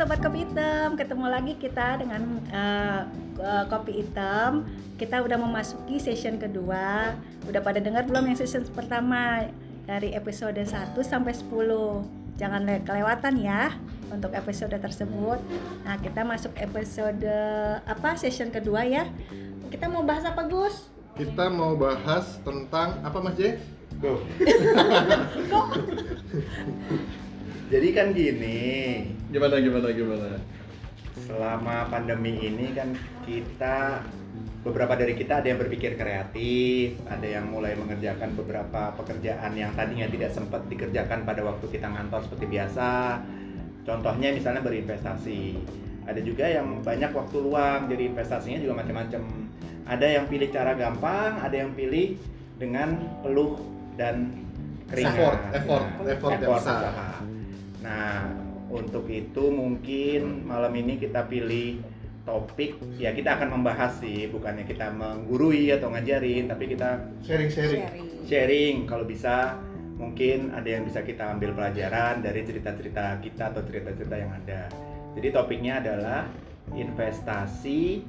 sobat 0.00 0.16
kopi 0.24 0.48
hitam, 0.48 0.96
ketemu 0.96 1.28
lagi 1.28 1.52
kita 1.60 2.00
dengan 2.00 2.40
uh, 2.56 3.04
uh, 3.36 3.68
kopi 3.68 4.00
hitam. 4.00 4.64
Kita 4.96 5.20
udah 5.20 5.36
memasuki 5.36 6.00
session 6.00 6.40
kedua. 6.40 7.12
Udah 7.44 7.60
pada 7.60 7.84
dengar 7.84 8.08
belum 8.08 8.32
yang 8.32 8.38
session 8.40 8.64
pertama 8.72 9.44
dari 9.84 10.16
episode 10.16 10.56
1 10.56 10.96
sampai 11.04 11.36
10. 11.36 11.52
Jangan 12.40 12.64
kelewatan 12.80 13.44
ya 13.44 13.76
untuk 14.08 14.32
episode 14.32 14.72
tersebut. 14.72 15.36
Nah, 15.84 16.00
kita 16.00 16.24
masuk 16.24 16.56
episode 16.56 17.28
apa 17.84 18.16
session 18.16 18.48
kedua 18.48 18.88
ya. 18.88 19.04
Kita 19.68 19.84
mau 19.92 20.00
bahas 20.00 20.24
apa, 20.24 20.48
Gus? 20.48 20.88
Kita 21.12 21.52
mau 21.52 21.76
bahas 21.76 22.40
tentang 22.40 23.04
apa, 23.04 23.20
Mas 23.20 23.36
J? 23.36 23.60
Go. 24.00 24.16
Jadi 27.70 27.88
kan 27.94 28.10
gini, 28.10 28.98
gimana 29.30 29.62
gimana 29.62 29.94
gimana? 29.94 30.42
Selama 31.22 31.86
pandemi 31.86 32.34
ini 32.42 32.74
kan 32.74 32.90
kita 33.22 34.02
beberapa 34.66 34.98
dari 34.98 35.14
kita 35.14 35.38
ada 35.38 35.54
yang 35.54 35.60
berpikir 35.62 35.94
kreatif, 35.94 36.98
ada 37.06 37.22
yang 37.22 37.46
mulai 37.46 37.78
mengerjakan 37.78 38.34
beberapa 38.34 38.90
pekerjaan 38.98 39.54
yang 39.54 39.70
tadinya 39.78 40.10
tidak 40.10 40.34
sempat 40.34 40.66
dikerjakan 40.66 41.22
pada 41.22 41.46
waktu 41.46 41.70
kita 41.70 41.86
ngantor 41.86 42.26
seperti 42.26 42.50
biasa. 42.50 43.22
Contohnya 43.86 44.34
misalnya 44.34 44.66
berinvestasi. 44.66 45.54
Ada 46.10 46.26
juga 46.26 46.50
yang 46.50 46.82
banyak 46.82 47.14
waktu 47.14 47.36
luang, 47.38 47.86
jadi 47.86 48.10
investasinya 48.10 48.58
juga 48.58 48.82
macam-macam. 48.82 49.22
Ada 49.86 50.06
yang 50.18 50.24
pilih 50.26 50.50
cara 50.50 50.74
gampang, 50.74 51.38
ada 51.38 51.54
yang 51.54 51.70
pilih 51.78 52.18
dengan 52.58 52.98
peluh 53.22 53.62
dan 53.94 54.42
keringat. 54.90 55.14
Effort, 55.14 55.38
effort, 55.54 55.86
nah, 55.86 56.10
effort, 56.10 56.32
effort 56.34 56.62
usaha. 56.66 57.38
Nah, 57.80 58.28
untuk 58.70 59.10
itu 59.10 59.50
mungkin 59.50 60.46
malam 60.46 60.72
ini 60.76 61.00
kita 61.00 61.26
pilih 61.26 61.82
topik. 62.22 62.78
Ya 63.00 63.10
kita 63.10 63.36
akan 63.40 63.60
membahas 63.60 63.98
sih 63.98 64.30
bukannya 64.30 64.68
kita 64.68 64.92
menggurui 64.94 65.72
atau 65.74 65.90
ngajarin 65.90 66.46
tapi 66.46 66.70
kita 66.70 67.02
sharing-sharing 67.24 67.82
sharing. 68.28 68.86
Kalau 68.86 69.04
bisa 69.08 69.58
mungkin 69.98 70.54
ada 70.56 70.68
yang 70.68 70.86
bisa 70.88 71.04
kita 71.04 71.34
ambil 71.36 71.52
pelajaran 71.52 72.24
dari 72.24 72.46
cerita-cerita 72.46 73.20
kita 73.20 73.52
atau 73.52 73.62
cerita-cerita 73.66 74.16
yang 74.16 74.32
ada. 74.32 74.70
Jadi 75.18 75.28
topiknya 75.34 75.82
adalah 75.82 76.30
investasi 76.72 78.06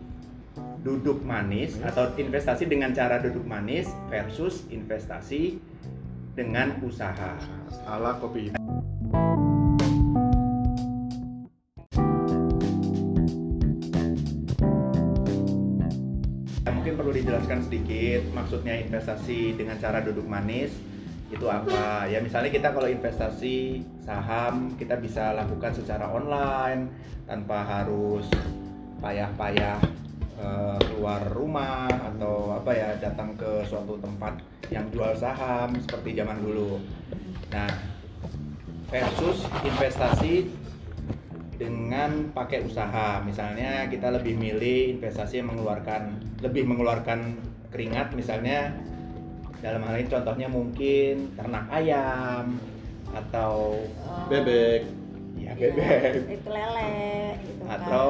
duduk 0.85 1.23
manis 1.23 1.79
atau 1.81 2.11
investasi 2.13 2.67
dengan 2.69 2.91
cara 2.93 3.17
duduk 3.17 3.43
manis 3.47 3.89
versus 4.11 4.67
investasi 4.69 5.57
dengan 6.37 6.77
usaha. 6.85 7.35
Ala 7.87 8.17
kopi 8.21 8.60
sedikit 17.71 18.27
maksudnya 18.35 18.75
investasi 18.83 19.55
dengan 19.55 19.79
cara 19.79 20.03
duduk 20.03 20.27
manis 20.27 20.75
itu 21.31 21.47
apa 21.47 22.03
ya 22.11 22.19
misalnya 22.19 22.51
kita 22.51 22.75
kalau 22.75 22.91
investasi 22.91 23.79
saham 24.03 24.75
kita 24.75 24.99
bisa 24.99 25.31
lakukan 25.31 25.71
secara 25.71 26.11
online 26.11 26.91
tanpa 27.23 27.63
harus 27.63 28.27
payah-payah 28.99 29.79
e, 30.35 30.47
keluar 30.83 31.23
rumah 31.31 31.87
atau 31.87 32.59
apa 32.59 32.75
ya 32.75 32.99
datang 32.99 33.39
ke 33.39 33.63
suatu 33.63 33.95
tempat 34.03 34.43
yang 34.67 34.91
jual 34.91 35.15
saham 35.15 35.71
seperti 35.79 36.19
zaman 36.19 36.43
dulu 36.43 36.75
nah 37.55 37.71
versus 38.91 39.47
investasi 39.63 40.51
dengan 41.55 42.33
pakai 42.33 42.65
usaha. 42.65 43.21
Misalnya 43.21 43.85
kita 43.85 44.09
lebih 44.09 44.33
milih 44.33 44.97
investasi 44.97 45.39
yang 45.39 45.53
mengeluarkan 45.53 46.17
lebih 46.41 46.65
mengeluarkan 46.65 47.37
keringat 47.71 48.13
misalnya 48.13 48.75
dalam 49.61 49.81
hal 49.87 49.95
ini 50.01 50.09
contohnya 50.09 50.47
mungkin 50.49 51.31
ternak 51.37 51.65
ayam 51.71 52.57
atau 53.13 53.77
oh. 53.85 54.25
bebek. 54.27 54.87
Ya, 55.37 55.53
bebek. 55.57 56.27
Itu 56.27 56.49
lele 56.49 57.37
gitu 57.45 57.61
kan. 57.65 57.79
Atau 57.81 58.07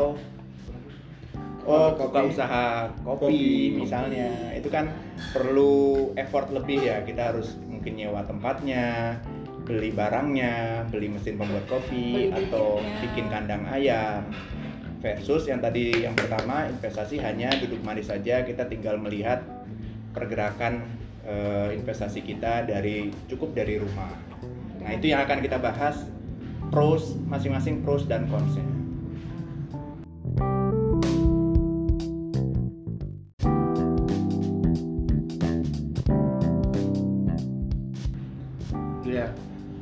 oh 1.62 1.94
buka 1.94 2.20
usaha 2.26 2.90
kopi, 3.04 3.20
kopi 3.20 3.46
misalnya. 3.78 4.56
Itu 4.56 4.72
kan 4.72 4.90
perlu 5.36 6.12
effort 6.16 6.50
lebih 6.56 6.88
ya. 6.88 7.04
Kita 7.04 7.36
harus 7.36 7.60
mungkin 7.68 8.00
nyewa 8.00 8.24
tempatnya, 8.24 9.20
beli 9.68 9.92
barangnya, 9.92 10.88
beli 10.88 11.12
mesin 11.12 11.36
pembuat 11.36 11.68
kopi 11.68 12.32
beli 12.32 12.48
atau 12.48 12.80
bikin 13.04 13.28
kandang 13.28 13.68
ayam. 13.68 14.24
Versus 15.02 15.50
yang 15.50 15.58
tadi 15.58 16.06
yang 16.06 16.14
pertama 16.14 16.70
investasi 16.70 17.18
hanya 17.26 17.50
duduk 17.58 17.82
manis 17.82 18.14
saja, 18.14 18.46
kita 18.46 18.70
tinggal 18.70 19.02
melihat 19.02 19.42
pergerakan 20.14 20.86
e, 21.26 21.36
investasi 21.74 22.22
kita 22.22 22.70
dari 22.70 23.10
cukup 23.26 23.58
dari 23.58 23.82
rumah. 23.82 24.14
Nah, 24.78 24.94
itu 24.94 25.10
yang 25.10 25.26
akan 25.26 25.42
kita 25.42 25.58
bahas 25.58 26.06
pros 26.70 27.18
masing-masing 27.26 27.82
pros 27.82 28.06
dan 28.06 28.30
consnya. 28.30 28.72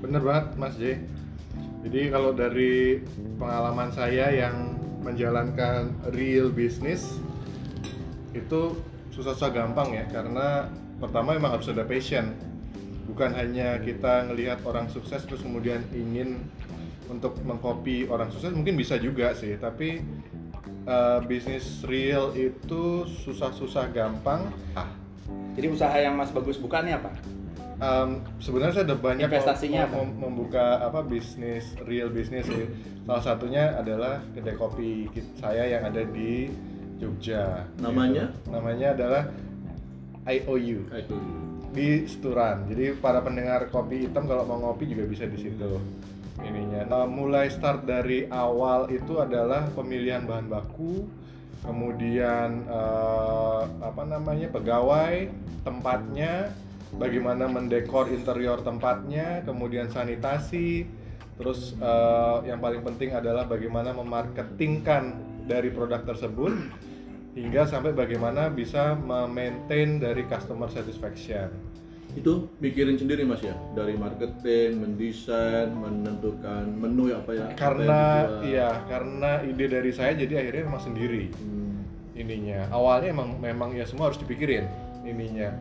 bener 0.10 0.26
banget 0.26 0.46
Mas 0.58 0.76
J. 0.82 0.84
Jadi 1.86 2.10
kalau 2.10 2.34
dari 2.34 3.00
pengalaman 3.38 3.94
saya 3.94 4.34
yang 4.34 4.79
menjalankan 5.02 5.96
real 6.12 6.52
business 6.52 7.20
itu 8.36 8.78
susah-susah 9.16 9.52
gampang 9.52 9.96
ya 9.96 10.06
karena 10.08 10.70
pertama 11.00 11.36
memang 11.36 11.58
harus 11.58 11.72
ada 11.72 11.88
passion 11.88 12.36
bukan 13.10 13.34
hanya 13.34 13.82
kita 13.82 14.30
ngelihat 14.30 14.62
orang 14.68 14.86
sukses 14.92 15.26
terus 15.26 15.42
kemudian 15.42 15.82
ingin 15.96 16.46
untuk 17.10 17.34
mengcopy 17.42 18.06
orang 18.06 18.30
sukses 18.30 18.54
mungkin 18.54 18.78
bisa 18.78 19.02
juga 19.02 19.34
sih 19.34 19.58
tapi 19.58 20.06
uh, 20.86 21.20
bisnis 21.26 21.82
real 21.90 22.32
itu 22.38 23.10
susah-susah 23.26 23.90
gampang 23.90 24.54
ah. 24.78 24.88
jadi 25.58 25.74
usaha 25.74 25.96
yang 25.98 26.14
mas 26.14 26.30
bagus 26.30 26.62
bukannya 26.62 27.02
apa 27.02 27.39
um, 27.80 28.10
sebenarnya 28.44 28.74
saya 28.80 28.86
ada 28.92 28.98
banyak 29.00 29.28
investasinya 29.28 29.84
mem 29.88 29.96
mem 29.96 30.10
membuka 30.20 30.84
apa 30.84 31.04
bisnis 31.04 31.76
real 31.88 32.12
bisnis 32.12 32.46
sih. 32.46 32.68
Salah 33.08 33.24
satunya 33.24 33.74
adalah 33.80 34.22
kedai 34.36 34.56
kopi 34.56 35.10
saya 35.40 35.66
yang 35.66 35.88
ada 35.88 36.06
di 36.06 36.52
Jogja. 37.00 37.66
Namanya? 37.80 38.30
Gitu. 38.30 38.52
Namanya 38.52 38.88
adalah 38.94 39.24
IOU. 40.28 40.78
IOU. 40.92 41.20
Di 41.74 42.06
Sturan. 42.06 42.68
Jadi 42.70 43.00
para 43.00 43.24
pendengar 43.24 43.72
kopi 43.72 44.06
hitam 44.06 44.28
kalau 44.28 44.44
mau 44.46 44.60
ngopi 44.60 44.92
juga 44.92 45.08
bisa 45.08 45.26
di 45.26 45.40
situ. 45.40 45.80
Ininya. 46.40 46.88
Nah, 46.88 47.04
mulai 47.04 47.52
start 47.52 47.84
dari 47.84 48.24
awal 48.32 48.88
itu 48.88 49.20
adalah 49.20 49.68
pemilihan 49.76 50.24
bahan 50.24 50.48
baku, 50.48 51.04
kemudian 51.68 52.64
uh, 52.72 53.68
apa 53.84 54.08
namanya 54.08 54.48
pegawai, 54.48 55.28
tempatnya, 55.68 56.56
bagaimana 56.96 57.46
mendekor 57.46 58.10
interior 58.10 58.62
tempatnya, 58.66 59.46
kemudian 59.46 59.92
sanitasi, 59.92 60.90
terus 61.38 61.78
uh, 61.78 62.42
yang 62.48 62.58
paling 62.58 62.82
penting 62.82 63.14
adalah 63.14 63.46
bagaimana 63.46 63.94
memarketingkan 63.94 65.22
dari 65.46 65.70
produk 65.70 66.02
tersebut 66.06 66.54
hingga 67.38 67.70
sampai 67.70 67.94
bagaimana 67.94 68.50
bisa 68.50 68.98
memaintain 68.98 70.02
dari 70.02 70.26
customer 70.26 70.70
satisfaction. 70.70 71.50
Itu 72.18 72.50
mikirin 72.58 72.98
sendiri 72.98 73.22
mas 73.22 73.46
ya 73.46 73.54
dari 73.78 73.94
marketing, 73.94 74.82
mendesain, 74.82 75.70
menentukan 75.70 76.66
menu 76.74 77.14
apa 77.14 77.32
ya? 77.38 77.46
Karena 77.54 78.02
iya 78.42 78.70
karena 78.90 79.46
ide 79.46 79.70
dari 79.70 79.94
saya 79.94 80.18
jadi 80.18 80.42
akhirnya 80.42 80.74
memang 80.74 80.84
sendiri 80.84 81.30
hmm. 81.30 82.18
ininya. 82.18 82.66
Awalnya 82.74 83.14
emang 83.14 83.38
memang 83.38 83.70
ya 83.78 83.86
semua 83.86 84.10
harus 84.10 84.18
dipikirin 84.18 84.66
ininya 85.06 85.54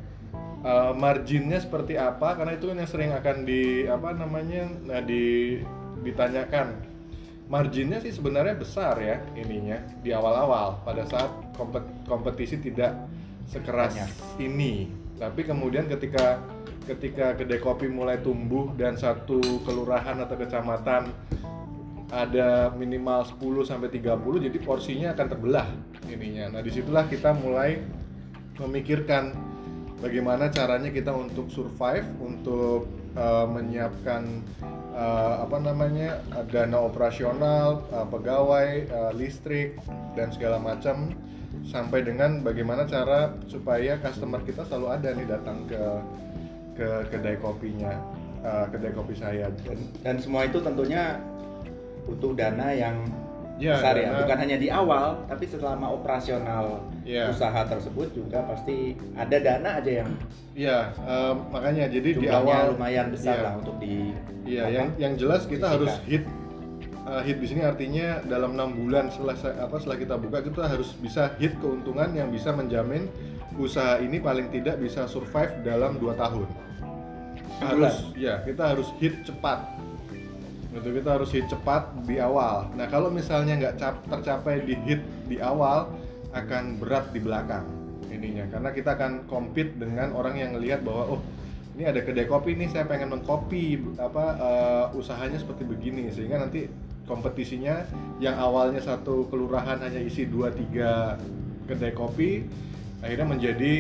uh, 0.62 0.92
marginnya 0.94 1.58
seperti 1.60 1.98
apa 1.98 2.38
karena 2.38 2.56
itu 2.56 2.70
kan 2.70 2.76
yang 2.78 2.90
sering 2.90 3.12
akan 3.14 3.36
di 3.44 3.84
apa 3.86 4.14
namanya 4.14 4.70
nah, 4.86 5.02
di 5.02 5.58
ditanyakan 6.02 6.78
marginnya 7.48 7.98
sih 7.98 8.12
sebenarnya 8.12 8.54
besar 8.54 8.94
ya 9.00 9.18
ininya 9.34 9.80
di 10.04 10.12
awal-awal 10.12 10.84
pada 10.84 11.02
saat 11.08 11.30
kompet, 11.56 11.84
kompetisi 12.04 12.60
tidak 12.60 12.94
sekeras 13.48 13.96
Banyak. 13.96 14.10
ini 14.42 14.92
tapi 15.18 15.42
kemudian 15.42 15.88
ketika 15.88 16.38
ketika 16.88 17.36
kedai 17.36 17.60
kopi 17.60 17.88
mulai 17.90 18.16
tumbuh 18.20 18.72
dan 18.76 18.96
satu 18.96 19.60
kelurahan 19.64 20.16
atau 20.24 20.36
kecamatan 20.40 21.12
ada 22.08 22.72
minimal 22.72 23.20
10 23.20 23.68
sampai 23.68 23.92
30 23.92 24.48
jadi 24.48 24.58
porsinya 24.64 25.12
akan 25.12 25.26
terbelah 25.28 25.68
ininya. 26.08 26.56
Nah, 26.56 26.60
di 26.64 26.72
situlah 26.72 27.04
kita 27.04 27.36
mulai 27.36 27.84
memikirkan 28.56 29.36
bagaimana 29.98 30.50
caranya 30.50 30.90
kita 30.90 31.10
untuk 31.10 31.50
survive, 31.50 32.06
untuk 32.22 32.86
uh, 33.18 33.46
menyiapkan 33.50 34.42
eh, 34.98 35.34
apa 35.46 35.56
namanya 35.62 36.18
dana 36.50 36.78
operasional, 36.82 37.86
eh, 37.94 38.06
pegawai, 38.10 38.68
eh, 38.90 39.12
listrik 39.14 39.78
dan 40.18 40.34
segala 40.34 40.58
macam 40.58 41.14
sampai 41.68 42.02
dengan 42.02 42.42
bagaimana 42.42 42.88
cara 42.88 43.34
supaya 43.46 44.00
customer 44.02 44.42
kita 44.42 44.66
selalu 44.66 44.86
ada 44.98 45.08
nih 45.14 45.26
datang 45.28 45.58
ke 45.68 45.82
ke 46.78 46.88
kedai 47.14 47.36
kopinya, 47.38 47.94
eh, 48.42 48.66
kedai 48.74 48.92
kopi 48.94 49.14
saya. 49.14 49.50
dan, 49.62 49.78
dan 50.02 50.16
semua 50.18 50.46
itu 50.46 50.58
tentunya 50.58 51.18
butuh 52.08 52.32
dana 52.34 52.72
yang 52.72 52.96
Ya, 53.58 53.74
besar 53.74 53.94
ya 53.94 54.06
dana- 54.08 54.18
bukan 54.22 54.36
hanya 54.38 54.56
di 54.56 54.68
awal 54.70 55.06
tapi 55.26 55.44
selama 55.44 55.90
operasional 55.90 56.78
Ya. 57.02 57.26
usaha 57.26 57.66
tersebut 57.66 58.14
juga 58.14 58.46
pasti 58.46 58.94
ada 59.12 59.36
dana 59.36 59.82
aja 59.82 60.02
yang 60.04 60.10
Iya, 60.54 60.90
eh, 60.94 61.32
makanya 61.50 61.86
jadi 61.86 62.08
di 62.14 62.26
awal 62.26 62.74
lumayan 62.74 63.10
besar 63.10 63.34
Iya. 63.34 63.42
lah 63.42 63.52
untuk 63.58 63.76
di 63.78 64.14
Iya, 64.46 64.64
yang 64.70 64.88
yang 64.94 65.12
jelas 65.14 65.42
kita 65.44 65.74
harus 65.74 65.90
hit 66.06 66.22
uh, 67.02 67.18
hit 67.20 67.36
di 67.36 67.46
sini 67.46 67.62
artinya 67.62 68.20
dalam 68.22 68.54
enam 68.54 68.70
bulan 68.74 69.08
setelah 69.08 69.34
apa 69.58 69.76
setelah 69.76 69.98
kita 69.98 70.14
buka 70.14 70.38
kita 70.40 70.62
harus 70.64 70.94
bisa 70.94 71.34
hit 71.36 71.56
keuntungan 71.58 72.12
yang 72.12 72.28
bisa 72.28 72.52
menjamin 72.52 73.10
usaha 73.56 73.98
ini 73.98 74.20
paling 74.20 74.52
tidak 74.52 74.78
bisa 74.78 75.04
survive 75.04 75.50
dalam 75.62 75.98
dua 75.98 76.14
tahun. 76.14 76.46
Harus 77.58 78.14
ya 78.14 78.38
kita 78.40 78.70
harus 78.70 78.92
hit 78.98 79.18
cepat. 79.24 79.66
Gitu 80.68 80.88
kita 81.00 81.16
harus 81.16 81.30
hit 81.32 81.48
cepat 81.48 81.88
di 82.04 82.20
awal. 82.20 82.68
Nah 82.76 82.86
kalau 82.92 83.08
misalnya 83.08 83.56
nggak 83.56 83.74
cap- 83.80 84.04
tercapai 84.04 84.64
di 84.68 84.76
hit 84.84 85.00
di 85.24 85.40
awal 85.40 85.88
akan 86.36 86.76
berat 86.76 87.08
di 87.12 87.20
belakang 87.24 87.64
ininya. 88.12 88.44
Karena 88.52 88.70
kita 88.76 88.94
akan 88.96 89.24
compete 89.24 89.76
dengan 89.80 90.12
orang 90.12 90.36
yang 90.36 90.52
ngelihat 90.52 90.84
bahwa 90.84 91.16
oh 91.16 91.20
ini 91.78 91.88
ada 91.88 92.02
kedai 92.02 92.26
kopi 92.26 92.58
nih 92.58 92.68
saya 92.68 92.84
pengen 92.84 93.16
mengcopy 93.16 93.96
apa 93.96 94.24
eh, 94.36 94.86
usahanya 94.98 95.40
seperti 95.40 95.64
begini. 95.64 96.12
Sehingga 96.12 96.36
nanti 96.36 96.68
kompetisinya 97.08 97.88
yang 98.20 98.36
awalnya 98.36 98.84
satu 98.84 99.32
kelurahan 99.32 99.80
hanya 99.80 99.96
isi 99.96 100.28
2-3 100.28 101.64
kedai 101.64 101.92
kopi 101.96 102.44
akhirnya 102.98 103.26
menjadi 103.30 103.72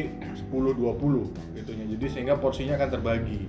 10-20 0.48 1.58
gitunya 1.58 1.84
jadi 1.98 2.06
sehingga 2.08 2.34
porsinya 2.40 2.80
akan 2.80 2.90
terbagi. 2.96 3.42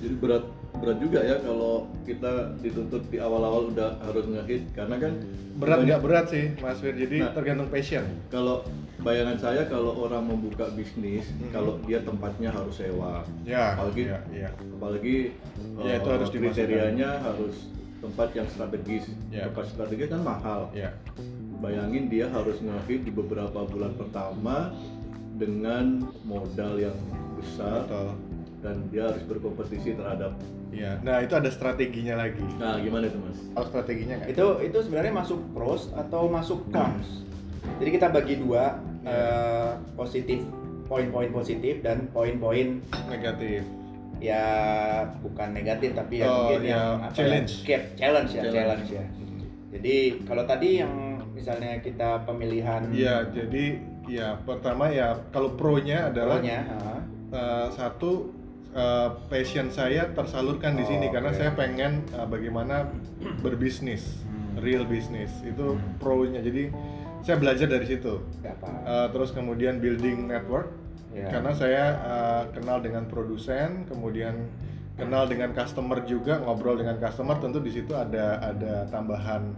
Jadi 0.00 0.14
berat 0.16 0.44
berat 0.76 0.98
juga 0.98 1.20
ya 1.20 1.36
kalau 1.38 1.74
kita 2.02 2.32
dituntut 2.58 3.02
di 3.06 3.16
awal-awal 3.16 3.68
udah 3.68 3.96
harus 4.00 4.24
ngehit 4.26 4.68
karena 4.70 4.96
kan 4.98 5.12
berat 5.56 5.78
nggak 5.82 6.00
berat 6.00 6.26
sih 6.28 6.52
Mas 6.58 6.78
Fir 6.78 6.92
jadi 6.92 7.16
Nah. 7.18 7.32
tergantung 7.32 7.68
passion 7.68 8.04
kalau 8.28 8.60
bayangan 8.98 9.36
saya 9.36 9.64
kalau 9.64 9.96
orang 9.98 10.26
membuka 10.26 10.68
bisnis 10.70 11.24
Mhm. 11.32 11.48
kalau 11.50 11.80
dia 11.82 12.00
tempatnya 12.00 12.50
harus 12.50 12.76
sewa 12.76 13.24
ya 13.42 13.72
Apalagi- 13.74 14.06
ya, 14.06 14.18
ya. 14.30 14.50
apalagi 14.52 15.16
Ya, 15.78 15.96
itu 15.96 16.08
eh, 16.08 16.12
harus 16.12 16.28
dimasukkan. 16.28 16.54
kriterianya 16.54 17.10
harus 17.20 17.56
tempat 17.96 18.28
yang 18.32 18.46
strategis 18.46 19.04
Ya. 19.28 19.44
tempat 19.46 19.64
strategis 19.66 20.08
kan 20.08 20.20
mahal 20.20 20.60
ya 20.72 20.92
bayangin 21.56 22.06
dia 22.06 22.28
harus 22.28 22.60
ngehit 22.60 23.00
di 23.00 23.10
beberapa 23.10 23.64
bulan 23.64 23.96
pertama 23.96 24.76
dengan 25.34 26.04
modal 26.22 26.76
yang 26.78 26.96
besar 27.34 27.84
betul 27.84 28.12
dan 28.66 28.76
dia 28.90 29.06
harus 29.06 29.22
berkompetisi 29.22 29.94
terhadap 29.94 30.34
ya 30.74 30.98
nah 31.00 31.22
itu 31.22 31.32
ada 31.32 31.46
strateginya 31.48 32.18
lagi. 32.18 32.42
Nah 32.58 32.76
gimana 32.76 33.06
itu 33.06 33.16
mas? 33.16 33.38
Tahu 33.54 33.64
strateginya 33.64 34.14
nggak? 34.18 34.28
Itu 34.34 34.46
itu 34.60 34.78
sebenarnya 34.82 35.14
masuk 35.14 35.38
pros 35.54 35.88
atau 35.94 36.26
masuk 36.26 36.66
cons? 36.68 37.22
Jadi 37.78 37.90
kita 37.92 38.10
bagi 38.10 38.34
dua 38.36 38.82
Iya. 39.00 39.14
eh, 39.14 39.70
positif 39.94 40.42
poin-poin 40.84 41.30
positif 41.30 41.78
dan 41.80 42.10
poin-poin 42.10 42.82
negatif. 43.06 43.62
Ya 44.18 44.42
bukan 45.20 45.54
negatif 45.54 45.94
tapi 45.94 46.18
ya 46.18 46.26
Oh, 46.26 46.50
mungkin 46.50 46.60
ya, 46.60 46.70
yang 46.74 46.90
apa 47.00 47.14
challenge. 47.14 47.52
ya, 47.54 47.66
cap- 47.68 47.90
challenge 47.94 48.30
ya 48.32 48.42
Challenge. 48.42 48.56
challenge 48.56 48.88
ya. 48.90 49.04
Jadi 49.70 49.96
kalau 50.24 50.42
tadi 50.42 50.68
yang 50.80 50.92
misalnya 51.30 51.78
kita 51.78 52.24
pemilihan 52.24 52.82
Iya, 52.90 53.28
jadi 53.30 53.64
ya 54.06 54.28
pertama 54.42 54.88
ya 54.88 55.14
kalau 55.30 55.52
pro-nya 55.52 56.08
adalah 56.08 56.38
pro-nya, 56.38 56.58
ah, 56.72 57.00
eh, 57.30 57.66
satu 57.70 58.32
eh, 58.76 59.08
passion 59.26 59.72
saya 59.72 60.12
tersalurkan 60.12 60.76
di 60.76 60.84
Oh, 60.84 60.88
sini 60.88 61.08
karena 61.08 61.32
oke. 61.32 61.38
saya 61.38 61.50
pengen 61.52 62.04
eh, 62.06 62.26
bagaimana 62.28 62.92
berbisnis, 63.40 64.22
Hmm. 64.22 64.60
real 64.60 64.84
bisnis 64.84 65.32
itu 65.42 65.74
Hmm. 65.74 65.96
pro-nya. 65.96 66.38
Jadi 66.38 66.68
saya 67.20 67.40
belajar 67.40 67.66
dari 67.66 67.86
situ. 67.88 68.20
Eh, 68.44 69.06
terus 69.10 69.32
kemudian 69.32 69.80
building 69.80 70.28
network 70.28 70.70
ya. 71.10 71.32
karena 71.32 71.50
saya 71.50 71.84
eh, 71.96 72.42
kenal 72.52 72.78
dengan 72.78 73.08
produsen, 73.08 73.88
kemudian 73.88 74.46
kenal 74.94 75.24
dengan 75.24 75.52
customer 75.52 76.04
juga, 76.04 76.38
ngobrol 76.38 76.76
dengan 76.76 76.96
customer 76.96 77.36
tentu 77.36 77.58
di 77.58 77.72
situ 77.72 77.92
ada 77.92 78.40
ada 78.40 78.84
tambahan 78.86 79.56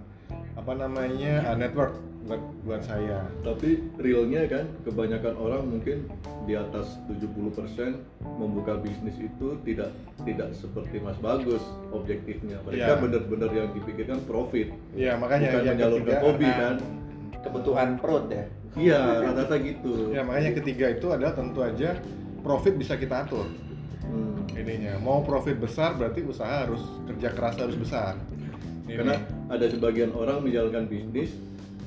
apa 0.55 0.73
namanya 0.75 1.43
eh, 1.45 1.57
network 1.57 1.95
buat 2.29 2.43
buat 2.63 2.83
saya. 2.83 3.25
tapi 3.41 3.69
realnya 3.97 4.45
kan 4.45 4.69
kebanyakan 4.83 5.35
orang 5.35 5.63
mungkin 5.67 6.05
di 6.45 6.53
atas 6.53 7.01
70% 7.09 7.97
membuka 8.37 8.77
bisnis 8.77 9.17
itu 9.17 9.57
tidak 9.63 9.91
tidak 10.23 10.53
seperti 10.53 10.97
Mas 10.99 11.17
Bagus 11.19 11.61
objektifnya 11.91 12.61
mereka 12.63 12.85
Iya. 12.87 13.01
benar-benar 13.01 13.51
yang 13.51 13.69
dipikirkan 13.73 14.21
profit 14.23 14.69
Iya 14.93 15.17
makanya 15.17 15.49
bukan 15.51 15.65
menyalurkan 15.73 16.17
hobi 16.21 16.45
karena 16.45 16.61
kan 16.61 16.77
kebutuhan 17.41 17.89
perut 17.97 18.25
ya 18.29 18.45
iya 18.77 19.01
rata-rata 19.25 19.57
gitu 19.59 20.13
ya 20.13 20.21
makanya 20.21 20.51
ketiga 20.55 20.87
itu 20.91 21.07
adalah 21.09 21.33
tentu 21.33 21.61
aja 21.61 21.97
profit 22.39 22.77
bisa 22.77 22.95
kita 22.95 23.25
atur 23.25 23.49
Hmm. 24.01 24.41
ininya. 24.51 24.97
Mau 24.99 25.21
profit 25.21 25.55
besar 25.55 25.93
berarti 25.93 26.25
usaha 26.25 26.65
harus 26.65 26.81
kerja 27.05 27.29
keras 27.29 27.57
harus 27.57 27.77
besar. 27.77 28.17
Ini. 28.89 28.97
karena 28.97 29.21
ada 29.47 29.69
sebagian 29.69 30.11
orang 30.11 30.41
menjalankan 30.41 30.89
bisnis 30.89 31.37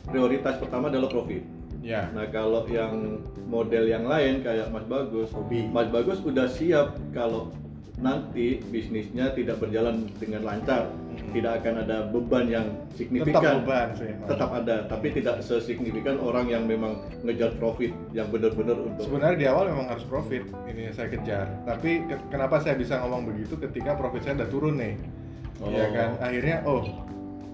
prioritas 0.03 0.57
pertama 0.57 0.87
adalah 0.87 1.07
profit 1.07 1.43
ya 1.79 2.09
Nah 2.09 2.25
kalau 2.27 2.65
yang 2.65 3.19
model 3.43 3.83
yang 3.83 4.05
lain 4.05 4.39
kayak 4.39 4.69
Mas 4.69 4.85
Bagus, 4.85 5.29
Hobi. 5.29 5.67
Mas 5.67 5.87
Bagus 5.87 6.21
udah 6.21 6.47
siap 6.47 6.93
kalau 7.11 7.51
nanti 7.97 8.57
bisnisnya 8.65 9.29
tidak 9.29 9.57
berjalan 9.57 10.09
dengan 10.15 10.41
lancar, 10.41 10.89
Mhm. 11.11 11.33
tidak 11.33 11.51
akan 11.59 11.75
ada 11.79 11.97
beban 12.07 12.45
yang 12.47 12.65
tetap 12.87 12.95
signifikan. 12.95 13.61
beban 13.61 13.87
sih. 13.93 14.09
Tetap 14.23 14.49
ada, 14.51 14.75
tapi 14.85 15.07
tidak 15.11 15.35
sesignifikan 15.39 16.17
orang 16.17 16.47
yang 16.47 16.63
memang 16.63 16.95
ngejar 17.21 17.53
profit 17.55 17.93
yang 18.09 18.25
benar-benar 18.27 18.73
untuk. 18.75 19.05
Sebenarnya 19.05 19.37
di 19.37 19.45
awal 19.45 19.69
memang 19.69 19.85
harus 19.87 20.01
profit 20.03 20.41
ini 20.65 20.89
saya 20.89 21.09
kejar. 21.09 21.45
Tapi 21.63 22.07
ke- 22.07 22.25
kenapa 22.27 22.57
saya 22.57 22.73
bisa 22.73 22.97
ngomong 22.99 23.27
begitu 23.27 23.53
ketika 23.59 23.93
profit 23.93 24.21
saya 24.23 24.33
udah 24.35 24.49
turun 24.49 24.75
nih? 24.75 24.95
Iya 25.61 25.83
Oh. 25.83 25.89
kan? 25.91 26.09
Akhirnya 26.19 26.57
oh 26.63 26.81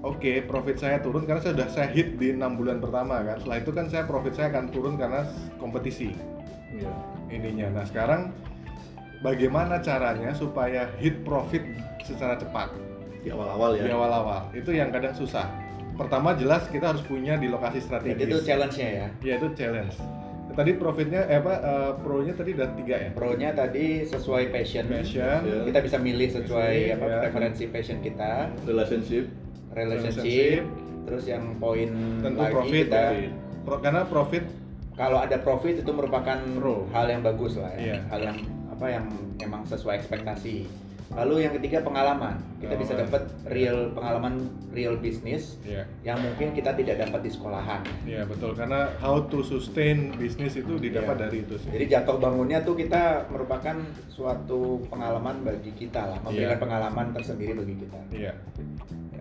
oke 0.08 0.32
profit 0.44 0.78
saya 0.78 0.98
turun 0.98 1.24
karena 1.24 1.40
saya 1.40 1.54
sudah 1.54 1.70
saya 1.70 1.88
hit 1.90 2.16
di 2.16 2.32
enam 2.32 2.56
bulan 2.56 2.80
pertama 2.80 3.20
kan. 3.22 3.38
Setelah 3.38 3.58
itu 3.58 3.72
kan 3.72 3.86
saya 3.88 4.04
profit 4.04 4.34
saya 4.34 4.48
akan 4.50 4.66
turun 4.70 4.96
karena 4.96 5.28
kompetisi 5.58 6.16
Iya. 6.70 6.92
ininya. 7.30 7.68
Nah 7.74 7.86
sekarang 7.86 8.32
bagaimana 9.20 9.80
caranya 9.80 10.32
supaya 10.32 10.88
hit 10.96 11.22
profit 11.22 11.64
secara 12.02 12.36
cepat 12.36 12.72
Di 13.20 13.30
awal-awal 13.30 13.76
ya. 13.76 13.84
di 13.84 13.92
awal-awal? 13.92 14.42
Itu 14.54 14.72
yang 14.72 14.90
kadang 14.90 15.12
susah. 15.12 15.48
Pertama 15.94 16.32
jelas 16.32 16.64
kita 16.68 16.94
harus 16.94 17.02
punya 17.02 17.36
di 17.36 17.48
lokasi 17.48 17.78
Jadi 17.78 17.88
strategis. 18.14 18.24
itu 18.24 18.38
challenge-nya 18.46 18.88
ya 18.90 19.08
Ya 19.20 19.34
itu 19.36 19.48
challenge. 19.54 19.98
Tadi 20.50 20.74
profitnya 20.74 21.22
eh 21.24 21.38
apa 21.38 21.54
eh, 21.56 21.92
pro-nya 22.00 22.34
tadi 22.34 22.50
udah 22.52 22.70
tiga 22.74 22.96
ya. 22.98 23.10
pro-nya 23.12 23.50
tadi 23.52 24.02
sesuai 24.04 24.50
passion, 24.50 24.86
Passion, 24.88 25.40
Ya. 25.44 25.62
kita 25.66 25.80
bisa 25.82 25.98
milih 25.98 26.30
sesuai 26.32 26.74
Milih, 26.74 26.96
apa 26.96 27.06
ya. 27.06 27.18
preferensi 27.22 27.64
passion 27.68 27.98
kita 28.00 28.50
Relationship. 28.64 29.26
Relationship, 29.78 30.18
Relationship. 30.18 30.64
terus 31.06 31.24
yang 31.26 31.56
poin 31.56 31.88
tentu 32.20 32.42
lagi 32.42 32.54
profit 32.54 32.84
kita 32.84 33.04
ya. 33.14 33.30
Pro- 33.64 33.80
karena 33.80 34.02
profit 34.04 34.44
kalau 34.94 35.18
ada 35.18 35.38
profit 35.38 35.76
itu 35.78 35.92
merupakan 35.92 36.38
Pro. 36.58 36.90
hal 36.90 37.06
yang 37.08 37.22
bagus 37.22 37.54
lah 37.56 37.70
ya 37.72 37.94
Iya. 37.94 37.98
hal 38.10 38.20
yang 38.24 38.38
apa 38.68 38.86
yang 38.88 39.06
emang 39.38 39.62
sesuai 39.64 39.98
ekspektasi 39.98 40.66
lalu 41.10 41.36
yang 41.42 41.54
ketiga 41.54 41.80
pengalaman 41.82 42.36
kita 42.58 42.74
bisa 42.74 42.92
Pengalaman. 42.92 43.08
dapat 43.08 43.24
real 43.48 43.78
pengalaman 43.92 44.34
real 44.70 44.96
bisnis 44.96 45.56
ya 45.64 45.88
yang 46.04 46.20
mungkin 46.20 46.52
kita 46.52 46.74
tidak 46.74 47.00
dapat 47.00 47.20
di 47.22 47.30
sekolahan 47.30 47.82
ya 48.04 48.22
betul 48.24 48.52
karena 48.52 48.92
how 48.98 49.24
to 49.24 49.40
sustain 49.40 50.12
bisnis 50.14 50.56
itu 50.56 50.76
didapat 50.76 51.16
Iya. 51.16 51.24
dari 51.24 51.38
itu 51.42 51.56
sih. 51.58 51.70
jadi 51.70 51.86
jatuh 51.96 52.18
bangunnya 52.18 52.60
tuh 52.62 52.76
kita 52.76 53.28
merupakan 53.28 53.78
suatu 54.08 54.60
pengalaman 54.86 55.42
bagi 55.42 55.72
kita 55.72 56.02
lah 56.08 56.20
memberikan 56.20 56.54
Iya. 56.54 56.62
pengalaman 56.62 57.06
tersendiri 57.12 57.54
bagi 57.54 57.76
kita 57.78 57.98
Iya. 58.12 58.34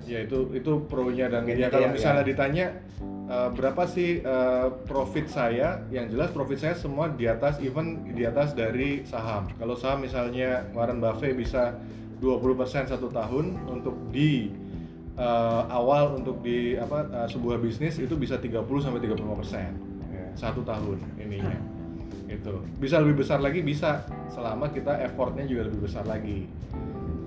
Ya 0.07 0.23
itu 0.23 0.39
itu 0.53 0.87
pro-nya 0.87 1.27
dan 1.27 1.43
Mungkin 1.43 1.59
ya 1.59 1.69
kalau 1.69 1.89
ya, 1.89 1.93
misalnya 1.93 2.23
ya. 2.23 2.29
ditanya 2.29 2.67
eh, 3.27 3.49
berapa 3.53 3.83
sih 3.87 4.21
eh, 4.21 4.67
profit 4.87 5.27
saya? 5.27 5.83
Yang 5.91 6.17
jelas 6.17 6.31
profit 6.31 6.59
saya 6.59 6.75
semua 6.75 7.11
di 7.11 7.27
atas 7.27 7.59
even 7.59 8.07
di 8.11 8.23
atas 8.23 8.53
dari 8.53 9.03
saham. 9.05 9.51
Kalau 9.59 9.75
saham 9.75 10.03
misalnya 10.03 10.67
Warren 10.73 10.99
Buffett 10.99 11.35
bisa 11.35 11.77
20% 12.17 12.89
satu 12.89 13.13
tahun 13.13 13.61
untuk 13.69 14.09
di 14.09 14.49
eh, 15.17 15.63
awal 15.69 16.17
untuk 16.17 16.41
di 16.41 16.75
apa 16.77 17.05
eh, 17.05 17.29
sebuah 17.29 17.59
bisnis 17.59 17.99
itu 17.99 18.17
bisa 18.17 18.39
30 18.39 18.63
sampai 18.81 19.01
35% 19.03 19.85
Ya. 20.07 20.27
satu 20.39 20.63
tahun 20.63 20.97
ininya. 21.19 21.59
Itu. 22.27 22.59
Bisa 22.79 22.99
lebih 22.99 23.23
besar 23.23 23.39
lagi 23.39 23.63
bisa 23.63 24.03
selama 24.27 24.71
kita 24.71 24.99
effortnya 25.03 25.47
juga 25.47 25.69
lebih 25.71 25.87
besar 25.87 26.03
lagi. 26.07 26.47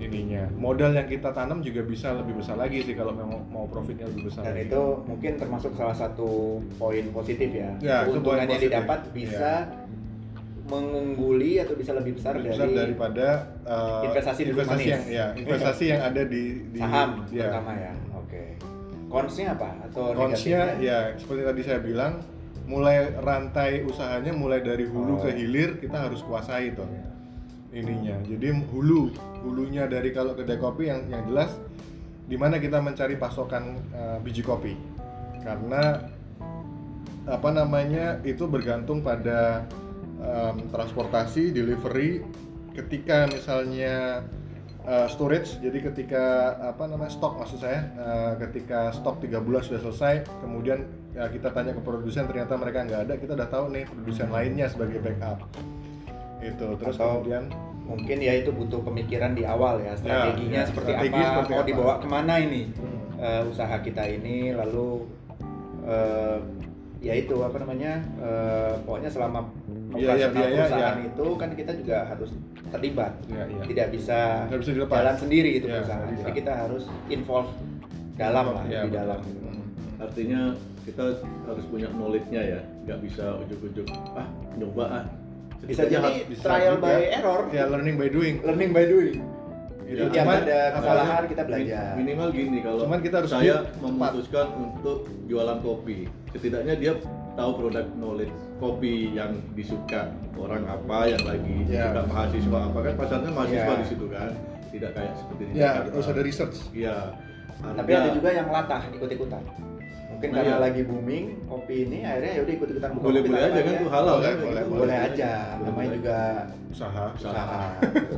Ininya. 0.00 0.48
Modal 0.56 0.96
yang 0.96 1.06
kita 1.06 1.30
tanam 1.36 1.60
juga 1.60 1.84
bisa 1.84 2.16
lebih 2.16 2.40
besar 2.40 2.56
lagi 2.56 2.80
sih 2.80 2.96
kalau 2.96 3.12
memang 3.12 3.44
mau 3.52 3.68
profitnya 3.68 4.08
lebih 4.08 4.32
besar. 4.32 4.48
Dan 4.48 4.56
lagi. 4.56 4.72
itu 4.72 4.82
mungkin 5.04 5.32
termasuk 5.36 5.76
salah 5.76 5.94
satu 5.94 6.58
poin 6.80 7.04
positif 7.12 7.52
ya. 7.52 7.70
Ya, 7.84 8.08
itu 8.08 8.16
Keuntungan 8.16 8.48
yang 8.48 8.62
didapat 8.64 9.00
bisa 9.12 9.68
mengungguli 10.70 11.58
atau 11.58 11.74
bisa 11.74 11.90
lebih 11.92 12.14
besar 12.16 12.38
lebih 12.38 12.54
dari 12.54 12.62
besar 12.62 12.68
daripada 12.70 13.26
uh, 13.66 14.06
investasi 14.06 14.40
investasi 14.54 14.86
yang 14.86 15.02
ya 15.10 15.26
investasi 15.34 15.84
yang 15.90 16.00
ada 16.06 16.22
di, 16.22 16.42
di 16.70 16.78
saham 16.78 17.26
ya. 17.34 17.50
terutama 17.50 17.72
ya. 17.74 17.92
Oke. 18.14 18.44
Konsnya 19.10 19.46
apa 19.58 19.70
atau 19.90 20.14
Konsnya 20.14 20.78
ya 20.78 20.98
seperti 21.18 21.42
tadi 21.42 21.60
saya 21.66 21.82
bilang 21.82 22.22
mulai 22.70 23.10
rantai 23.18 23.82
usahanya 23.82 24.30
mulai 24.30 24.62
dari 24.62 24.86
hulu 24.86 25.18
Oh. 25.18 25.22
ke 25.26 25.34
hilir 25.34 25.82
kita 25.82 26.06
harus 26.06 26.22
kuasai 26.22 26.70
tuh 26.70 26.86
ininya. 27.74 28.22
Jadi 28.22 28.46
hulu 28.70 29.10
hulunya 29.42 29.88
dari 29.88 30.12
kalau 30.12 30.36
kedai 30.36 30.60
kopi 30.60 30.88
yang 30.88 31.08
yang 31.08 31.22
jelas 31.28 31.56
di 32.30 32.38
mana 32.38 32.62
kita 32.62 32.78
mencari 32.78 33.18
pasokan 33.18 33.82
uh, 33.90 34.18
biji 34.22 34.46
kopi. 34.46 34.78
Karena 35.42 35.98
apa 37.26 37.48
namanya 37.50 38.22
itu 38.22 38.46
bergantung 38.46 39.02
pada 39.02 39.66
um, 40.22 40.70
transportasi 40.70 41.50
delivery. 41.50 42.22
Ketika 42.70 43.26
misalnya 43.26 44.22
uh, 44.86 45.10
storage 45.10 45.58
jadi 45.58 45.90
ketika 45.90 46.54
apa 46.70 46.86
namanya 46.86 47.10
stok 47.10 47.42
maksud 47.42 47.60
saya 47.60 47.90
uh, 47.98 48.32
ketika 48.38 48.94
stok 48.94 49.20
tiga 49.20 49.42
bulan 49.42 49.66
sudah 49.66 49.82
selesai 49.90 50.22
kemudian 50.38 50.86
ya, 51.12 51.26
kita 51.28 51.50
tanya 51.50 51.74
ke 51.74 51.82
produsen 51.82 52.30
ternyata 52.30 52.54
mereka 52.54 52.86
nggak 52.86 53.00
ada 53.10 53.14
kita 53.18 53.32
udah 53.34 53.48
tahu 53.50 53.74
nih 53.74 53.84
produsen 53.90 54.28
lainnya 54.30 54.70
sebagai 54.70 55.02
backup. 55.02 55.44
Itu 56.40 56.78
terus 56.78 56.96
Atau- 56.96 57.20
kemudian 57.20 57.50
mungkin 57.90 58.16
ya 58.22 58.32
itu 58.38 58.54
butuh 58.54 58.80
pemikiran 58.80 59.34
di 59.34 59.42
awal 59.42 59.82
ya 59.82 59.98
strateginya 59.98 60.62
ya, 60.62 60.68
seperti 60.70 60.90
strategi 60.94 61.18
apa 61.18 61.26
seperti 61.34 61.50
mau 61.50 61.58
apa. 61.58 61.68
dibawa 61.68 61.94
ke 61.98 62.06
mana 62.06 62.34
ini 62.38 62.62
hmm, 62.70 62.98
eh, 63.18 63.42
usaha 63.50 63.76
kita 63.82 64.02
ini 64.06 64.36
lalu 64.54 64.88
eh, 65.84 66.38
ya 67.00 67.14
itu 67.16 67.36
apa 67.40 67.56
namanya 67.58 67.92
eh, 68.16 68.72
pokoknya 68.84 69.10
selama 69.10 69.40
iya, 69.96 70.14
operasional 70.14 70.30
biaya, 70.38 70.54
perusahaan 70.54 70.96
iya. 70.96 71.08
itu 71.10 71.26
kan 71.34 71.50
kita 71.56 71.72
juga 71.74 71.96
harus 72.06 72.30
terlibat 72.70 73.12
ya, 73.26 73.42
ya. 73.48 73.62
tidak 73.66 73.86
bisa 73.90 74.18
bisa 74.46 74.70
dilepas. 74.70 74.96
jalan 75.02 75.16
sendiri 75.18 75.50
itu 75.58 75.66
Iya, 75.66 75.74
perusahaan 75.82 76.06
bisa. 76.06 76.20
jadi 76.22 76.32
kita 76.38 76.52
harus 76.54 76.84
involve 77.10 77.50
dalam 78.14 78.46
lah 78.54 78.64
Ya, 78.68 78.84
di 78.84 78.92
betul. 78.92 78.98
dalam 79.02 79.20
Hmm. 79.20 80.04
artinya 80.06 80.40
kita 80.80 81.02
harus 81.44 81.64
punya 81.68 81.88
knowledge-nya 81.92 82.40
ya 82.56 82.60
nggak 82.86 82.98
bisa 83.04 83.36
ujuk-ujuk 83.44 83.84
ah 84.14 84.24
nyoba 84.56 84.84
ah 84.88 85.04
bisa 85.62 85.82
jadi 85.84 86.24
bisa 86.24 86.42
trial 86.42 86.74
juga. 86.74 86.86
by 86.86 87.00
error 87.10 87.40
ya 87.50 87.64
learning 87.66 87.96
by 87.96 88.08
doing 88.08 88.34
learning 88.42 88.70
by 88.70 88.84
doing 88.84 89.18
Gitu. 89.82 90.06
Jadi 90.06 90.22
Cuman- 90.22 90.42
ada 90.46 90.60
kesalahan 90.72 91.22
kita 91.26 91.42
belajar 91.42 91.90
minimal 91.98 92.28
gini 92.30 92.58
kalau 92.62 92.86
Cuman 92.86 93.00
kita 93.02 93.14
harus 93.18 93.32
saya 93.32 93.54
memutuskan 93.76 94.46
untuk 94.54 94.98
jualan 95.26 95.58
kopi 95.58 96.06
setidaknya 96.30 96.74
dia 96.76 96.92
tahu 97.34 97.50
produk 97.58 97.86
knowledge 97.92 98.30
kopi 98.56 99.10
yang 99.10 99.34
disuka 99.50 100.06
orang 100.32 100.62
apa 100.64 101.10
yang 101.10 101.22
lagi 101.26 101.66
Ya. 101.66 101.90
disuka 101.90 102.00
mahasiswa 102.06 102.58
apa 102.62 102.78
kan 102.80 102.92
pasarnya 102.94 103.30
mahasiswa 103.32 103.66
Ya. 103.66 103.80
di 103.82 103.86
situ 103.88 104.06
kan 104.06 104.30
tidak 104.70 104.90
kayak 104.94 105.12
seperti 105.18 105.42
di 105.42 105.52
ya 105.52 105.58
Jakarta. 105.74 105.90
harus 105.90 106.06
ada 106.06 106.22
research 106.22 106.56
Iya. 106.70 106.96
tapi 107.74 107.90
ada 107.90 108.08
juga 108.14 108.28
yang 108.30 108.46
latah 108.48 108.82
ikut-ikutan 108.94 109.42
mungkin 110.20 110.28
Nah, 110.30 110.36
karena 110.36 110.52
iya. 110.52 110.60
lagi 110.60 110.82
booming 110.84 111.24
kopi 111.48 111.74
ini 111.82 111.98
akhirnya 112.04 112.32
yaudah 112.36 112.54
ikut-ikutan 112.54 112.90
buka 112.92 113.02
boleh 113.02 113.20
kopi 113.20 113.28
boleh 113.30 113.40
aja 113.40 113.48
tanaman 113.48 113.64
kan 113.64 113.72
ya. 113.72 113.80
tuh 113.80 113.88
halal 113.90 114.12
Boleh, 114.12 114.28
kan 114.28 114.36
boleh, 114.38 114.60
Gitu. 114.60 114.76
boleh 114.76 114.98
aja 115.00 115.30
Boleh, 115.32 115.64
namanya 115.64 115.72
boleh. 115.80 115.96
juga 115.96 116.18
usaha 116.68 117.04
usaha 117.10 117.60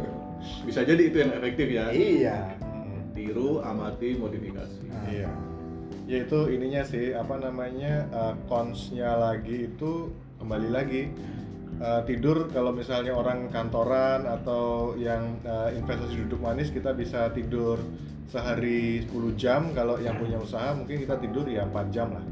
bisa 0.66 0.80
jadi 0.82 1.02
itu 1.04 1.16
yang 1.16 1.32
efektif 1.32 1.66
ya 1.68 1.84
iya 1.88 2.38
Hmm. 2.58 3.02
tiru 3.12 3.50
amati 3.60 4.08
modifikasi 4.14 4.78
Nah, 4.84 5.06
Iya. 5.06 5.30
Ya 6.02 6.16
itu 6.20 6.38
ininya 6.48 6.82
sih 6.82 7.14
apa 7.14 7.38
namanya 7.38 8.10
uh, 8.10 8.34
consnya 8.44 9.14
lagi 9.14 9.70
itu 9.70 10.10
kembali 10.36 10.68
lagi 10.68 11.06
uh, 11.78 12.02
tidur 12.02 12.50
kalau 12.50 12.70
misalnya 12.70 13.14
orang 13.14 13.46
kantoran 13.48 14.26
atau 14.26 14.92
yang 14.98 15.38
uh, 15.42 15.70
investasi 15.70 16.18
duduk 16.18 16.42
manis 16.42 16.68
kita 16.68 16.90
bisa 16.90 17.30
tidur 17.30 17.78
sehari 18.26 19.02
10 19.02 19.10
jam 19.34 19.70
kalau 19.70 19.98
yang 19.98 20.16
punya 20.16 20.36
usaha 20.36 20.72
mungkin 20.72 20.98
kita 20.98 21.16
tidur 21.16 21.44
ya 21.44 21.64
4 21.64 21.88
jam 21.88 22.08
lah 22.10 22.24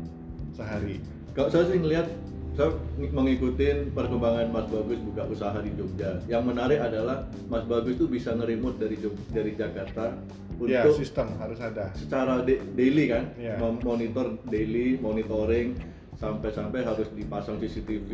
sehari. 0.50 0.98
Kalau 1.30 1.48
saya 1.48 1.64
sih 1.66 1.78
ngelihat 1.78 2.06
saya 2.50 2.70
ng- 2.96 3.12
mengikuti 3.12 3.64
perkembangan 3.88 4.50
Mas 4.50 4.66
Bagus 4.66 4.98
buka 5.00 5.22
usaha 5.24 5.54
di 5.56 5.70
Jogja. 5.72 6.18
Yang 6.26 6.42
menarik 6.44 6.78
adalah 6.78 7.16
Mas 7.46 7.64
Bagus 7.64 7.94
tuh 7.96 8.06
bisa 8.06 8.32
ngerimut 8.32 8.76
dari 8.76 8.96
Jog- 8.96 9.28
dari 9.28 9.54
Jakarta 9.54 10.18
Ya 10.60 10.84
untuk 10.84 10.98
sistem 10.98 11.32
harus 11.38 11.56
ada. 11.56 11.88
secara 11.94 12.42
da- 12.42 12.64
daily 12.74 13.08
kan, 13.08 13.32
Iya. 13.34 13.56
monitor 13.80 14.36
daily, 14.44 15.00
monitoring 15.00 15.72
sampai-sampai 16.14 16.84
harus 16.84 17.08
dipasang 17.10 17.56
CCTV. 17.56 18.10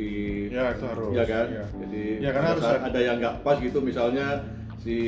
Ya 0.48 0.70
itu 0.70 0.84
harus. 0.86 1.10
Ya 1.10 1.24
kan? 1.26 1.46
Ya. 1.50 1.64
Jadi 1.66 2.04
Ya, 2.22 2.30
karena 2.30 2.48
harus 2.54 2.62
ada 2.62 3.00
yang 3.00 3.16
nggak 3.18 3.42
pas 3.42 3.58
gitu 3.58 3.78
misalnya 3.80 4.46
si 4.78 4.98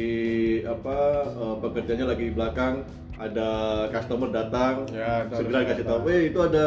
apa 0.63 0.97
eh, 1.27 1.57
pekerjanya 1.61 2.07
lagi 2.07 2.25
di 2.25 2.35
belakang 2.35 2.83
ada 3.19 3.51
customer 3.89 4.31
datang 4.31 4.87
Ya, 4.89 5.27
segera 5.29 5.67
kasih 5.67 5.85
tahu, 5.85 6.07
eh 6.07 6.31
itu 6.31 6.39
ada 6.39 6.67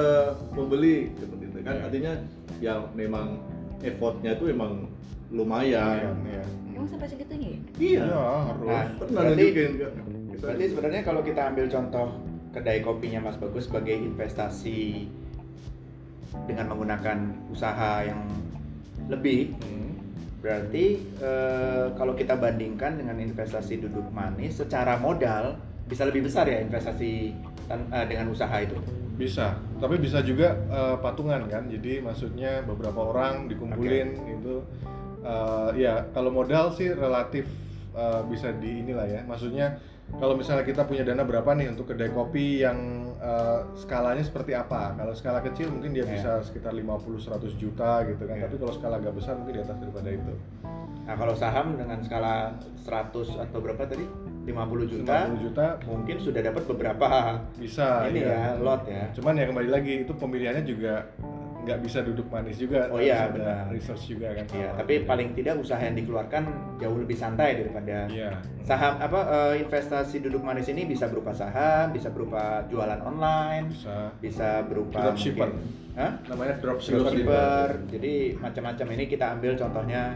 pembeli 0.52 1.10
seperti 1.16 1.44
itu 1.46 1.58
kan 1.62 1.74
Ya. 1.74 1.82
artinya 1.88 2.14
yang 2.60 2.80
memang 2.94 3.40
effortnya 3.80 4.36
itu 4.36 4.46
emang 4.48 4.86
lumayan. 5.32 6.12
Iya. 6.22 6.44
Emang 6.70 6.88
sampai 6.88 7.08
segitunya 7.08 7.48
ya? 7.48 7.60
Iya. 7.80 8.04
Ya, 8.04 8.26
harus. 8.46 8.68
Nah, 8.68 8.86
Pernah 9.00 9.22
berarti- 9.24 9.54
berarti 10.38 10.64
sebenarnya 10.68 11.02
kalau 11.02 11.22
kita 11.24 11.42
ambil 11.48 11.66
contoh 11.68 12.08
kedai 12.52 12.80
kopinya 12.82 13.20
Mas 13.22 13.38
Bagus 13.38 13.66
sebagai 13.66 13.96
investasi 13.96 15.08
dengan 16.46 16.66
menggunakan 16.68 17.18
usaha 17.48 18.04
yang 18.04 18.22
lebih 19.08 19.56
Hmm. 19.58 19.81
Berarti 20.42 20.86
eh, 21.22 21.86
kalau 21.94 22.18
kita 22.18 22.34
bandingkan 22.34 22.98
dengan 22.98 23.22
investasi 23.22 23.78
duduk 23.78 24.10
manis 24.10 24.58
secara 24.58 24.98
modal 24.98 25.54
bisa 25.86 26.02
lebih 26.10 26.26
besar 26.26 26.50
ya 26.50 26.58
investasi 26.66 27.30
tan- 27.70 27.90
eh, 27.94 28.06
dengan 28.10 28.34
usaha 28.34 28.58
itu 28.58 28.76
Bisa, 29.12 29.54
tapi 29.78 30.02
bisa 30.02 30.26
juga 30.26 30.58
eh, 30.66 30.98
patungan 30.98 31.46
kan. 31.46 31.70
Jadi 31.70 32.02
maksudnya 32.02 32.66
beberapa 32.66 33.14
orang 33.14 33.46
dikumpulin 33.46 34.18
itu 34.34 34.66
eh, 35.22 35.70
ya 35.78 36.10
kalau 36.10 36.34
modal 36.34 36.74
sih 36.74 36.90
relatif 36.90 37.46
eh, 37.94 38.22
bisa 38.26 38.50
di 38.58 38.82
inilah 38.82 39.06
ya. 39.06 39.22
Maksudnya 39.30 39.78
kalau 40.18 40.34
misalnya 40.34 40.64
kita 40.64 40.84
punya 40.84 41.02
dana 41.02 41.24
berapa 41.24 41.48
nih 41.54 41.72
untuk 41.72 41.88
kedai 41.88 42.10
kopi 42.10 42.62
yang 42.62 42.78
eh, 43.18 43.60
skalanya 43.78 44.22
seperti 44.22 44.52
apa? 44.52 44.94
Kalau 44.94 45.14
skala 45.14 45.40
kecil 45.40 45.70
mungkin 45.70 45.94
dia 45.94 46.04
Ya. 46.04 46.14
bisa 46.18 46.32
sekitar 46.42 46.74
50-100 46.74 47.54
juta 47.56 48.02
gitu 48.06 48.24
kan. 48.26 48.36
Ya. 48.36 48.46
Tapi 48.46 48.58
kalau 48.58 48.74
skala 48.74 48.98
agak 48.98 49.14
besar 49.14 49.38
mungkin 49.38 49.56
di 49.58 49.62
atas 49.62 49.78
daripada 49.78 50.10
itu. 50.10 50.34
nah 51.02 51.18
kalau 51.18 51.34
saham 51.34 51.76
dengan 51.76 51.98
skala 52.06 52.54
100 52.78 53.34
atau 53.36 53.58
berapa 53.58 53.84
tadi 53.84 54.06
50 54.46 54.86
juta 54.86 55.34
50 55.34 55.44
juta 55.44 55.66
mungkin 55.84 56.18
sudah 56.22 56.42
dapat 56.42 56.64
beberapa 56.70 57.10
bisa 57.58 58.06
ini 58.06 58.22
iya. 58.22 58.54
ya 58.54 58.62
lot 58.62 58.86
ya 58.86 59.10
Cuman 59.18 59.34
ya 59.34 59.50
kembali 59.50 59.70
lagi 59.70 60.06
itu 60.06 60.14
pemilihannya 60.14 60.62
juga 60.62 61.10
nggak 61.62 61.80
bisa 61.86 62.02
duduk 62.02 62.26
manis 62.28 62.58
juga. 62.58 62.90
Oh 62.90 62.98
iya, 62.98 63.30
benar. 63.30 63.70
Research 63.70 64.10
juga 64.10 64.34
kan. 64.34 64.46
Iya, 64.50 64.74
tapi 64.74 65.06
paling 65.06 65.38
tidak 65.38 65.62
usaha 65.62 65.78
yang 65.78 65.94
dikeluarkan 65.94 66.44
jauh 66.82 66.98
lebih 66.98 67.14
santai 67.14 67.62
daripada 67.62 68.10
Iya. 68.10 68.42
saham 68.66 68.98
apa 68.98 69.20
eh, 69.54 69.54
investasi 69.62 70.26
duduk 70.26 70.42
manis 70.42 70.66
ini 70.74 70.90
bisa 70.90 71.06
berupa 71.06 71.30
saham, 71.32 71.94
bisa 71.94 72.10
berupa 72.10 72.66
jualan 72.66 72.98
online, 73.06 73.70
Bisa. 73.70 74.10
bisa 74.18 74.50
berupa 74.66 75.14
Dropshipper. 75.14 75.50
Hah? 75.94 76.12
Namanya 76.26 76.56
dropshipper. 76.64 76.98
dropshipper. 77.04 77.68
Jadi 77.94 78.14
macam-macam 78.40 78.88
ini 78.98 79.04
kita 79.06 79.26
ambil 79.38 79.54
contohnya 79.60 80.16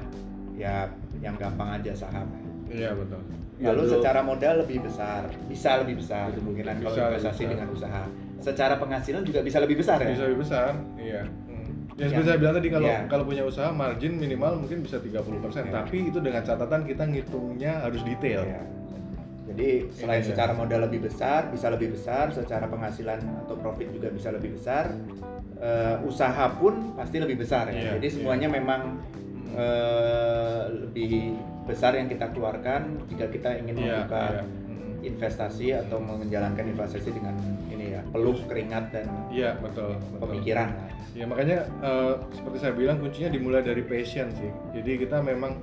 ya 0.55 0.87
yang 1.21 1.35
gampang 1.37 1.77
aja 1.77 1.91
saham. 1.93 2.25
Iya 2.71 2.95
betul. 2.97 3.21
Ya, 3.55 3.71
Lalu 3.71 3.87
secara 3.87 4.19
modal 4.19 4.67
lebih 4.67 4.83
besar, 4.83 5.31
bisa 5.47 5.79
lebih 5.79 6.03
besar 6.03 6.27
Bisa, 6.27 6.43
kemungkinan 6.43 6.75
bisa 6.75 6.87
kalau 6.91 7.07
investasi 7.07 7.39
besar. 7.39 7.51
dengan 7.55 7.67
usaha. 7.71 8.03
Secara 8.43 8.75
penghasilan 8.75 9.23
juga 9.23 9.39
bisa 9.47 9.57
lebih 9.63 9.77
besar 9.79 9.97
ya. 10.03 10.11
Bisa 10.11 10.23
lebih 10.27 10.39
besar. 10.43 10.71
Iya. 10.99 11.21
Hmm. 11.23 11.95
Ya 11.95 12.05
seperti 12.11 12.27
saya 12.27 12.39
bilang 12.43 12.55
tadi 12.59 12.67
kalau 12.67 12.89
iya. 12.91 12.99
kalau 13.07 13.23
punya 13.23 13.43
usaha 13.47 13.71
margin 13.71 14.19
minimal 14.19 14.59
mungkin 14.59 14.83
bisa 14.83 14.99
30%, 14.99 15.71
Iya. 15.71 15.71
tapi 15.71 15.97
itu 16.11 16.19
dengan 16.19 16.43
catatan 16.43 16.81
kita 16.83 17.03
ngitungnya 17.07 17.73
harus 17.87 18.03
detail. 18.03 18.43
Iya. 18.43 18.61
Jadi 19.45 19.69
selain 19.95 20.19
Iya. 20.19 20.29
secara 20.35 20.51
modal 20.51 20.79
lebih 20.91 21.07
besar, 21.07 21.47
bisa 21.47 21.71
lebih 21.71 21.95
besar, 21.95 22.35
secara 22.35 22.67
penghasilan 22.67 23.23
atau 23.47 23.55
profit 23.55 23.87
juga 23.95 24.11
bisa 24.11 24.35
lebih 24.35 24.59
besar. 24.59 24.91
Eh, 25.55 25.95
usaha 26.03 26.51
pun 26.59 26.91
pasti 26.99 27.23
lebih 27.23 27.39
besar 27.39 27.71
ya. 27.71 27.95
Iya, 27.95 28.03
Jadi 28.03 28.07
semuanya 28.19 28.51
memang 28.51 28.99
eh, 29.55 30.63
lebih 30.83 31.39
besar 31.65 31.93
yang 31.93 32.05
kita 32.05 32.29
keluarkan 32.29 32.81
jika 33.07 33.25
kita 33.27 33.49
ingin 33.57 33.75
Iya, 33.75 34.05
membuka. 34.05 34.23
Hmm. 34.45 34.73
investasi 35.03 35.69
atau 35.69 36.01
menjalankan 36.01 36.65
investasi 36.65 37.13
dengan 37.13 37.37
ini 37.67 37.93
ya 37.93 38.01
peluh 38.09 38.41
keringat 38.41 38.89
dan 38.89 39.05
Iya, 39.29 39.53
betul, 39.59 39.93
betul. 39.93 40.17
pemikiran. 40.17 40.69
Ya 41.13 41.25
makanya 41.25 41.57
eh, 41.79 42.13
seperti 42.31 42.57
saya 42.59 42.73
bilang 42.73 42.97
kuncinya 42.97 43.29
dimulai 43.29 43.61
dari 43.61 43.81
passion 43.81 44.33
sih. 44.33 44.49
Jadi 44.73 45.05
kita 45.05 45.21
memang 45.21 45.61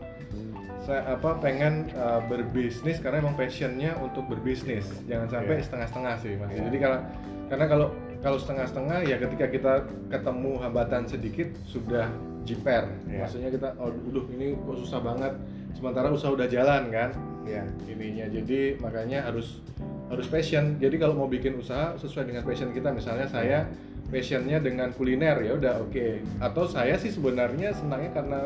saya 0.82 1.14
apa 1.14 1.38
pengen 1.38 1.94
uh, 1.94 2.18
berbisnis 2.26 2.98
karena 2.98 3.22
emang 3.22 3.38
passionnya 3.38 3.94
untuk 4.02 4.26
berbisnis 4.26 4.82
jangan 5.06 5.30
sampai 5.30 5.54
Iya. 5.54 5.64
setengah-setengah 5.70 6.14
sih 6.18 6.32
mas 6.34 6.50
Iya. 6.50 6.62
jadi 6.66 6.78
kalau 6.82 6.98
karena 7.46 7.66
kalau 7.70 7.86
kalau 8.18 8.38
setengah-setengah 8.42 8.98
ya 9.06 9.16
ketika 9.16 9.46
kita 9.46 9.72
ketemu 10.10 10.58
hambatan 10.58 11.06
sedikit 11.06 11.54
sudah 11.62 12.10
jiper 12.42 12.90
Iya. 13.06 13.22
maksudnya 13.22 13.54
kita 13.54 13.78
oh 13.78 13.94
udah 13.94 14.24
ini 14.34 14.58
kok 14.58 14.76
susah 14.82 14.98
banget 14.98 15.32
sementara 15.76 16.08
usaha 16.12 16.32
udah 16.32 16.48
jalan 16.48 16.88
kan? 16.92 17.10
Ya 17.44 17.66
ininya. 17.90 18.28
Jadi 18.30 18.78
makanya 18.78 19.26
harus 19.26 19.60
harus 20.08 20.26
passion. 20.28 20.78
Jadi 20.78 20.96
kalau 21.00 21.18
mau 21.18 21.28
bikin 21.28 21.58
usaha 21.58 21.96
sesuai 21.98 22.28
dengan 22.28 22.42
passion 22.46 22.70
kita. 22.70 22.92
Misalnya 22.94 23.26
saya 23.26 23.66
passionnya 24.12 24.60
dengan 24.60 24.92
kuliner 24.92 25.40
ya 25.40 25.56
udah 25.56 25.82
oke. 25.82 26.20
Atau 26.38 26.68
saya 26.68 26.96
sih 27.00 27.10
sebenarnya 27.10 27.72
senangnya 27.72 28.12
karena 28.12 28.40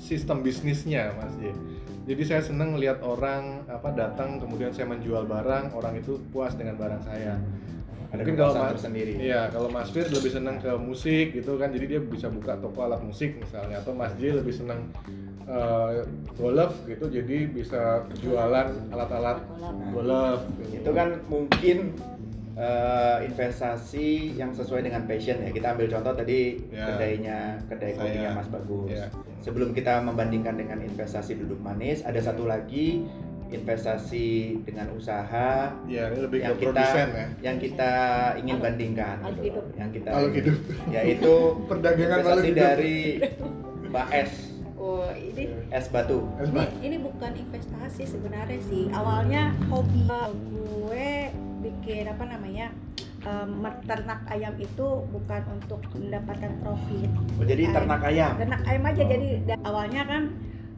sistem 0.00 0.40
bisnisnya 0.40 1.12
mas 1.20 1.36
Ye. 1.36 1.52
jadi 2.08 2.22
saya 2.24 2.42
senang 2.42 2.80
lihat 2.80 3.04
orang 3.04 3.68
apa 3.68 3.92
datang 3.92 4.40
kemudian 4.40 4.72
saya 4.72 4.88
menjual 4.88 5.28
barang 5.28 5.76
orang 5.76 6.00
itu 6.00 6.16
puas 6.32 6.56
dengan 6.56 6.80
barang 6.80 7.04
saya 7.04 7.36
ada 8.10 8.20
mungkin 8.20 8.34
kalau 8.34 8.54
Mas 8.56 8.70
tersendiri 8.74 9.12
iya 9.16 9.46
kalau 9.48 9.68
Mas 9.68 9.88
Fir 9.88 10.06
lebih 10.06 10.30
senang 10.30 10.58
ke 10.58 10.72
musik 10.74 11.26
gitu 11.30 11.54
kan 11.54 11.70
jadi 11.70 11.86
dia 11.86 12.00
bisa 12.02 12.26
buka 12.26 12.58
toko 12.58 12.82
alat 12.82 13.00
musik 13.00 13.38
misalnya 13.38 13.78
atau 13.78 13.94
Mas 13.94 14.10
J 14.18 14.34
lebih 14.36 14.50
senang 14.50 14.90
eh, 15.46 16.02
golf 16.34 16.74
gitu 16.84 17.06
jadi 17.06 17.36
bisa 17.46 18.02
jualan 18.18 18.66
alat-alat 18.88 19.38
golf 19.90 20.42
gitu. 20.60 20.82
itu 20.82 20.90
kan 20.90 21.08
mungkin 21.26 21.94
eh, 22.54 23.18
investasi 23.24 24.34
yang 24.34 24.50
sesuai 24.50 24.82
dengan 24.82 25.06
passion 25.06 25.38
ya 25.38 25.50
kita 25.50 25.72
ambil 25.72 25.86
contoh 25.88 26.12
tadi 26.12 26.58
Ya. 26.68 26.86
kedainya 26.86 27.38
kedai 27.66 27.94
kopinya 27.94 28.30
Mas 28.36 28.48
Bagus 28.48 28.90
Ya. 28.90 29.06
sebelum 29.40 29.70
kita 29.70 30.02
membandingkan 30.02 30.54
dengan 30.54 30.78
investasi 30.80 31.34
duduk 31.36 31.58
manis 31.58 32.02
ada 32.02 32.18
satu 32.18 32.44
lagi 32.44 33.06
investasi 33.50 34.26
dengan 34.62 34.90
usaha 34.90 35.74
ya 35.84 36.04
ini 36.08 36.18
lebih 36.22 36.38
yang 36.40 36.54
ke 36.54 36.64
kita 36.64 36.84
ya. 36.86 37.26
yang 37.42 37.56
kita 37.58 37.92
ingin 38.38 38.56
Alur- 38.56 38.64
bandingkan 38.64 39.16
alur 39.20 39.42
gitu. 39.42 39.60
yang 39.74 39.90
kita 39.90 40.08
hidup. 40.30 40.58
yaitu 40.88 41.34
Perdagangan 41.70 42.18
investasi 42.20 42.50
dari 42.52 42.96
Mbak 43.90 44.08
S. 44.14 44.32
Oh 44.80 45.04
ini 45.12 45.50
S 45.68 45.90
Batu. 45.90 46.24
Ini, 46.40 46.64
ini 46.80 46.96
bukan 46.98 47.36
investasi 47.36 48.08
sebenarnya 48.08 48.60
sih. 48.64 48.88
Awalnya 48.90 49.52
hobi 49.68 50.08
gue 50.48 51.10
bikin 51.60 52.08
apa 52.08 52.24
namanya 52.24 52.72
em, 53.20 53.50
ternak 53.84 54.24
ayam 54.26 54.56
itu 54.56 54.86
bukan 55.06 55.42
untuk 55.52 55.84
mendapatkan 55.92 56.54
profit. 56.64 57.10
Oh, 57.36 57.44
jadi 57.44 57.68
ternak 57.68 58.00
ayam? 58.00 58.32
ternak 58.38 58.62
ayam 58.64 58.84
aja. 58.86 59.02
Jadi 59.04 59.28
da- 59.44 59.60
awalnya 59.60 60.02
kan 60.06 60.22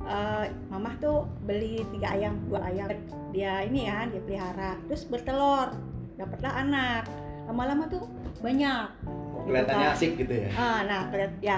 eh, 0.06 0.46
mamah 0.70 0.94
tuh 0.98 1.28
beli 1.46 1.82
tiga 1.94 2.14
ayam 2.14 2.38
dua 2.48 2.62
ayam. 2.66 2.88
Dia 3.30 3.64
ini 3.66 3.88
ya 3.88 4.08
dia 4.08 4.20
pelihara. 4.22 4.78
Terus 4.90 5.06
bertelur. 5.08 5.74
Dapatlah 6.18 6.52
anak. 6.62 7.02
Lama-lama 7.48 7.88
tuh 7.90 8.04
banyak. 8.40 8.88
Oh, 9.08 9.42
kelihatannya 9.48 9.86
kan. 9.90 9.96
asik 9.96 10.10
gitu 10.20 10.34
ya? 10.46 10.50
Ah, 10.54 10.78
nah 10.86 11.00
kelihat 11.10 11.32
ya 11.42 11.56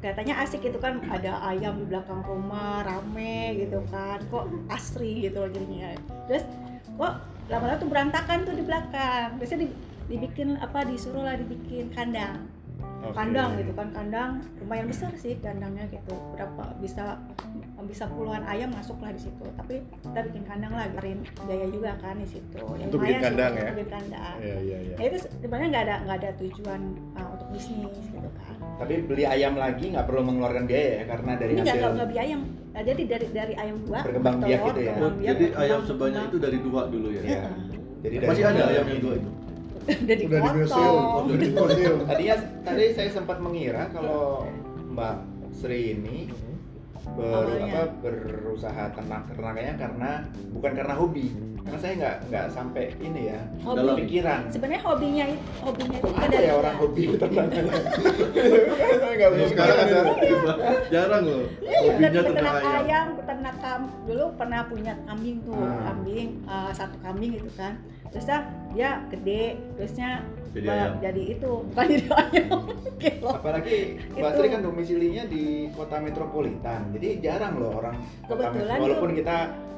kelihatannya 0.00 0.34
asik 0.40 0.62
itu 0.64 0.78
kan. 0.78 1.02
Ada 1.08 1.40
ayam 1.56 1.82
di 1.82 1.86
belakang 1.88 2.20
rumah 2.24 2.84
rame 2.86 3.60
gitu 3.60 3.82
kan. 3.92 4.20
Kok 4.32 4.72
asri 4.72 5.28
gitu 5.28 5.44
loh 5.44 5.50
jadinya. 5.50 5.96
Terus 6.30 6.44
kok 6.96 7.12
lama-lama 7.52 7.78
tuh 7.78 7.88
berantakan 7.90 8.38
tuh 8.46 8.54
di 8.56 8.64
belakang. 8.64 9.36
Biasanya 9.36 9.68
di- 9.68 9.76
dibikin 10.06 10.54
apa 10.62 10.86
disuruh 10.86 11.26
lah 11.26 11.34
dibikin 11.34 11.90
kandang 11.90 12.46
Oke. 13.06 13.14
kandang 13.14 13.54
gitu 13.54 13.70
kan 13.70 13.88
kandang 13.94 14.30
lumayan 14.58 14.90
besar 14.90 15.14
sih 15.14 15.38
kandangnya 15.38 15.86
gitu 15.88 16.10
berapa 16.34 16.74
bisa 16.76 17.22
bisa 17.86 18.10
puluhan 18.10 18.42
ayam 18.42 18.74
masuk 18.74 18.98
lah 18.98 19.14
di 19.14 19.22
situ 19.22 19.46
tapi 19.54 19.78
kita 20.02 20.26
bikin 20.26 20.42
kandang 20.42 20.74
lah 20.74 20.90
garin 20.90 21.22
biaya 21.46 21.70
juga 21.70 21.94
kan 22.02 22.18
di 22.18 22.26
situ 22.26 22.58
Ya, 22.58 22.82
Untuk 22.82 22.98
lumayan 22.98 23.06
bikin 23.06 23.14
sih 23.14 23.26
kandang 23.30 23.52
untuk 23.52 23.62
ya? 23.62 23.70
bikin 23.70 23.88
kandang 23.88 24.36
Iya 24.42 24.56
iya 24.58 24.78
iya. 24.82 24.94
Nah 24.98 25.04
itu 25.06 25.16
sebenarnya 25.38 25.68
nggak 25.70 25.84
ada 25.86 25.96
nggak 26.02 26.16
ada 26.18 26.30
tujuan 26.36 26.80
uh, 27.14 27.28
untuk 27.30 27.48
bisnis 27.54 27.94
gitu 28.10 28.30
kan. 28.34 28.56
tapi 28.76 28.94
beli 29.00 29.24
ayam 29.24 29.54
lagi 29.54 29.84
nggak 29.88 30.04
perlu 30.04 30.20
mengeluarkan 30.20 30.64
biaya 30.66 30.90
ya 30.90 31.04
karena 31.06 31.32
dari 31.32 31.52
Ini 31.52 31.60
hasil 31.62 31.78
nggak 31.78 31.92
nggak 31.94 32.08
beli 32.10 32.20
ayam. 32.20 32.40
Nah, 32.74 32.82
jadi 32.82 33.02
dari 33.06 33.26
dari 33.30 33.54
ayam 33.56 33.76
dua 33.80 33.98
Berkembang 34.02 34.36
biak 34.42 34.60
gitu 34.66 34.80
ya? 34.82 34.94
biak, 34.98 35.16
Jadi 35.24 35.44
ayam 35.54 35.80
sebanyak 35.80 36.22
itu 36.26 36.36
dari 36.36 36.58
dua 36.60 36.80
dulu 36.86 37.08
ya. 37.08 37.22
Iya. 37.22 37.40
jadi 38.02 38.14
dari 38.18 38.28
Masih 38.28 38.44
ada 38.44 38.62
ayam 38.66 38.84
yang 38.86 39.00
dua 39.00 39.14
itu. 39.14 39.30
udah 40.02 40.02
Udah 40.02 40.16
di 40.16 40.26
museum, 40.58 41.02
udah 41.22 41.36
di 41.36 41.48
museum. 41.48 41.96
tadinya 42.04 42.36
tadi 42.60 42.84
saya 42.92 43.10
sempat 43.10 43.38
mengira 43.38 43.86
kalau 43.90 44.46
Mbak 44.88 45.16
Sri 45.52 45.94
ini 45.94 46.26
ber, 47.08 47.22
Awalnya. 47.46 47.86
apa, 47.86 48.02
berusaha 48.02 48.84
ternak 48.90 49.22
ternaknya 49.28 49.72
karena 49.76 50.10
bukan 50.50 50.72
karena 50.74 50.94
hobi 50.94 51.26
karena 51.62 51.78
saya 51.80 51.92
nggak 51.96 52.16
nggak 52.26 52.46
sampai 52.48 52.84
ini 52.96 53.22
ya 53.26 53.40
Hobi. 53.60 53.76
dalam 53.76 53.94
pikiran 53.96 54.40
Sebenarnya 54.48 54.82
hobinya 54.82 55.24
itu 55.26 55.42
hobinya 55.60 55.96
itu 55.96 56.08
kan 56.08 56.20
ada 56.20 56.30
dari 56.32 56.46
ya 56.46 56.54
orang 56.56 56.74
hobi 56.76 57.02
nggak 57.96 59.28
Terus 59.28 59.34
bisa 59.36 59.50
sekarang 59.50 59.78
ada 59.80 59.98
Jarang 60.86 61.22
loh. 61.24 61.44
Iya, 61.58 61.78
Hobinya 61.82 62.22
ternak 62.22 62.54
ayam. 62.56 62.78
ayam, 62.80 63.06
peternak 63.16 63.56
kam 63.58 63.80
dulu 64.04 64.24
pernah 64.34 64.60
punya 64.64 64.92
kambing 65.04 65.36
tuh, 65.42 65.54
Hmm. 65.56 65.82
kambing 65.84 66.28
uh, 66.44 66.70
satu 66.70 66.96
kambing 67.00 67.30
gitu 67.34 67.50
kan. 67.56 67.74
Terusnya 68.08 68.38
dia 68.76 68.90
gede, 69.08 69.42
terusnya 69.74 70.20
Jadi 70.52 70.68
ayam. 70.68 70.92
jadi 71.00 71.22
itu 71.30 71.50
bukan 71.66 71.84
jadi 71.86 72.06
ayam. 72.12 72.60
Gitu. 72.96 73.26
apalagi 73.26 73.78
Mbak 74.10 74.24
Itu. 74.26 74.36
Sri 74.38 74.48
kan 74.48 74.60
domisilinya 74.62 75.24
di 75.26 75.44
kota 75.70 75.96
metropolitan 75.98 76.80
jadi 76.90 77.08
jarang 77.20 77.56
loh 77.56 77.76
orang 77.76 77.92
kota 78.24 78.48
Kebetulan 78.48 78.56
metro- 78.70 78.82
walaupun 78.82 79.08
tuh- 79.08 79.18
kita 79.18 79.36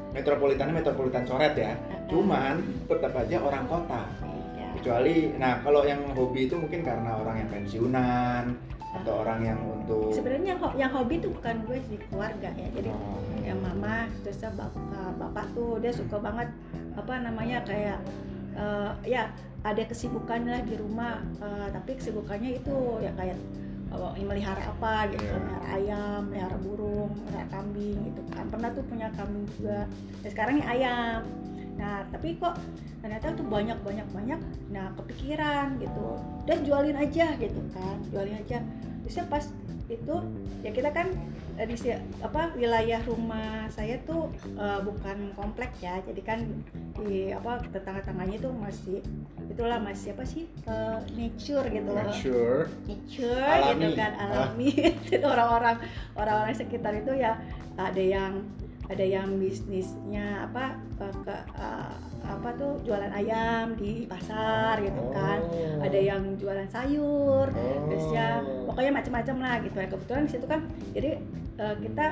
metropolitannya 0.08 0.74
metropolitan 0.76 1.22
coret 1.24 1.54
ya 1.54 1.72
cuman 2.06 2.54
tetap 2.86 3.12
aja 3.12 3.36
orang 3.40 3.64
kota 3.66 4.02
Iya. 4.54 4.66
kecuali 4.72 5.14
nah 5.34 5.58
kalau 5.60 5.82
yang 5.82 5.98
hobi 6.12 6.46
itu 6.46 6.54
mungkin 6.54 6.80
karena 6.80 7.10
orang 7.16 7.36
yang 7.38 7.50
pensiunan 7.50 8.44
atau 8.94 9.14
orang 9.18 9.38
yang 9.44 9.58
untuk 9.68 10.14
Sebenarnya 10.14 10.54
yang, 10.54 10.60
yang 10.78 10.90
hobi 10.90 11.14
tuh 11.18 11.30
bukan 11.30 11.54
gue 11.64 11.78
sih 11.84 11.98
keluarga 12.04 12.48
ya. 12.50 12.68
Jadi 12.70 12.88
Oh. 12.88 13.20
yang 13.40 13.58
mama 13.58 14.06
terus 14.22 14.40
bapak, 14.40 14.72
bapak 15.18 15.44
tuh 15.52 15.76
dia 15.76 15.90
suka 15.90 16.16
banget 16.18 16.48
apa 16.94 17.12
namanya 17.18 17.60
kayak 17.62 17.98
eh, 18.58 18.92
ya 19.06 19.30
ada 19.62 19.82
kesibukan 19.86 20.46
lah 20.46 20.60
di 20.66 20.74
rumah 20.78 21.22
eh, 21.38 21.68
tapi 21.70 21.98
kesibukannya 21.98 22.58
itu 22.58 22.76
ya 23.02 23.10
kayak 23.14 23.38
eh, 23.94 24.24
melihara 24.26 24.62
apa 24.68 25.08
gitu 25.14 25.22
Iya. 25.24 25.38
melihara 25.38 25.68
ayam 25.78 26.20
melihara 26.28 26.56
burung 26.60 27.10
melihara 27.24 27.46
kambing 27.54 27.96
gitu 28.10 28.22
kan. 28.34 28.44
Pernah 28.50 28.70
tuh 28.74 28.84
punya 28.86 29.08
kambing 29.14 29.46
juga. 29.56 29.86
Dan 30.22 30.30
sekarang 30.34 30.54
ya 30.60 30.66
ayam. 30.74 31.20
Nah 31.78 32.02
tapi 32.10 32.34
kok 32.42 32.58
ternyata 32.98 33.30
tuh 33.38 33.46
banyak 33.46 33.78
banyak 33.86 34.06
banyak 34.10 34.40
nah 34.74 34.90
kepikiran 34.98 35.78
gitu. 35.78 36.18
Dan 36.44 36.66
jualin 36.66 36.98
aja 36.98 37.38
gitu 37.38 37.60
kan 37.70 37.96
jualin 38.10 38.36
aja 38.42 38.58
terusnya 39.08 39.24
pas 39.32 39.44
itu 39.88 40.16
ya 40.60 40.68
kita 40.68 40.92
kan 40.92 41.08
eh, 41.56 41.64
di 41.64 41.72
apa 42.20 42.52
wilayah 42.52 43.00
rumah 43.08 43.64
saya 43.72 43.96
tuh 44.04 44.28
eh, 44.52 44.80
bukan 44.84 45.32
komplek 45.32 45.72
ya 45.80 45.96
jadi 46.04 46.20
kan 46.20 46.44
di 47.00 47.32
apa 47.32 47.64
tetangga-tangganya 47.72 48.36
tuh 48.36 48.52
masih 48.52 49.00
itulah 49.48 49.80
masih 49.80 50.12
apa 50.12 50.28
sih 50.28 50.44
eh, 50.68 50.98
nature 51.16 51.64
gitu 51.72 51.88
loh 51.88 52.04
sure. 52.12 52.68
nature 52.84 53.40
Alami. 53.48 53.80
gitu 53.80 53.88
kan 53.96 54.12
alami 54.20 54.68
Jadi 55.08 55.24
orang-orang 55.24 55.76
orang-orang 56.20 56.52
sekitar 56.52 56.92
itu 56.92 57.16
ya 57.16 57.40
ada 57.80 58.02
yang 58.04 58.44
ada 58.92 59.04
yang 59.04 59.40
bisnisnya 59.40 60.52
apa 60.52 60.76
ke 61.00 61.32
eh, 61.56 61.96
apa 62.28 62.48
tuh 62.60 62.76
jualan 62.84 63.12
ayam 63.14 63.72
di 63.78 64.04
pasar 64.04 64.80
gitu 64.84 65.00
kan 65.14 65.40
Oh. 65.48 65.84
ada 65.84 65.96
yang 65.96 66.36
jualan 66.36 66.66
sayur 66.68 67.46
Oh. 67.48 67.78
terus 67.88 68.04
pokoknya 68.78 68.94
macam-macam 68.94 69.36
lah 69.42 69.54
gitu 69.66 69.74
ya 69.82 69.86
kebetulan 69.90 70.22
di 70.22 70.30
situ 70.30 70.46
kan 70.46 70.60
jadi 70.94 71.10
eh, 71.58 71.74
kita 71.82 72.06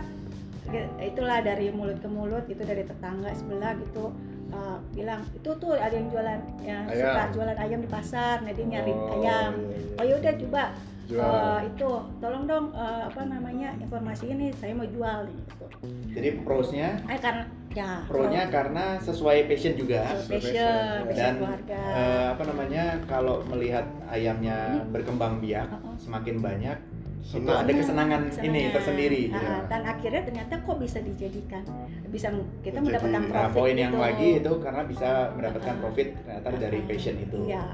ya, 0.74 0.82
itulah 0.98 1.38
dari 1.38 1.70
mulut 1.70 2.02
ke 2.02 2.10
mulut 2.10 2.42
gitu 2.50 2.58
dari 2.66 2.82
tetangga 2.82 3.30
sebelah 3.38 3.78
gitu 3.86 4.10
eh, 4.50 4.76
bilang 4.98 5.22
itu 5.30 5.50
tuh 5.62 5.78
ada 5.78 5.94
yang 5.94 6.10
jualan 6.10 6.40
yang 6.66 6.90
suka 6.90 7.22
Ayam. 7.22 7.30
jualan 7.30 7.54
ayam 7.62 7.78
di 7.78 7.86
pasar 7.86 8.42
nah 8.42 8.50
dia 8.50 8.66
nyari 8.66 8.90
Oh, 8.98 9.22
ayam 9.22 9.52
iya, 9.62 9.78
iya. 9.78 9.94
oh 9.94 10.04
yaudah 10.10 10.34
coba 10.42 10.62
Jual. 11.06 11.22
eh, 11.22 11.60
itu 11.68 11.90
tolong 12.18 12.44
dong 12.44 12.66
eh, 12.72 13.02
apa 13.04 13.22
namanya 13.24 13.70
informasi 13.76 14.24
ini 14.28 14.50
saya 14.52 14.72
mau 14.72 14.84
jual 14.84 15.24
nih 15.24 15.38
gitu 15.38 15.64
jadi 16.12 16.28
prosnya 16.42 16.88
eh 17.06 17.14
karena 17.16 17.44
ya 17.70 17.90
pronya 18.04 18.42
karena 18.48 18.84
sesuai 18.98 19.46
passion 19.46 19.74
juga 19.74 20.02
passion 20.24 20.42
passion 20.42 21.14
dan 21.14 21.34
keluarga 21.38 21.80
eh, 21.92 22.26
apa 22.32 22.42
namanya 22.44 22.84
kalau 23.04 23.46
melihat 23.46 23.84
ayamnya 24.06 24.82
berkembang 24.88 25.38
biak 25.38 25.68
Uh-uh. 25.68 25.94
semakin 25.96 26.36
banyak 26.38 26.78
itu 27.26 27.42
ada 27.44 27.66
kesenangan 27.68 28.22
ini 28.22 28.30
Kesenangan. 28.30 28.70
tersendiri 28.72 29.22
Ah, 29.28 29.36
ya. 29.36 29.54
dan 29.66 29.82
akhirnya 29.84 30.22
ternyata 30.22 30.54
kok 30.58 30.78
bisa 30.78 30.98
dijadikan 31.00 31.62
bisa 32.06 32.30
kita 32.62 32.78
Jadi, 32.78 32.86
mendapatkan 32.86 33.12
nah, 33.12 33.22
Nah, 33.24 33.30
profit 33.44 33.56
poin 33.56 33.76
yang 33.76 33.92
gitu. 33.92 34.02
lagi 34.02 34.28
itu 34.38 34.52
karena 34.58 34.82
bisa 34.82 35.08
mendapatkan 35.34 35.70
Uh-uh. 35.72 35.82
profit 35.82 36.08
ternyata 36.16 36.48
dari 36.56 36.78
passion 36.82 37.16
itu. 37.16 37.38
Iya. 37.44 37.64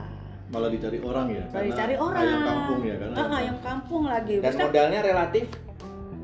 Malah 0.53 0.69
dicari 0.69 0.99
orang 1.01 1.27
ya. 1.33 1.45
Karena 1.49 1.67
dicari 1.73 1.95
orang. 1.97 2.23
Ayam 2.23 2.41
kampung 2.45 2.81
ya 2.85 2.97
kan. 3.01 3.11
Ah, 3.17 3.29
ayam 3.41 3.57
kampung 3.65 4.03
lagi. 4.05 4.35
Dan 4.39 4.53
kan- 4.53 4.69
modalnya 4.69 5.01
relatif 5.01 5.47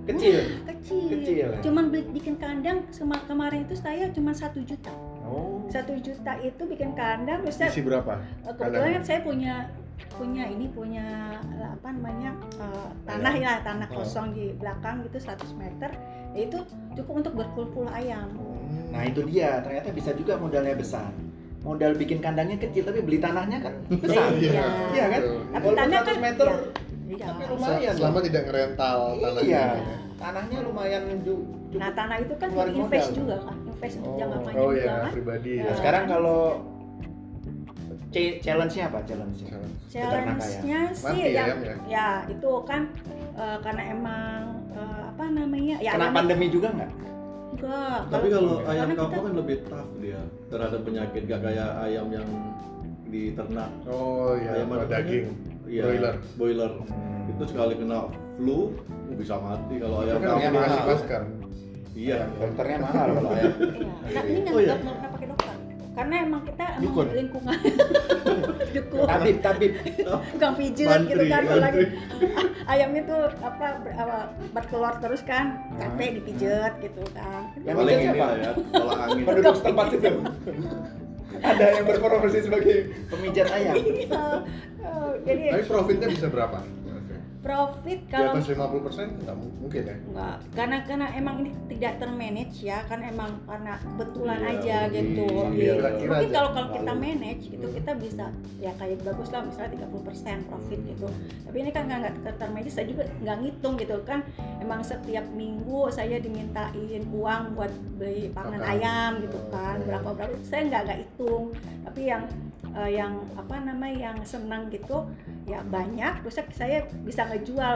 Kecil. 0.09 0.37
kecil. 0.65 1.05
Kecil, 1.13 1.37
ya? 1.37 1.49
Cuman 1.61 1.93
beli 1.93 2.05
bikin 2.13 2.37
kandang 2.37 2.85
kemarin 3.29 3.65
itu 3.69 3.77
saya 3.77 4.09
cuma 4.13 4.33
satu 4.33 4.61
juta. 4.65 4.93
Oh. 5.29 5.61
Satu 5.69 5.93
juta 6.01 6.33
itu 6.41 6.63
bikin 6.65 6.97
kandang, 6.97 7.45
terus 7.45 7.61
saya 7.61 7.69
Isi 7.69 7.85
berapa? 7.85 8.17
Eh, 8.45 8.53
kebetulan 8.57 8.91
kan 8.97 9.05
saya 9.05 9.21
punya 9.21 9.55
punya 10.17 10.45
ini 10.49 10.67
punya 10.73 11.37
eh, 11.53 11.69
apa 11.69 11.89
namanya 11.93 12.31
eh, 12.57 12.89
tanah 13.05 13.35
ya 13.37 13.53
tanah 13.61 13.89
Oh. 13.93 14.01
kosong 14.01 14.33
di 14.33 14.57
belakang 14.57 15.05
gitu 15.05 15.21
100 15.21 15.53
meter 15.61 15.91
ya 16.33 16.41
itu 16.49 16.59
cukup 16.97 17.21
untuk 17.25 17.33
berpuluh-puluh 17.37 17.93
ayam 17.93 18.33
Nah 18.89 19.05
itu 19.05 19.21
dia, 19.29 19.61
ternyata 19.61 19.93
bisa 19.93 20.17
juga 20.17 20.41
modalnya 20.41 20.73
besar. 20.73 21.13
Modal 21.59 21.93
bikin 21.95 22.19
kandangnya 22.19 22.57
kecil 22.57 22.83
tapi 22.83 23.03
beli 23.03 23.19
tanahnya 23.19 23.59
kan 23.59 23.75
besar. 24.03 24.31
Iya. 24.33 24.63
Iya 24.91 25.05
kan? 25.09 25.21
Betul. 25.21 25.39
tapi 25.49 25.65
Walaupun 25.65 25.75
tanah 25.77 25.99
100 25.99 26.07
kan 26.07 26.17
meter, 26.19 26.49
iya. 27.05 27.27
tapi 27.27 27.43
Iya. 27.43 27.51
lumayan. 27.51 27.93
Selama 27.95 28.19
tidak 28.21 28.43
ngerental 28.45 28.99
tanahnya. 29.17 29.41
Iya. 29.43 29.65
ya. 29.75 29.97
Tanahnya 30.19 30.59
lumayan 30.63 31.03
cukup. 31.21 31.57
nah 31.71 31.93
tanah 31.93 32.17
itu 32.19 32.33
kan 32.35 32.49
invest 32.73 32.81
modal. 33.07 33.19
juga 33.19 33.37
kan 33.45 33.57
invest 33.63 33.95
untuk 33.99 34.13
jangka 34.17 34.33
Oh, 34.33 34.41
panjang 34.41 34.57
oh 34.59 34.71
juga 34.71 34.81
ya, 34.81 34.95
kan 34.97 35.13
pribadi. 35.13 35.51
Nah, 35.51 35.61
Nah, 35.61 35.69
ya. 35.69 35.77
sekarang 35.77 36.05
kalau 36.07 36.41
challenge-nya 38.41 38.85
apa 38.89 38.99
challenge-nya? 39.05 39.53
challenge-nya 39.89 40.81
sih 40.93 41.21
ya, 41.21 41.29
yang 41.29 41.47
ayam 41.47 41.59
ya? 41.61 41.75
ya 41.87 42.09
itu 42.27 42.51
kan 42.65 42.83
eh, 43.35 43.59
karena 43.61 43.83
emang 43.91 44.41
eh, 44.71 45.03
apa 45.07 45.25
namanya 45.29 45.77
ya 45.79 45.93
Kena 45.93 46.09
pandemi 46.11 46.47
juga 46.49 46.73
nggak? 46.73 46.91
Enggak 47.59 48.01
Tapi 48.09 48.27
kalau 48.29 48.53
ayam 48.63 48.87
kita- 48.87 49.01
kampung 49.01 49.23
kan 49.25 49.35
lebih 49.35 49.57
tough 49.67 49.93
dia 49.99 50.21
terhadap 50.49 50.81
penyakit 50.83 51.23
gak 51.27 51.41
kayak 51.43 51.71
ayam 51.83 52.07
yang 52.09 52.29
di 53.09 53.33
ternak. 53.33 53.71
Oh 53.89 54.37
iya, 54.37 54.53
Ayam 54.55 54.85
daging. 54.85 55.27
Iya, 55.65 55.83
Broiler. 55.83 56.15
Boiler. 56.37 56.71
Hmm. 56.85 57.31
Itu 57.31 57.43
sekali 57.45 57.75
kena 57.75 58.09
flu 58.37 58.73
bisa 59.11 59.35
mati 59.37 59.75
kalau 59.77 59.97
ayam 60.01 60.17
kan 60.17 60.29
kampung. 60.31 60.53
mahal. 60.53 60.63
dikasih 60.63 60.85
masker. 60.87 61.23
Iya. 61.93 62.19
Dokternya 62.31 62.79
mahal 62.79 63.07
kalau 63.17 63.31
ayam. 63.33 63.53
Iya, 63.59 64.13
nah, 64.15 64.23
ini 64.25 64.39
nggak 64.39 64.55
Oh, 64.55 64.61
iya. 64.61 64.75
Karena 65.99 66.15
emang 66.23 66.47
kita 66.47 66.63
emang 66.79 66.83
Dukun. 66.95 67.07
lingkungan 67.11 67.59
dukun, 68.79 69.07
Tabib, 69.11 69.37
tabib. 69.43 69.73
tukang 70.31 70.55
Mantri, 70.55 71.11
gitu 71.11 71.25
kan 71.27 71.43
kalau 71.43 71.59
lagi 71.59 71.83
mantri. 71.83 71.87
ayam 72.71 72.91
itu 72.95 73.17
apa 73.43 73.67
ber, 73.83 73.91
apa, 73.99 74.19
bertelur 74.55 74.95
terus 75.03 75.27
kan 75.27 75.59
capek 75.75 76.23
dipijet 76.23 76.73
gitu 76.79 77.03
kan. 77.11 77.51
Yang 77.67 77.77
Paling 77.83 77.99
pijat 77.99 78.15
ini 78.15 78.19
lah 78.23 78.31
ya, 78.39 78.51
pola 78.55 78.95
angin. 79.11 79.25
Penduduk 79.27 79.55
setempat 79.59 79.87
itu. 79.91 80.11
Ada 81.39 81.67
yang 81.75 81.85
berprofesi 81.87 82.39
sebagai 82.47 82.77
pemijat 83.11 83.47
ayam. 83.51 83.75
Iya. 83.75 84.23
Oh, 84.79 85.11
jadi 85.27 85.45
Tapi 85.51 85.65
profitnya 85.67 86.09
bisa 86.15 86.27
berapa? 86.31 86.59
Profit 87.39 88.01
Di 88.01 88.11
kalau 88.11 88.35
atas 88.35 88.47
50% 88.47 89.23
nggak 89.23 89.37
mu- 89.37 89.55
mungkin 89.59 89.83
ya? 89.85 89.97
Enggak, 90.03 90.37
karena 90.53 90.77
karena 90.83 91.07
emang 91.13 91.37
ini 91.41 91.51
tidak 91.69 91.93
termanage 91.97 92.57
ya, 92.61 92.83
kan 92.85 93.01
emang 93.01 93.31
karena 93.45 93.79
kebetulan 93.79 94.39
Iya, 94.39 94.51
aja 94.51 94.77
mungkin 94.83 94.93
gitu. 95.07 95.25
Iya. 95.55 95.73
kira-kira 95.73 96.11
Mungkin 96.11 96.29
aja. 96.29 96.35
kalau 96.35 96.51
kalau 96.53 96.69
kita 96.73 96.93
manage 96.95 97.45
gitu, 97.49 97.67
kita 97.69 97.93
bisa 97.95 98.25
ya 98.59 98.73
kayak 98.75 98.99
bagus 99.01 99.29
lah 99.29 99.43
misalnya 99.43 99.71
30% 99.79 100.39
profit 100.45 100.81
gitu. 100.85 101.07
Tapi 101.45 101.57
ini 101.57 101.71
kan 101.71 101.83
nggak 101.87 101.99
nggak 102.19 102.35
termanage, 102.37 102.71
saya 102.71 102.87
juga 102.87 103.03
nggak 103.17 103.37
ngitung 103.39 103.75
gitu 103.77 103.97
kan. 104.03 104.21
Emang 104.59 104.81
setiap 104.83 105.25
minggu 105.31 105.81
saya 105.89 106.19
dimintain 106.19 106.75
uang 107.09 107.43
buat 107.55 107.71
beli 107.95 108.31
Pakan. 108.31 108.59
ayam 108.61 109.11
gitu 109.21 109.39
kan, 109.49 109.79
Oh. 109.79 109.87
berapa 109.87 110.09
berapa 110.13 110.33
itu 110.33 110.45
saya 110.45 110.63
nggak 110.67 110.83
nggak 110.85 110.99
hitung. 111.01 111.45
Tapi 111.85 112.03
yang 112.05 112.23
eh, 112.71 112.91
yang 112.93 113.15
apa 113.33 113.57
namanya 113.59 113.97
yang 114.13 114.19
senang 114.23 114.69
gitu 114.69 115.07
ya 115.45 115.65
banyak 115.65 116.21
terus 116.21 116.37
saya 116.53 116.85
bisa 117.01 117.25
ngejual 117.29 117.75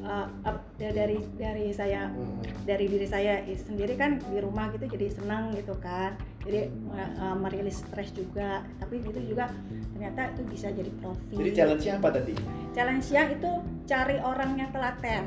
eh, 0.00 0.26
eh, 0.44 0.56
dari 0.92 1.18
dari 1.34 1.66
saya 1.70 2.06
Hmm. 2.08 2.38
dari 2.62 2.86
diri 2.86 3.04
saya 3.04 3.34
sendiri 3.48 3.94
kan 3.94 4.18
di 4.20 4.38
rumah 4.38 4.70
gitu 4.70 4.86
jadi 4.88 5.10
senang 5.10 5.50
gitu 5.52 5.74
kan 5.76 6.14
jadi 6.40 6.70
uh, 7.18 7.34
merilis 7.34 7.80
stres 7.80 8.08
juga 8.10 8.60
tapi 8.78 9.00
itu 9.00 9.20
juga 9.26 9.50
ternyata 9.90 10.32
itu 10.32 10.42
bisa 10.46 10.68
jadi 10.70 10.88
profit 10.96 11.34
Jadi 11.34 11.50
challenge-nya 11.52 11.94
apa 11.96 12.08
tadi? 12.10 12.34
challenge-nya 12.70 13.22
itu 13.30 13.50
cari 13.84 14.16
orang 14.18 14.50
yang 14.54 14.70
telaten 14.70 15.24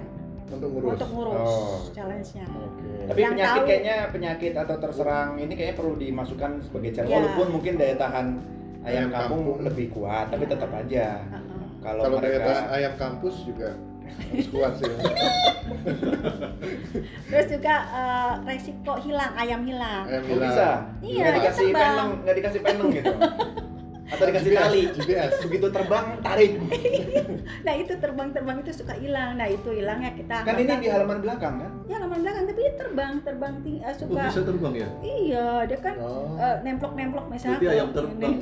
Untuk 0.50 0.70
ngurus. 0.70 0.92
untuk 0.94 1.10
ngurus 1.12 1.52
Oh. 1.52 1.80
challenge-nya 1.92 2.46
Oke. 2.48 2.92
Tapi 3.04 3.20
Yang 3.20 3.32
penyakit 3.34 3.56
tahu- 3.56 3.68
kayaknya 3.68 3.96
penyakit 4.08 4.54
atau 4.56 4.76
terserang 4.78 5.30
ini 5.38 5.54
kayaknya 5.54 5.76
perlu 5.76 5.94
dimasukkan 5.96 6.52
sebagai 6.62 6.90
challenge 6.92 7.12
Iya. 7.12 7.20
walaupun 7.20 7.48
mungkin 7.52 7.74
daya 7.76 7.96
tahan 7.98 8.28
ayam 8.82 9.08
kampung 9.10 9.42
kampung. 9.44 9.60
lebih 9.62 9.88
kuat 9.90 10.26
tapi 10.28 10.44
Iya. 10.44 10.52
tetap 10.52 10.72
aja. 10.72 11.06
Kalau 11.82 12.02
mereka 12.14 12.40
tahan 12.44 12.66
ayam 12.72 12.94
kampus 12.96 13.36
juga 13.44 13.76
harus 14.12 14.48
kuat 14.48 14.72
sih. 14.76 14.86
terus 17.26 17.46
juga 17.50 17.74
uh, 17.90 18.34
resiko 18.44 18.94
hilang 19.00 19.32
ayam 19.34 19.64
hilang 19.64 20.04
Ayam 20.04 20.22
Oh, 20.22 20.28
hilang. 20.28 20.44
bisa 20.46 20.68
Iya, 21.02 21.24
nggak 21.24 21.34
dikasih 21.38 21.66
terbang. 21.66 21.82
peneng 21.82 22.10
nggak 22.22 22.36
dikasih 22.36 22.62
peneng 22.62 22.88
gitu 22.92 23.14
atau 24.12 24.28
dikasih 24.28 24.50
GPS, 24.50 24.62
tali 24.62 24.82
GPS. 24.92 25.32
begitu 25.42 25.68
terbang 25.72 26.06
tarik 26.20 26.52
nah 27.66 27.74
itu 27.74 27.94
terbang-terbang 27.96 28.58
itu 28.60 28.72
suka 28.76 28.94
hilang 28.94 29.34
nah 29.34 29.48
itu 29.48 29.70
hilangnya 29.72 30.12
kita 30.12 30.36
kan 30.44 30.54
ini 30.54 30.74
di 30.76 30.86
halaman 30.86 31.18
belakang 31.18 31.54
kan 31.58 31.72
ya 31.88 31.96
halaman 31.96 32.20
belakang 32.20 32.44
tapi 32.46 32.60
dia 32.60 32.74
terbang 32.76 33.12
terbang 33.24 33.54
ting- 33.64 33.80
uh, 33.80 33.88
Oh, 33.88 33.96
suka 33.96 34.22
bisa 34.28 34.42
terbang 34.44 34.74
ya? 34.76 34.88
iya 35.02 35.48
dia 35.64 35.80
kan 35.80 35.96
Oh. 35.98 36.36
eh, 36.36 36.56
nemplok-nemplok 36.62 37.26
misalnya 37.26 37.56
Berarti 37.56 37.66
ke 37.66 37.74
ayam 37.74 37.90
terbang. 37.90 38.34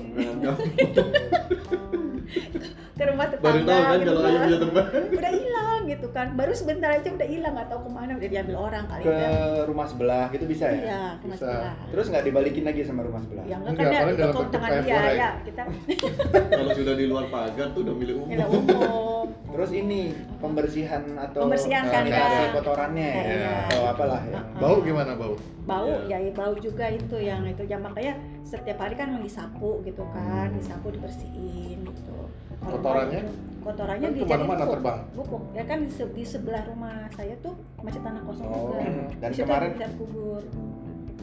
ke 2.99 3.05
rumah 3.05 3.25
tetangga 3.25 3.47
Baru 3.55 3.63
tahu 3.63 3.79
kan 3.81 3.97
gitu 3.97 4.11
kalau 4.11 4.27
kan. 4.29 4.49
terbang. 4.51 4.87
udah 5.19 5.31
hilang 5.33 5.81
gitu 5.85 6.07
kan 6.09 6.27
baru 6.35 6.51
sebentar 6.51 6.89
aja 6.91 7.09
udah 7.09 7.27
hilang 7.27 7.53
nggak 7.53 7.67
tahu 7.67 7.79
ke 7.79 7.89
mana 7.89 8.11
udah 8.13 8.29
diambil 8.29 8.55
orang 8.59 8.83
kali 8.85 9.01
ke 9.01 9.11
ya 9.13 9.31
rumah 9.63 9.85
sebelah 9.87 10.25
gitu 10.29 10.45
bisa 10.45 10.65
ya 10.67 10.75
iya 10.77 11.03
ke 11.15 11.25
Bisa. 11.25 11.39
sebelah 11.39 11.73
terus 11.89 12.05
nggak 12.09 12.23
dibalikin 12.25 12.63
lagi 12.65 12.81
sama 12.83 13.01
rumah 13.01 13.21
sebelah 13.21 13.43
ya 13.45 13.55
enggak 13.57 13.71
Enggak, 13.71 13.87
kan 13.87 13.95
paling 13.95 14.11
itu 14.11 14.19
dalam 14.19 14.29
ke 14.29 14.37
bentuk 14.37 14.51
tangan 14.53 14.69
ayam 14.69 14.83
dia 14.83 14.99
ya 15.15 15.29
kita 15.41 15.63
Kalau 16.59 16.71
sudah 16.75 16.93
di 16.93 17.05
luar 17.05 17.25
pagar 17.27 17.67
tuh 17.71 17.81
udah 17.81 17.95
milik 17.95 18.15
umum. 18.15 18.27
nilai 18.27 18.47
umum 18.47 19.25
terus 19.49 19.71
ini 19.71 20.01
pembersihan 20.37 21.03
atau 21.17 21.41
Pembersihan 21.41 21.83
kandang. 21.85 22.05
dikasih 22.09 22.47
kotorannya 22.53 23.09
ya 23.09 23.23
Iya. 23.29 23.53
atau 23.65 23.81
apalah 23.87 24.21
ya 24.25 24.39
Bau 24.57 24.77
gimana 24.79 25.13
bau? 25.13 25.35
bau 25.61 25.89
Iya. 26.03 26.17
ya 26.19 26.31
bau 26.31 26.53
juga 26.55 26.85
itu 26.89 27.17
yang 27.17 27.45
itu 27.45 27.63
ya 27.63 27.77
makanya 27.77 28.13
setiap 28.41 28.77
hari 28.77 28.93
kan 28.93 29.13
disapu 29.15 29.79
gitu 29.81 30.01
kan 30.09 30.49
disapu 30.51 30.89
dibersihin 30.89 31.85
gitu 31.85 32.28
Kotorannya? 32.61 33.21
kotorannya 33.59 34.01
Kan 34.01 34.13
dijadiin 34.13 34.23
ke 34.25 34.33
mana-mana 34.33 34.59
pupuk. 34.61 34.73
terbang. 34.73 34.99
pupuk 35.13 35.41
ya 35.51 35.63
kan 35.65 35.79
di, 35.81 35.91
se- 35.91 36.11
di 36.11 36.23
sebelah 36.23 36.63
rumah 36.65 36.95
saya 37.11 37.35
tuh 37.39 37.53
masih 37.77 37.99
tanah 37.99 38.21
kosong 38.23 38.45
Oh. 38.45 38.55
juga 38.71 38.77
Dan 39.19 39.29
Di 39.29 39.35
situ 39.35 39.43
kemarin- 39.43 39.73
bisa 39.73 39.87
kubur 39.95 40.41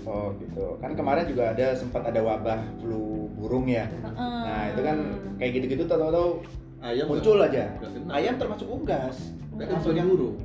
oh 0.05 0.29
gitu 0.37 0.64
kan 0.79 0.90
kemarin 0.92 1.25
juga 1.27 1.44
ada 1.51 1.66
sempat 1.75 2.03
ada 2.05 2.20
wabah 2.20 2.61
flu 2.79 3.03
burung 3.35 3.66
ya 3.66 3.90
nah 4.14 4.70
itu 4.70 4.81
kan 4.81 4.96
kayak 5.35 5.51
gitu-gitu 5.55 5.83
tahu-tahu 5.85 6.44
Ayam 6.79 7.09
muncul 7.09 7.40
aja 7.40 7.64
ayam 8.07 8.35
termasuk 8.37 8.68
unggas 8.68 9.16
Kan 9.51 9.64
termasuk 9.64 9.88
bukan 9.88 9.96
yang 9.96 10.09
burung. 10.09 10.37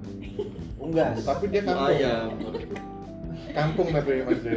unggas 0.79 1.15
Tapi 1.21 1.45
dia 1.45 1.61
kampung. 1.61 1.91
Ayam. 1.91 2.27
Kampung 3.51 3.87
tapi 3.91 4.23
Mas 4.23 4.39
J. 4.39 4.47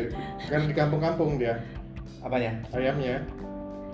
Kan 0.46 0.60
di 0.62 0.72
kampung-kampung 0.72 1.34
dia 1.34 1.58
apanya 2.24 2.62
ayamnya. 2.70 3.26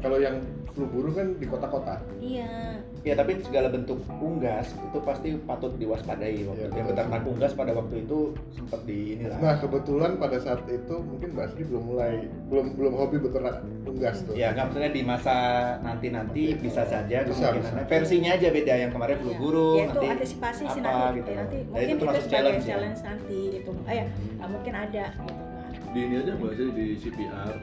Kalau 0.00 0.16
yang 0.16 0.40
flu 0.70 0.86
burung 0.86 1.12
kan 1.12 1.26
di 1.34 1.44
kota-kota. 1.44 1.98
iya 2.16 2.78
ya 3.00 3.16
tapi 3.16 3.40
segala 3.40 3.68
bentuk 3.68 3.96
unggas 4.14 4.70
itu 4.70 4.98
pasti 5.00 5.32
patut 5.42 5.72
diwaspadai 5.74 6.44
waktu 6.44 6.60
Iya, 6.60 6.68
itu 6.68 6.76
yang 6.76 6.88
beternak 6.88 7.22
unggas 7.24 7.52
pada 7.52 7.72
waktu 7.72 7.94
itu 8.00 8.18
sempat 8.50 8.80
di 8.84 8.98
inilah 9.16 9.36
Nah 9.40 9.54
kebetulan 9.56 10.10
pada 10.16 10.36
saat 10.36 10.60
itu 10.66 10.94
mungkin 11.00 11.32
Mbak 11.32 11.44
Asri 11.46 11.62
belum 11.64 11.84
mulai 11.86 12.12
belum 12.46 12.66
belum 12.76 12.92
hobi 12.94 13.16
beternak 13.18 13.56
unggas 13.82 14.20
tuh. 14.22 14.32
Ya, 14.32 14.52
nggak 14.52 14.64
maksudnya 14.68 14.90
di 14.90 15.02
masa 15.02 15.36
nanti-nanti 15.80 16.42
Oke. 16.54 16.60
bisa 16.62 16.82
saja 16.84 17.16
Bisa, 17.20 17.50
kemungkinan. 17.50 17.72
bisa. 17.74 17.88
Versinya 17.88 18.30
aja 18.36 18.48
beda 18.48 18.74
yang 18.78 18.90
kemarin 18.90 19.16
flu 19.18 19.30
Iya. 19.30 19.40
burung, 19.40 19.74
ya 19.74 19.82
itu 19.82 19.90
nanti 19.90 20.06
antisipasi 20.10 20.62
sih 20.62 20.80
apa 20.80 20.90
nanti 20.92 21.18
gitu. 21.18 21.30
ya, 21.30 21.36
nanti 21.40 21.56
Ya, 21.56 21.60
itu 21.60 21.70
mungkin 21.72 21.88
itu, 21.90 21.98
sebagai 21.98 22.22
challenge 22.28 22.64
challenge, 22.64 23.00
ya. 23.00 23.08
nanti 23.08 23.38
gitu 23.50 23.70
ah, 23.82 23.94
ya 23.96 24.04
ah, 24.38 24.48
mungkin 24.48 24.72
ada 24.76 25.04
gitu 25.18 25.42
kan 25.42 25.70
Di 25.90 26.00
ini 26.00 26.14
aja 26.16 26.32
mbak 26.36 26.52
di 26.70 26.84
CPR. 26.96 27.54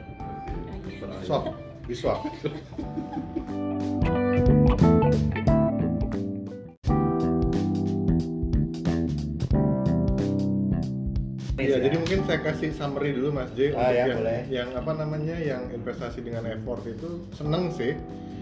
Per 0.98 1.67
ayam. 1.88 1.96
Swap, 1.96 2.20
di 2.24 2.38
swap. 2.40 2.48
Iya, 11.58 11.82
jadi 11.82 11.96
mungkin 11.98 12.22
saya 12.22 12.38
kasih 12.38 12.70
summary 12.70 13.18
dulu 13.18 13.34
Mas 13.34 13.50
J 13.58 13.74
Ah, 13.74 13.90
untuk 13.90 13.98
ya, 13.98 14.04
yang, 14.06 14.18
boleh. 14.22 14.40
yang 14.46 14.68
apa 14.78 14.92
namanya 14.94 15.36
yang 15.42 15.62
investasi 15.74 16.22
dengan 16.22 16.46
effort 16.46 16.86
itu 16.86 17.26
seneng 17.34 17.74
sih. 17.74 17.98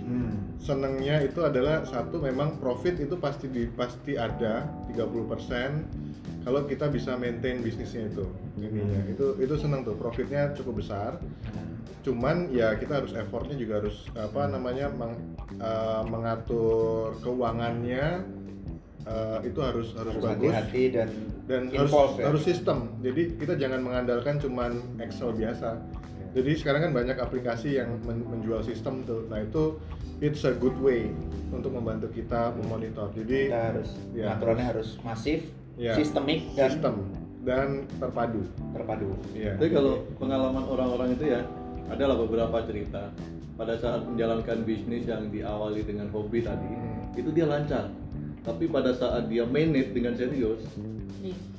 Hmm. 0.06 0.54
Senengnya 0.56 1.18
itu 1.18 1.42
adalah 1.42 1.82
satu 1.82 2.22
memang 2.22 2.62
profit 2.62 2.94
itu 2.96 3.18
pasti 3.18 3.50
di, 3.50 3.66
pasti 3.66 4.14
ada 4.14 4.62
30% 4.86 6.46
kalau 6.46 6.62
kita 6.62 6.86
bisa 6.86 7.18
maintain 7.18 7.58
bisnisnya 7.58 8.06
itu 8.06 8.22
ininya 8.56 9.02
Hmm. 9.02 9.12
itu 9.12 9.26
itu 9.42 9.54
seneng 9.58 9.82
tuh 9.82 9.98
profitnya 9.98 10.54
cukup 10.54 10.78
besar 10.78 11.18
cuman 12.00 12.54
ya 12.54 12.78
kita 12.78 13.02
harus 13.02 13.10
effortnya 13.12 13.58
juga 13.58 13.82
harus 13.82 14.06
apa 14.14 14.46
namanya 14.46 14.86
meng- 14.94 15.34
eh, 15.58 16.02
mengatur 16.06 17.18
keuangannya 17.18 18.22
eh, 19.02 19.38
itu 19.42 19.58
harus 19.58 19.90
harus, 19.98 20.14
harus 20.14 20.22
bagus 20.22 20.54
hati-hati 20.54 20.84
dan 20.94 21.08
dan 21.46 21.62
harus 21.70 21.90
ya. 22.18 22.24
harus 22.26 22.42
sistem. 22.42 22.78
Jadi 23.02 23.38
kita 23.38 23.54
jangan 23.54 23.82
mengandalkan 23.82 24.38
cuman 24.38 24.98
Excel 24.98 25.30
biasa. 25.30 25.78
Jadi 26.32 26.50
sekarang 26.54 26.80
kan 26.82 26.92
banyak 26.92 27.16
aplikasi 27.16 27.76
yang 27.76 28.00
men- 28.02 28.24
menjual 28.24 28.60
sistem 28.60 29.02
tuh. 29.02 29.26
Nah 29.26 29.38
itu 29.38 29.76
it's 30.18 30.42
a 30.42 30.52
good 30.52 30.74
way 30.78 31.12
untuk 31.48 31.70
membantu 31.70 32.08
kita 32.10 32.50
memonitor. 32.54 33.12
Jadi 33.12 33.48
kita 33.48 33.62
harus 33.70 33.90
Ya, 34.10 34.32
aturannya 34.32 34.66
harus 34.66 34.88
masif, 35.00 35.46
Ya. 35.76 35.92
sistemik 35.92 36.50
dan 36.54 36.70
sistem 36.72 36.94
dan 37.42 37.68
terpadu. 37.96 38.42
terpadu. 38.72 39.14
Iya. 39.30 39.54
Tapi 39.54 39.70
kalau 39.70 40.02
pengalaman 40.16 40.64
orang-orang 40.64 41.14
itu 41.14 41.30
ya, 41.30 41.40
adalah 41.86 42.18
beberapa 42.18 42.58
cerita 42.66 43.14
pada 43.54 43.78
saat 43.78 44.02
menjalankan 44.04 44.66
bisnis 44.66 45.06
yang 45.06 45.30
diawali 45.30 45.80
dengan 45.80 46.10
hobi 46.10 46.42
tadi, 46.42 46.66
Hmm. 46.66 47.14
itu 47.14 47.30
dia 47.30 47.46
lancar. 47.46 47.88
Tapi 48.42 48.66
pada 48.66 48.90
saat 48.92 49.26
dia 49.26 49.42
manage 49.42 49.90
dengan 49.90 50.12
serius, 50.12 50.60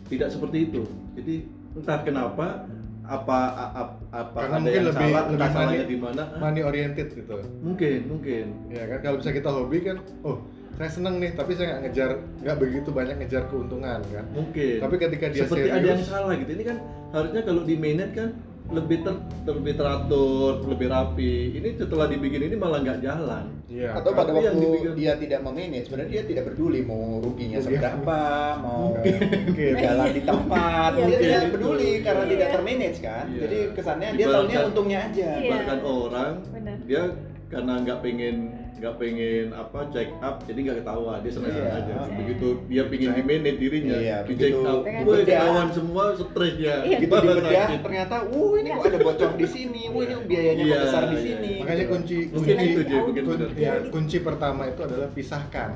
tidak 0.07 0.29
seperti 0.29 0.67
itu. 0.67 0.83
Jadi 1.15 1.35
entah 1.73 1.99
kenapa 2.01 2.63
apa 3.07 3.37
a- 3.49 3.73
a- 3.73 3.95
apa 4.11 4.37
Karena 4.37 4.51
ada 4.51 4.61
mungkin 4.61 4.75
yang 4.75 4.87
lebih 4.91 5.07
salah, 5.07 5.23
lebih 5.25 5.49
money, 5.49 5.77
di 5.81 5.97
mana? 5.97 6.23
money 6.37 6.61
oriented 6.61 7.07
gitu. 7.09 7.35
Mungkin, 7.63 7.99
mungkin. 8.05 8.45
Ya 8.67 8.83
kan 8.85 8.99
kalau 9.01 9.17
bisa 9.17 9.31
kita 9.31 9.49
hobi 9.49 9.77
kan, 9.81 9.97
oh 10.21 10.43
saya 10.77 10.89
seneng 10.91 11.17
nih, 11.17 11.31
tapi 11.33 11.51
saya 11.55 11.67
nggak 11.73 11.81
ngejar, 11.89 12.09
nggak 12.43 12.57
begitu 12.59 12.89
banyak 12.91 13.15
ngejar 13.17 13.43
keuntungan 13.47 13.99
kan. 14.03 14.25
Mungkin. 14.29 14.77
Tapi 14.77 14.95
ketika 14.99 15.25
dia 15.31 15.41
seperti 15.41 15.65
serius, 15.65 15.77
ada 15.79 15.87
yang 15.87 16.03
salah 16.03 16.33
gitu. 16.35 16.51
Ini 16.53 16.63
kan 16.67 16.77
harusnya 17.09 17.41
kalau 17.41 17.61
di 17.63 17.75
manage 17.75 18.13
kan 18.13 18.29
lebih 18.69 18.99
ter, 18.99 19.15
lebih 19.45 19.73
teratur, 19.73 20.59
lebih 20.65 20.87
rapi. 20.87 21.33
Ini 21.55 21.69
setelah 21.75 22.05
dibikin 22.05 22.43
ini 22.43 22.55
malah 22.55 22.79
nggak 22.79 22.99
jalan. 22.99 23.47
Iya. 23.65 23.93
Atau 23.93 24.11
pada 24.11 24.31
yang 24.31 24.53
waktu 24.53 24.59
dibikin- 24.61 24.95
dia 24.95 25.13
tidak 25.15 25.39
memanage, 25.41 25.85
sebenarnya 25.85 26.11
dia 26.13 26.23
tidak 26.25 26.43
peduli 26.47 26.79
mau 26.81 27.01
ruginya 27.17 27.57
Rugi. 27.57 27.67
seberapa, 27.69 28.19
mau 28.57 28.91
Mungkin. 28.95 29.73
jalan 29.77 30.07
di 30.09 30.21
tempat, 30.21 30.91
Iya, 30.93 30.99
dia 30.99 31.07
betul. 31.07 31.23
tidak 31.23 31.49
peduli 31.49 31.91
karena 32.01 32.21
Iya. 32.21 32.31
tidak 32.33 32.47
termanage 32.49 32.99
kan. 32.99 33.25
Iya. 33.25 33.39
Jadi 33.39 33.57
kesannya 33.73 34.09
dia 34.13 34.25
tahunya 34.27 34.59
untungnya 34.65 34.99
aja. 35.01 35.29
Iya. 35.33 35.51
Bahkan 35.53 35.79
orang 35.81 36.31
Benar. 36.49 36.77
dia 36.83 37.03
karena 37.47 37.73
nggak 37.79 37.99
pengen 38.01 38.35
nggak 38.77 38.93
pengen 38.95 39.45
apa 39.51 39.89
check 39.89 40.13
up 40.19 40.37
jadi 40.43 40.59
nggak 40.61 40.77
ketahuan 40.79 41.17
dia 41.19 41.31
senang 41.31 41.49
Iya. 41.49 41.65
aja 41.73 41.95
begitu 42.11 42.47
dia 42.63 42.83
pengen 42.85 43.09
di 43.11 43.23
manage 43.23 43.57
dirinya 43.57 43.97
Iya, 43.97 44.17
di 44.21 44.33
check 44.35 44.53
up 44.55 44.81
wah 44.85 45.03
bedah. 45.03 45.25
ketahuan 45.25 45.67
semua 45.71 46.03
stresnya 46.13 46.75
Iya. 46.83 46.97
Gitu 46.99 47.13
dibedah 47.17 47.43
sakit. 47.43 47.79
ternyata, 47.81 48.15
uh 48.23 48.51
ini 48.55 48.67
kok 48.69 48.85
ada 48.85 48.99
bocor 48.99 49.29
di 49.33 49.47
sini, 49.47 49.81
wah 49.87 50.01
ini 50.03 50.15
biayanya 50.23 50.63
Iya, 50.63 50.77
besar 50.79 51.03
di 51.03 51.09
iya, 51.09 51.23
sini. 51.23 51.49
iya. 51.49 51.59
Makanya 51.59 51.85
kunci 51.87 52.17
Mungkin 52.27 52.53
kunci 52.53 52.67
itu, 52.67 52.81
Jay, 52.83 52.99
mungkin 53.01 53.23
kun- 53.23 53.39
benar. 53.39 53.49
ya, 53.57 53.73
kunci 53.89 54.17
pertama 54.19 54.61
itu 54.63 54.81
adalah 54.83 55.07
pisahkan 55.09 55.69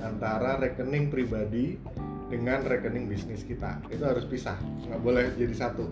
antara 0.00 0.50
rekening 0.56 1.04
pribadi 1.08 1.66
dengan 2.26 2.62
rekening 2.62 3.04
bisnis 3.04 3.42
kita. 3.42 3.82
Itu 3.88 4.04
harus 4.04 4.22
pisah, 4.24 4.54
nggak 4.84 5.00
boleh 5.00 5.24
jadi 5.34 5.54
satu. 5.58 5.90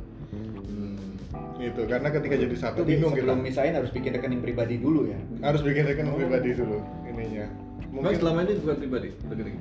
Gitu, 1.54 1.80
karena 1.86 2.08
ketika 2.10 2.34
jadi 2.34 2.56
satu 2.56 2.82
Itu 2.82 2.88
bingung 2.88 3.12
kita. 3.12 3.22
sebelum 3.22 3.38
misahin 3.38 3.74
harus 3.74 3.90
bikin 3.90 4.10
rekening 4.12 4.40
pribadi 4.40 4.76
dulu 4.76 5.06
ya. 5.06 5.18
Harus 5.40 5.62
bikin 5.62 5.84
rekening 5.84 6.12
Oh. 6.12 6.18
pribadi 6.18 6.50
dulu 6.52 6.78
ininya. 7.06 7.46
Mas 7.82 7.90
Mungkin 7.92 8.18
selama 8.18 8.38
ini 8.42 8.52
bukan 8.58 8.76
pribadi 8.78 9.08
rekening 9.22 9.56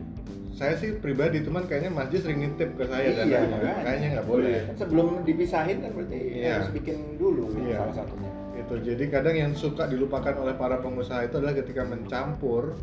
saya 0.51 0.77
sih 0.77 0.93
pribadi, 0.93 1.41
cuman 1.41 1.65
kayaknya 1.65 1.89
Mas 1.89 2.11
Jis 2.11 2.21
sering 2.21 2.37
nitip 2.39 2.75
ke 2.75 2.85
saya 2.85 3.15
dan 3.15 3.25
Iya, 3.25 3.39
makanya. 3.45 3.75
kayaknya 3.81 4.07
nggak 4.13 4.27
boleh. 4.27 4.57
Kan 4.61 4.75
sebelum 4.77 5.07
dipisahin 5.23 5.77
kan 5.79 5.91
berarti 5.91 6.19
Iya. 6.37 6.51
harus 6.53 6.69
bikin 6.69 6.97
dulu 7.17 7.43
ya, 7.55 7.61
Iya. 7.63 7.77
salah 7.81 7.95
satunya. 7.97 8.31
Gitu. 8.51 8.75
Jadi 8.83 9.03
kadang 9.09 9.35
yang 9.35 9.51
suka 9.55 9.83
dilupakan 9.87 10.35
oleh 10.37 10.53
para 10.53 10.77
pengusaha 10.77 11.23
itu 11.23 11.35
adalah 11.35 11.55
ketika 11.55 11.81
mencampur 11.81 12.77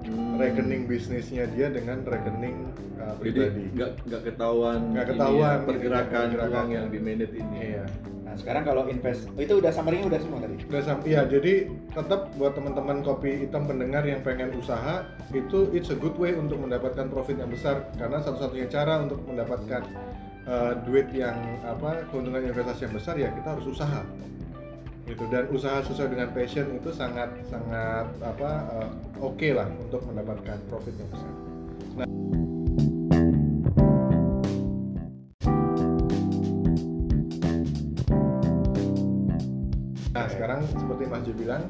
Hmm. 0.00 0.38
rekening 0.38 0.86
bisnisnya 0.86 1.44
dia 1.48 1.68
dengan 1.68 2.00
rekening 2.00 2.70
uh, 2.96 3.12
jadi 3.18 3.18
pribadi. 3.20 3.62
nggak 3.72 3.90
nggak 4.04 4.22
ketahuan 4.24 4.80
Nggak 4.88 5.04
ini 5.04 5.12
ketahuan 5.12 5.50
ya, 5.50 5.66
pergerakan 5.66 6.26
pergerakan. 6.28 6.52
uang 6.54 6.68
yang 6.70 6.86
di 6.88 6.98
manage 6.98 7.34
ini 7.34 7.58
Iya. 7.74 7.84
Nah 8.20 8.34
sekarang 8.36 8.62
kalau 8.62 8.82
invest, 8.86 9.24
oh, 9.26 9.40
itu 9.40 9.54
udah 9.54 9.68
summary 9.68 10.04
udah 10.04 10.20
semua 10.20 10.38
tadi. 10.38 10.60
Udah 10.62 10.82
sam- 10.82 11.00
iya, 11.02 11.24
jadi 11.24 11.64
tetap 11.88 12.28
buat 12.36 12.52
teman-teman 12.52 13.00
kopi 13.00 13.40
hitam 13.42 13.64
pendengar 13.64 14.04
yang 14.04 14.20
pengen 14.20 14.52
usaha 14.52 15.00
itu 15.30 15.72
it's 15.72 15.88
a 15.88 15.96
good 15.96 16.12
way 16.14 16.32
untuk 16.32 16.56
mendapatkan 16.58 17.08
profit 17.08 17.36
yang 17.36 17.48
besar 17.48 17.88
karena 17.94 18.20
satu-satunya 18.20 18.68
cara 18.68 19.00
untuk 19.00 19.24
mendapatkan 19.24 19.80
uh, 20.44 20.76
duit 20.84 21.08
yang 21.10 21.34
apa 21.64 22.04
keuntungan 22.06 22.44
investasi 22.44 22.84
yang 22.84 22.94
besar 22.94 23.16
ya 23.16 23.28
kita 23.30 23.48
harus 23.50 23.64
usaha 23.66 24.04
gitu 25.08 25.24
dan 25.32 25.48
usaha 25.48 25.80
sesuai 25.80 26.12
dengan 26.12 26.28
passion 26.36 26.68
itu 26.76 26.92
sangat 26.92 27.32
sangat 27.48 28.12
apa 28.20 28.50
uh, 28.76 28.90
oke 29.24 29.48
lah 29.56 29.64
untuk 29.80 30.04
mendapatkan 30.04 30.60
profit 30.68 30.92
yang 31.00 31.08
besar. 31.08 31.32
Nah, 40.12 40.26
sekarang 40.28 40.60
seperti 40.76 41.04
Mas 41.08 41.22
Jo 41.24 41.32
bilang 41.32 41.64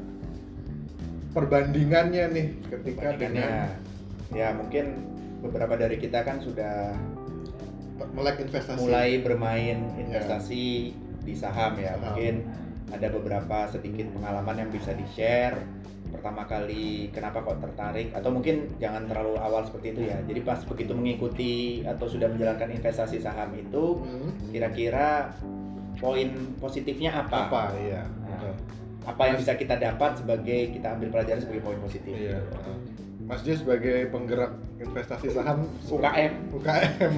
perbandingannya 1.31 2.25
nih 2.35 2.47
ketika 2.67 3.15
dengan 3.15 3.71
Perbandingannya, 4.35 4.35
ya 4.35 4.49
mungkin 4.59 4.85
beberapa 5.47 5.79
dari 5.79 6.03
kita 6.03 6.27
kan 6.27 6.43
sudah 6.43 6.91
melek 8.19 8.43
investasi. 8.43 8.83
mulai 8.83 9.23
bermain 9.23 9.95
investasi 9.95 10.91
di 11.23 11.35
saham 11.39 11.79
ya. 11.79 11.95
Saham. 11.95 12.03
Mungkin 12.03 12.35
ada 12.89 13.07
beberapa 13.09 13.69
sedikit 13.69 14.09
pengalaman 14.13 14.67
yang 14.67 14.71
bisa 14.71 14.93
di 14.93 15.05
share. 15.13 15.57
Pertama 16.09 16.49
kali 16.49 17.13
kenapa 17.13 17.45
kok 17.45 17.61
tertarik 17.61 18.17
atau 18.17 18.33
mungkin 18.33 18.65
jangan 18.81 19.05
terlalu 19.05 19.37
awal 19.37 19.61
seperti 19.63 19.93
itu 19.93 20.01
ya. 20.09 20.17
Jadi 20.25 20.41
pas 20.41 20.57
begitu 20.65 20.97
mengikuti 20.97 21.85
atau 21.85 22.09
sudah 22.09 22.33
menjalankan 22.33 22.73
investasi 22.73 23.21
saham 23.21 23.53
itu 23.53 24.01
Hmm, 24.01 24.33
kira-kira 24.49 25.29
poin 26.01 26.33
positifnya 26.57 27.13
apa? 27.13 27.53
apa 27.53 27.63
iya. 27.77 28.03
Nah. 28.25 28.57
Apa 29.05 29.23
yang 29.29 29.37
bisa 29.37 29.57
kita 29.57 29.77
dapat 29.77 30.17
sebagai 30.17 30.73
kita 30.73 30.97
ambil 30.97 31.09
pelajaran 31.13 31.41
sebagai 31.41 31.65
poin 31.65 31.81
positif? 31.81 32.13
Iya. 32.13 32.41
gitu. 32.41 32.57
Mas 33.29 33.45
Jo 33.45 33.53
sebagai 33.53 34.09
penggerak 34.09 34.57
investasi 34.81 35.29
saham 35.29 35.69
UKM. 35.85 36.49
UKM 36.49 37.15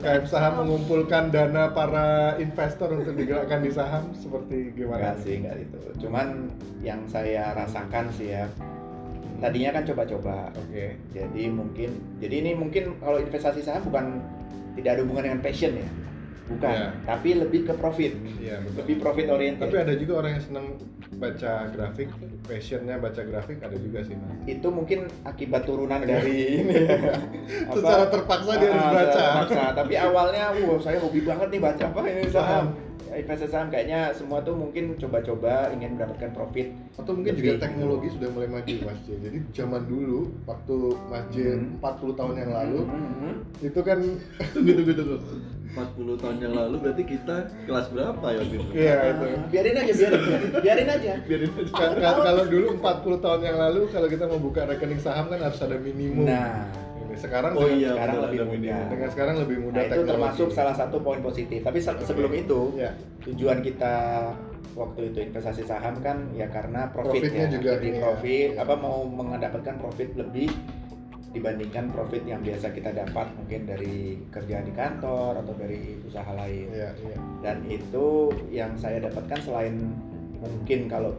UKM 0.00 0.24
saham 0.24 0.64
mengumpulkan 0.64 1.28
dana 1.28 1.68
para 1.76 2.40
investor 2.40 2.96
untuk 2.96 3.12
digerakkan 3.12 3.60
di 3.60 3.68
saham 3.68 4.16
seperti 4.16 4.72
gimana? 4.72 5.12
Enggak 5.12 5.16
sih, 5.28 5.34
enggak 5.44 5.56
itu. 5.60 5.80
Cuman 6.00 6.48
yang 6.80 7.04
saya 7.12 7.52
rasakan 7.52 8.08
sih 8.16 8.32
ya, 8.32 8.48
tadinya 9.44 9.76
kan 9.76 9.84
coba-coba. 9.84 10.48
Oke. 10.56 10.96
Jadi 11.12 11.42
mungkin, 11.52 11.90
jadi 12.16 12.34
ini 12.40 12.50
mungkin 12.56 12.96
kalau 13.04 13.20
investasi 13.20 13.60
saham 13.60 13.84
bukan 13.92 14.24
tidak 14.72 14.96
ada 14.96 15.00
hubungan 15.04 15.24
dengan 15.28 15.44
passion 15.44 15.76
ya, 15.76 15.88
bukan. 16.46 16.70
Iya. 16.70 16.88
Tapi 17.02 17.28
lebih 17.36 17.60
ke 17.64 17.74
profit, 17.74 18.12
Iya 18.36 18.56
betul. 18.60 18.76
lebih 18.80 18.96
profit 18.98 19.26
oriented. 19.28 19.62
Tapi 19.62 19.76
ada 19.78 19.94
juga 19.94 20.12
orang 20.16 20.30
yang 20.32 20.44
senang 20.44 20.66
baca 21.12 21.52
grafik, 21.68 22.08
passionnya 22.42 22.96
baca 22.96 23.22
grafik 23.22 23.58
ada 23.58 23.74
juga 23.74 23.98
sih 24.00 24.14
mas. 24.14 24.36
itu 24.46 24.68
mungkin 24.68 24.98
akibat 25.22 25.62
turunan 25.64 25.98
dari 25.98 26.36
ini. 26.60 26.74
ya. 26.86 27.16
Apa? 27.66 27.74
Secara 27.74 28.04
terpaksa 28.08 28.52
dia 28.56 28.68
harus 28.68 28.78
Ah, 28.80 28.92
baca. 28.92 29.12
terpaksa. 29.12 29.62
Tapi 29.74 29.94
awalnya, 29.96 30.44
wow 30.60 30.78
saya 30.78 30.98
hobi 30.98 31.20
banget 31.20 31.48
nih 31.48 31.60
baca 31.60 31.84
apa 31.84 32.00
ini 32.04 32.28
saham. 32.28 32.66
Investasi 33.06 33.48
saham 33.48 33.68
kayaknya 33.68 34.12
semua 34.12 34.38
tuh 34.38 34.52
mungkin 34.52 34.92
coba-coba 34.94 35.72
ingin 35.72 35.96
mendapatkan 35.96 36.30
profit. 36.30 36.68
Atau 36.94 37.16
mungkin 37.16 37.32
Lebih. 37.32 37.44
juga 37.48 37.64
teknologi 37.64 38.08
sudah 38.10 38.28
mulai 38.28 38.48
maju 38.50 38.72
mas 38.84 38.98
J. 39.00 39.08
Jadi 39.18 39.38
zaman 39.52 39.82
dulu 39.84 40.18
waktu 40.44 40.76
Mas 41.06 41.24
J 41.30 41.36
Hmm. 41.48 41.80
40 41.80 42.12
tahun 42.12 42.34
yang 42.36 42.50
lalu 42.52 42.80
Mhm. 42.84 43.32
itu 43.62 43.80
kan 43.80 43.98
tunggu 44.52 44.72
tunggu 44.76 44.92
tunggu 44.92 45.16
40 45.76 46.16
tahun 46.16 46.36
yang 46.40 46.54
lalu 46.54 46.76
berarti 46.80 47.04
kita 47.04 47.36
kelas 47.62 47.86
berapa 47.88 48.26
ya 48.26 48.38
waktu 48.38 48.56
itu 48.56 48.70
iya 48.72 48.94
itu. 49.06 49.24
biarin 49.46 49.74
aja 49.76 49.92
biarin 49.92 50.22
biarin 50.56 50.88
aja 50.88 51.12
biarin 51.28 51.50
aja 51.52 51.68
Ka- 51.70 51.94
ka- 51.94 52.22
kalau 52.22 52.44
dulu 52.44 52.66
40 52.74 53.20
tahun 53.20 53.40
yang 53.42 53.56
lalu 53.58 53.80
kalau 53.88 54.08
kita 54.08 54.24
mau 54.24 54.40
buka 54.40 54.60
rekening 54.64 54.98
saham 54.98 55.28
kan 55.28 55.38
harus 55.38 55.60
ada 55.60 55.76
minimum. 55.76 56.24
nah 56.24 56.64
Ini 56.98 57.16
sekarang 57.18 57.52
oh 57.54 57.68
iya 57.68 57.92
sekarang 57.92 58.16
lebih 58.24 58.38
mudah. 58.40 58.48
minimum. 58.50 58.86
dengan 58.88 59.08
sekarang 59.10 59.34
lebih 59.38 59.58
mudah 59.60 59.74
nah 59.74 59.82
itu 59.82 59.92
teknologi. 59.92 60.10
termasuk 60.10 60.48
salah 60.50 60.74
satu 60.74 60.96
poin 60.98 61.20
positif 61.20 61.60
tapi 61.60 61.78
se- 61.78 62.02
sebelum 62.02 62.32
itu 62.32 62.60
Ya. 62.74 62.90
tujuan 63.22 63.60
kita 63.60 63.94
waktu 64.72 65.00
itu 65.06 65.18
investasi 65.22 65.62
saham 65.62 65.96
kan 65.98 66.28
ya 66.32 66.44
karena 66.46 66.88
profit 66.90 67.20
Profitnya 67.22 67.44
ya 67.46 67.50
juga 67.50 67.70
jadi 67.74 67.86
ini 67.86 67.92
ya. 67.92 68.02
profit 68.02 68.50
apa 68.56 68.74
mau 68.74 68.96
mendapatkan 69.04 69.74
profit 69.76 70.08
lebih 70.14 70.48
dibandingkan 71.36 71.92
profit 71.92 72.24
yang 72.24 72.40
biasa 72.40 72.72
kita 72.72 72.90
dapat 72.90 73.28
mungkin 73.36 73.68
dari 73.68 74.16
kerja 74.32 74.64
di 74.64 74.72
kantor 74.72 75.44
atau 75.44 75.52
dari 75.54 76.00
usaha 76.02 76.26
lain 76.32 76.66
Iya, 76.72 76.90
iya. 76.96 77.16
dan 77.44 77.56
itu 77.68 78.32
yang 78.48 78.72
saya 78.80 79.04
dapatkan 79.04 79.38
selain 79.44 79.76
mungkin 80.40 80.88
kalau 80.88 81.12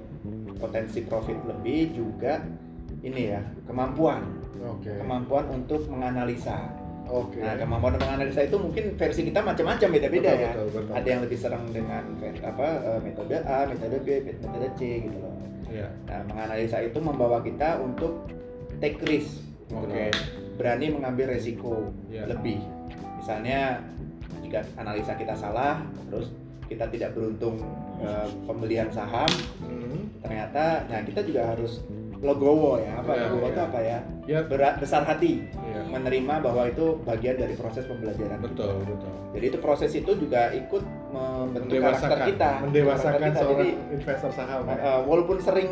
potensi 0.58 1.06
profit 1.06 1.38
lebih 1.46 1.94
juga 1.94 2.42
ini 3.06 3.30
ya 3.38 3.42
kemampuan 3.70 4.26
Oke. 4.58 4.90
kemampuan 4.98 5.46
untuk 5.54 5.86
menganalisa 5.86 6.66
Oke. 7.08 7.40
nah 7.40 7.56
kemampuan 7.56 7.96
untuk 7.96 8.10
menganalisa 8.10 8.42
itu 8.44 8.58
mungkin 8.58 8.84
versi 8.98 9.22
kita 9.30 9.40
macam-macam 9.40 9.88
beda-beda 9.96 10.32
Betul, 10.34 10.42
ya 10.44 10.52
betul, 10.52 10.68
betul. 10.82 10.94
ada 10.98 11.08
yang 11.08 11.22
lebih 11.24 11.38
serang 11.40 11.64
dengan 11.72 12.04
apa 12.42 12.68
eh, 12.84 13.00
metode 13.06 13.38
A 13.46 13.60
metode 13.70 13.98
B 14.02 14.08
metode 14.28 14.68
C 14.76 14.82
gitu 15.08 15.18
loh 15.22 15.34
Iya. 15.68 15.92
nah 16.08 16.24
menganalisa 16.32 16.80
itu 16.80 16.96
membawa 17.04 17.44
kita 17.44 17.80
untuk 17.84 18.24
take 18.80 18.98
risk 19.04 19.47
Oke. 19.70 20.08
loh. 20.08 20.12
berani 20.56 20.90
mengambil 20.90 21.30
resiko 21.30 21.94
Iya. 22.08 22.26
lebih. 22.28 22.58
Misalnya 23.16 23.78
jika 24.40 24.66
analisa 24.74 25.14
kita 25.14 25.34
salah, 25.34 25.86
terus 26.08 26.34
kita 26.66 26.88
tidak 26.88 27.14
beruntung 27.14 27.62
eh, 27.98 28.28
pembelian 28.44 28.90
saham, 28.90 29.26
Hmm. 29.60 30.06
ternyata, 30.20 30.86
nah 30.86 31.02
kita 31.02 31.22
juga 31.22 31.46
harus 31.48 31.82
legowo 32.16 32.78
ya. 32.78 32.94
Apa 32.96 33.10
Iya, 33.12 33.22
legowo 33.24 33.46
itu 33.48 33.54
iya. 33.56 33.66
apa 33.66 33.80
ya? 33.80 34.00
Ya, 34.28 34.40
Berat, 34.44 34.76
besar 34.78 35.02
hati 35.02 35.46
iya. 35.46 35.82
menerima 35.84 36.36
bahwa 36.40 36.66
itu 36.66 36.98
bagian 37.02 37.38
dari 37.38 37.54
proses 37.54 37.86
pembelajaran. 37.86 38.38
Betul, 38.40 38.82
betul. 38.84 39.14
Jadi 39.34 39.46
itu 39.48 39.58
proses 39.58 39.92
itu 39.92 40.12
juga 40.12 40.50
ikut 40.52 40.84
membentuk 41.10 41.78
karakter 41.80 42.20
kita. 42.28 42.52
mendewasakan 42.60 43.12
Karakter 43.16 43.30
kita. 43.30 43.40
seorang 43.40 43.58
Jadi 43.58 43.70
investor 43.94 44.32
saham. 44.32 44.62
ya. 44.64 44.76
eh, 44.76 45.00
walaupun 45.04 45.38
sering 45.40 45.70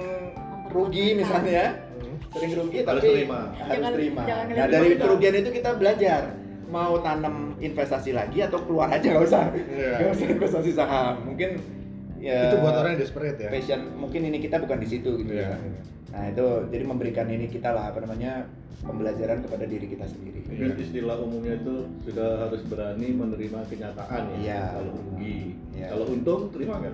rugi 0.67 1.07
misalnya. 1.15 1.81
Sering 2.35 2.51
rugi 2.53 2.79
Harus 2.81 2.89
tapi 2.97 3.07
terima. 3.15 3.39
harus 3.49 3.69
Jangan- 3.71 3.93
terima. 3.93 4.21
jangan 4.23 4.45
Nah 4.51 4.67
dari 4.67 4.89
kerugian 4.95 5.35
itu 5.35 5.49
kita 5.53 5.69
belajar 5.75 6.21
mau 6.67 6.93
tanam 6.99 7.35
investasi 7.57 8.11
lagi 8.11 8.39
atau 8.41 8.59
keluar 8.59 8.89
aja 8.89 9.05
nggak 9.05 9.23
usah 9.23 9.43
Iya. 9.53 9.91
nggak 9.97 10.11
usah 10.11 10.27
investasi 10.29 10.71
saham 10.71 11.15
mungkin 11.23 11.61
ya 12.17 12.49
Itu 12.49 12.57
buat 12.59 12.75
orang 12.75 12.89
yang 12.91 13.01
desperate 13.01 13.37
ya. 13.37 13.49
passion 13.49 13.95
mungkin 13.95 14.21
ini 14.23 14.37
kita 14.39 14.57
bukan 14.59 14.77
di 14.77 14.87
situ 14.87 15.09
gitu 15.15 15.31
Iya. 15.31 15.55
ya 15.55 15.57
nah 16.07 16.23
itu 16.25 16.45
jadi 16.69 16.83
memberikan 16.83 17.27
ini 17.27 17.47
kita 17.47 17.69
lah 17.69 17.89
apa 17.89 17.99
namanya 17.99 18.47
pembelajaran 18.81 19.41
kepada 19.41 19.65
diri 19.65 19.87
kita 19.87 20.05
sendiri 20.05 20.33
Mungkin 20.45 20.77
istilah 20.77 21.17
umumnya 21.17 21.53
itu 21.55 21.75
sudah 22.01 22.29
harus 22.39 22.61
berani 22.63 23.09
menerima 23.09 23.65
kenyataan 23.65 24.21
ya. 24.31 24.37
Iya. 24.39 24.61
Kalau 24.71 24.91
rugi, 24.93 25.37
Iya. 25.73 25.87
kalau 25.89 26.05
untung 26.07 26.41
terima 26.49 26.77
kan? 26.79 26.93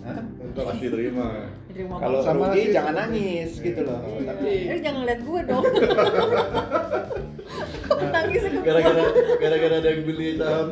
Hah? 0.00 0.20
Untuk 0.38 0.64
Pasti 0.64 0.86
terima. 0.88 1.26
Diterima 1.64 1.94
kalau 1.98 2.18
Sama 2.20 2.44
rugi 2.48 2.60
sih 2.60 2.72
jangan 2.72 2.94
nangis 2.96 3.50
Iya. 3.52 3.64
gitu 3.64 3.80
loh 3.82 3.98
Iya. 4.00 4.20
tapi 4.26 4.50
Eh 4.64 4.78
jangan 4.80 5.02
lihat 5.04 5.20
gue 5.22 5.40
dong. 5.44 5.64
Kok 7.88 8.10
nangis 8.10 8.42
Gara-gara 8.58 9.04
gara-gara 9.38 9.74
ada 9.76 9.88
yang 9.88 10.02
beli 10.04 10.28
saham 10.34 10.66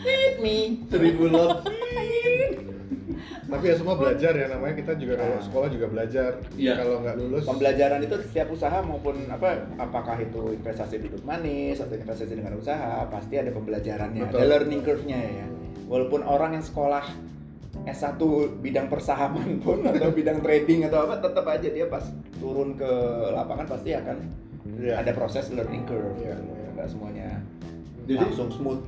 hit 0.00 0.34
me 0.38 0.56
seribu 0.90 1.24
lot. 1.28 1.66
Tapi 3.50 3.66
ya 3.66 3.74
semua 3.74 3.94
belajar 3.94 4.30
ya 4.32 4.46
namanya 4.46 4.74
kita 4.74 4.92
juga 4.94 5.18
kalau 5.18 5.34
Nah. 5.34 5.42
sekolah 5.42 5.68
juga 5.68 5.86
belajar. 5.88 6.30
Iya. 6.54 6.72
Kalau 6.76 7.02
nggak 7.02 7.16
lulus 7.18 7.42
pembelajaran 7.44 7.98
itu 8.00 8.16
setiap 8.22 8.48
usaha 8.48 8.78
maupun 8.80 9.26
apa 9.26 9.48
apakah 9.76 10.16
itu 10.16 10.54
investasi 10.54 10.94
duduk 11.00 11.22
manis 11.22 11.76
atau 11.76 11.92
investasi 11.92 12.32
dengan 12.32 12.54
usaha 12.54 13.04
pasti 13.06 13.34
ada 13.36 13.50
pembelajarannya 13.50 14.22
Betul. 14.24 14.38
ada 14.38 14.46
learning 14.48 14.80
curve-nya 14.80 15.18
ya 15.18 15.46
walaupun 15.90 16.22
orang 16.22 16.54
yang 16.54 16.62
sekolah 16.62 17.02
S1 17.82 18.20
bidang 18.58 18.86
persahaman 18.86 19.58
pun 19.58 19.82
atau 19.90 20.08
bidang 20.08 20.38
trading 20.38 20.86
atau 20.86 21.04
apa 21.04 21.18
tetap 21.18 21.44
aja 21.44 21.66
dia 21.66 21.86
pas 21.86 22.06
turun 22.38 22.74
ke 22.74 22.90
lapangan 23.28 23.66
pasti 23.66 23.92
akan 23.92 24.18
Iya. 24.60 25.00
ada 25.00 25.12
proses 25.12 25.48
learning 25.48 25.82
curve 25.82 26.14
Iya, 26.14 26.36
gitu 26.36 26.44
loh. 26.44 26.54
iya. 26.54 26.68
nggak 26.70 26.88
semuanya 26.88 27.28
Jadi 28.02 28.12
langsung 28.18 28.48
smooth 28.50 28.82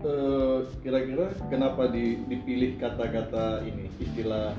eh, 0.00 0.58
kira-kira 0.78 1.26
kenapa 1.48 1.88
di- 1.88 2.20
dipilih 2.24 2.76
kata-kata 2.76 3.64
ini 3.64 3.88
istilah 3.98 4.52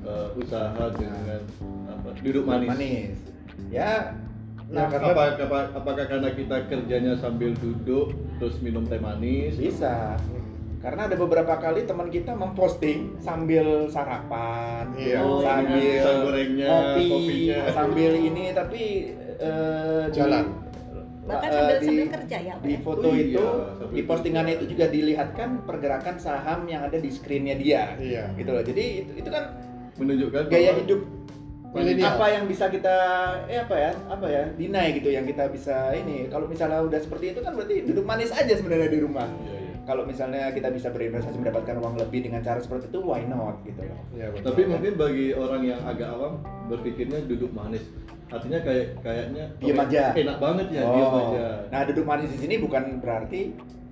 eh, 0.00 0.28
usaha 0.34 0.84
dengan 0.90 1.40
apa, 1.86 2.08
duduk 2.18 2.42
manis? 2.42 3.20
ya 3.70 4.16
Ya, 4.66 4.86
karena- 4.86 5.12
apa, 5.12 5.24
apa- 5.36 5.70
apakah 5.74 6.04
karena 6.06 6.30
kita 6.30 6.56
kerjanya 6.64 7.12
sambil 7.14 7.52
duduk 7.54 8.10
terus 8.38 8.56
minum 8.58 8.86
teh 8.86 8.98
manis? 8.98 9.52
bisa 9.54 10.16
karena 10.80 11.00
ada 11.04 11.12
beberapa 11.14 11.54
kali 11.54 11.84
teman 11.84 12.08
kita 12.08 12.32
memposting 12.32 13.14
sambil 13.18 13.84
sarapan 13.86 14.88
Iya. 14.94 15.20
Oh, 15.20 15.40
sambil 15.40 16.04
gorengnya, 16.24 16.68
kopi 16.68 17.04
kopinya. 17.06 17.58
sambil 17.70 18.12
ini 18.14 18.44
tapi 18.50 18.82
eh, 19.38 20.02
di- 20.06 20.14
Jalan. 20.14 20.46
Bahkan 21.20 21.46
eh, 21.46 21.54
sambil 21.54 21.76
di, 21.76 21.86
sambil 21.86 22.06
kerja 22.10 22.36
ya. 22.40 22.52
Pak, 22.54 22.64
di 22.64 22.72
ya? 22.72 22.80
foto 22.80 23.06
Oh 23.06 23.12
iya, 23.12 23.24
itu 23.28 23.44
di 23.90 24.02
postingannya 24.02 24.52
itu 24.56 24.64
juga 24.68 24.84
dilihatkan 24.86 25.48
pergerakan 25.62 26.16
saham 26.16 26.64
yang 26.64 26.82
ada 26.82 26.96
di 26.96 27.08
screennya 27.08 27.54
dia 27.54 27.94
Iya. 27.94 28.32
gitu 28.34 28.50
loh 28.50 28.62
jadi 28.62 28.84
itu, 29.00 29.12
itu 29.16 29.28
kan 29.28 29.44
menunjukkan 29.94 30.42
gaya 30.48 30.72
hidup 30.76 31.00
Milenial. 31.70 32.10
apa 32.10 32.26
yang 32.30 32.44
bisa 32.44 32.66
kita 32.66 32.96
eh 33.46 33.60
apa 33.60 33.76
ya 33.76 33.90
apa 34.08 34.26
ya 34.26 34.42
deny 34.50 34.90
gitu 34.92 35.06
yang 35.08 35.22
kita 35.22 35.46
bisa 35.46 35.94
ini 35.94 36.26
kalau 36.26 36.44
misalnya 36.44 36.82
udah 36.82 36.98
seperti 36.98 37.30
itu 37.30 37.40
kan 37.40 37.54
berarti 37.54 37.84
duduk 37.84 38.02
manis 38.02 38.32
aja 38.32 38.50
sebenarnya 38.50 38.90
di 38.90 38.98
rumah 38.98 39.28
Iya, 39.30 39.54
iya. 39.54 39.59
Kalau 39.82 40.02
misalnya 40.02 40.50
kita 40.50 40.68
bisa 40.68 40.88
berinvestasi 40.88 41.36
mendapatkan 41.36 41.76
uang 41.76 41.94
lebih 41.96 42.20
dengan 42.22 42.40
cara 42.40 42.58
seperti 42.58 42.88
itu 42.88 42.98
why 42.98 43.22
not 43.22 43.58
gitu 43.62 43.80
loh 43.80 44.00
Iya, 44.12 44.26
betul. 44.30 44.46
Tapi 44.46 44.60
mungkin 44.64 44.92
bagi 44.94 45.26
orang 45.32 45.62
yang 45.64 45.80
agak 45.82 46.08
awam 46.10 46.32
berpikirnya 46.66 47.20
duduk 47.24 47.50
manis. 47.50 47.82
Artinya 48.28 48.60
kayak 48.60 49.00
kayaknya 49.00 49.44
Diem 49.58 49.74
oke, 49.74 49.84
aja. 49.84 50.02
Enak 50.14 50.38
banget 50.38 50.66
ya, 50.70 50.82
diem 50.84 51.10
aja. 51.12 51.46
nah 51.66 51.80
duduk 51.82 52.04
manis 52.04 52.30
di 52.30 52.38
sini 52.38 52.54
bukan 52.56 52.82
berarti 52.98 53.40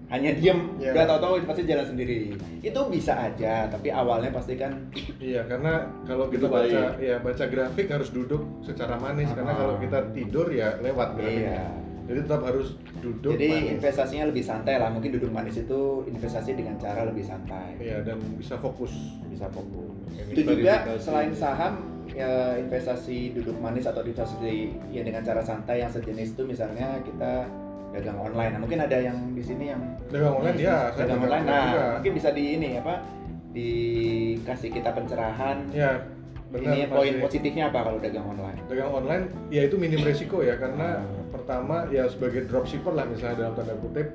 hanya 0.08 0.30
diem 0.32 0.72
Iya. 0.78 0.94
udah 0.94 1.04
tahu-tahu 1.06 1.34
pasti 1.44 1.62
jalan 1.64 1.84
sendiri 1.84 2.32
itu 2.58 2.80
bisa 2.88 3.12
aja 3.18 3.66
tapi 3.66 3.90
awalnya 3.90 4.30
pasti 4.30 4.54
kan 4.54 4.72
Iya, 5.20 5.44
karena 5.44 5.84
kalau 6.02 6.30
kita 6.30 6.46
Itu 6.46 6.54
baca 6.54 6.80
baik. 6.94 7.02
ya 7.02 7.16
baca 7.18 7.44
grafik 7.44 7.86
harus 7.88 8.08
duduk 8.08 8.40
secara 8.62 8.96
manis 8.96 9.28
karena 9.28 9.52
Ah. 9.52 9.58
kalau 9.58 9.74
kita 9.76 9.98
tidur 10.12 10.46
ya 10.48 10.78
lewat 10.78 11.08
grafiknya. 11.12 11.50
Iya. 11.50 11.66
Jadi 12.08 12.24
tetap 12.24 12.40
harus 12.42 12.72
duduk 12.98 13.36
jadi 13.36 13.48
manis. 13.52 13.68
investasinya 13.76 14.24
lebih 14.26 14.40
santai 14.40 14.74
lah 14.74 14.88
mungkin 14.88 15.12
duduk 15.12 15.28
manis 15.28 15.56
itu 15.56 15.80
investasi 16.04 16.50
dengan 16.52 16.74
cara 16.76 17.04
lebih 17.04 17.20
santai 17.20 17.76
Iya, 17.76 18.00
dan 18.00 18.16
bisa 18.34 18.56
fokus. 18.56 18.90
bisa 19.28 19.44
fokus 19.48 19.92
Ini 20.10 20.32
itu 20.32 20.40
juga 20.42 20.88
selain 20.96 21.30
saham 21.30 21.84
ya 22.08 22.56
investasi 22.56 23.36
duduk 23.36 23.54
manis 23.56 23.84
atau 23.84 24.00
investasi 24.00 24.72
yang 24.88 25.04
dengan 25.04 25.20
cara 25.20 25.38
santai 25.38 25.78
yang 25.78 25.92
sejenis 25.92 26.32
itu 26.32 26.42
misalnya 26.42 26.96
kita 27.04 27.44
dagang 27.88 28.16
online 28.18 28.52
nah, 28.52 28.60
mungkin 28.60 28.80
ada 28.80 28.96
yang 28.96 29.16
di 29.32 29.44
sini 29.44 29.68
yang 29.68 29.80
Dagang 30.08 30.34
online 30.34 30.56
ya, 30.56 30.88
dagang 30.90 31.20
online 31.20 31.44
nah 31.44 31.62
juga. 31.66 31.84
mungkin 31.94 32.12
bisa 32.16 32.28
di 32.32 32.44
ini 32.56 32.68
apa 32.76 33.04
dikasih 33.52 34.70
kita 34.70 34.90
pencerahan 34.90 35.58
Ya, 35.70 36.00
benar. 36.48 36.64
ini 36.66 36.78
poin 36.86 37.12
positifnya 37.18 37.68
apa 37.68 37.78
kalau 37.82 37.98
dagang 37.98 38.26
online 38.26 38.58
dagang 38.66 38.90
online 38.90 39.24
ya 39.48 39.62
itu 39.62 39.76
minim 39.76 40.00
resiko 40.00 40.40
ya 40.40 40.56
karena 40.56 41.00
Hmm. 41.00 41.17
Pertama 41.28 41.86
ya 41.92 42.08
sebagai 42.08 42.48
dropshipper 42.48 42.92
lah 42.92 43.06
misalnya 43.06 43.46
dalam 43.46 43.54
tanda 43.56 43.76
kutip 43.78 44.08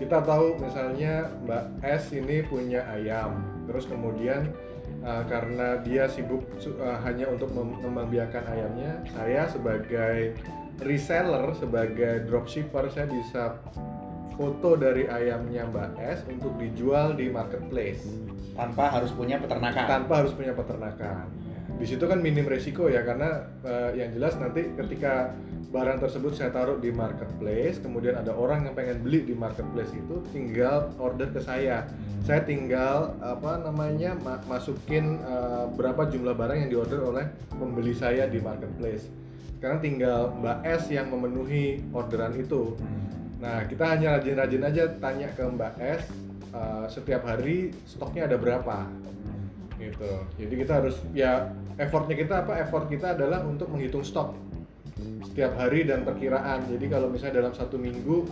kita 0.00 0.24
tahu 0.24 0.56
misalnya 0.56 1.28
Mbak 1.44 1.64
S 1.84 2.08
ini 2.16 2.40
punya 2.48 2.88
ayam. 2.88 3.44
Terus 3.68 3.84
kemudian 3.84 4.48
uh, 5.04 5.28
karena 5.28 5.76
dia 5.84 6.08
sibuk 6.08 6.40
uh, 6.80 6.96
hanya 7.04 7.28
untuk 7.28 7.52
mem- 7.52 7.76
mengembangbiakan 7.84 8.44
ayamnya 8.48 9.04
saya 9.12 9.44
sebagai 9.52 10.40
reseller 10.80 11.52
sebagai 11.60 12.24
dropshipper 12.24 12.88
saya 12.88 13.12
bisa 13.12 13.60
foto 14.40 14.72
dari 14.72 15.04
ayamnya 15.04 15.68
Mbak 15.68 15.90
S 16.00 16.18
untuk 16.32 16.56
dijual 16.56 17.12
di 17.12 17.28
marketplace. 17.28 18.08
Tanpa 18.56 18.88
harus 18.88 19.12
punya 19.12 19.36
peternakan. 19.36 19.84
Tanpa 19.84 20.24
harus 20.24 20.32
punya 20.32 20.56
peternakan 20.56 21.49
di 21.80 21.88
situ 21.88 22.04
kan 22.04 22.20
minim 22.20 22.44
resiko 22.44 22.92
ya 22.92 23.00
karena 23.00 23.48
eh, 23.64 24.04
yang 24.04 24.12
jelas 24.12 24.36
nanti 24.36 24.68
ketika 24.76 25.32
barang 25.72 26.02
tersebut 26.02 26.36
saya 26.36 26.52
taruh 26.52 26.76
di 26.76 26.92
marketplace 26.92 27.80
kemudian 27.80 28.20
ada 28.20 28.36
orang 28.36 28.68
yang 28.68 28.76
pengen 28.76 29.00
beli 29.00 29.24
di 29.24 29.32
marketplace 29.32 29.88
itu 29.96 30.20
tinggal 30.28 30.92
order 31.00 31.32
ke 31.32 31.40
saya. 31.40 31.88
Saya 32.20 32.44
tinggal 32.44 33.16
apa 33.24 33.64
namanya 33.64 34.12
ma- 34.20 34.44
masukin 34.44 35.24
eh, 35.24 35.64
berapa 35.72 36.04
jumlah 36.12 36.36
barang 36.36 36.68
yang 36.68 36.70
diorder 36.70 37.00
oleh 37.00 37.24
pembeli 37.48 37.96
saya 37.96 38.28
di 38.28 38.44
marketplace. 38.44 39.08
Sekarang 39.56 39.80
tinggal 39.80 40.36
Mbak 40.36 40.58
S 40.84 40.92
yang 40.92 41.08
memenuhi 41.08 41.80
orderan 41.96 42.36
itu. 42.36 42.76
Nah 43.40 43.64
kita 43.64 43.96
hanya 43.96 44.20
rajin-rajin 44.20 44.62
aja 44.68 44.84
tanya 45.00 45.32
ke 45.32 45.48
Mbak 45.48 45.74
S 45.80 46.02
eh, 46.52 46.84
setiap 46.92 47.24
hari 47.24 47.72
stoknya 47.88 48.28
ada 48.28 48.36
berapa. 48.36 48.84
Gitu. 49.80 50.12
Jadi 50.36 50.54
kita 50.60 50.84
harus 50.84 51.00
ya 51.16 51.48
effortnya 51.76 52.16
kita 52.16 52.46
apa? 52.46 52.58
Effort 52.64 52.90
kita 52.90 53.14
adalah 53.14 53.44
untuk 53.44 53.70
menghitung 53.70 54.02
stok 54.02 54.34
setiap 55.30 55.54
hari 55.56 55.86
dan 55.86 56.02
perkiraan. 56.02 56.66
Jadi 56.66 56.86
kalau 56.90 57.12
misalnya 57.12 57.44
dalam 57.44 57.54
satu 57.54 57.76
minggu 57.78 58.26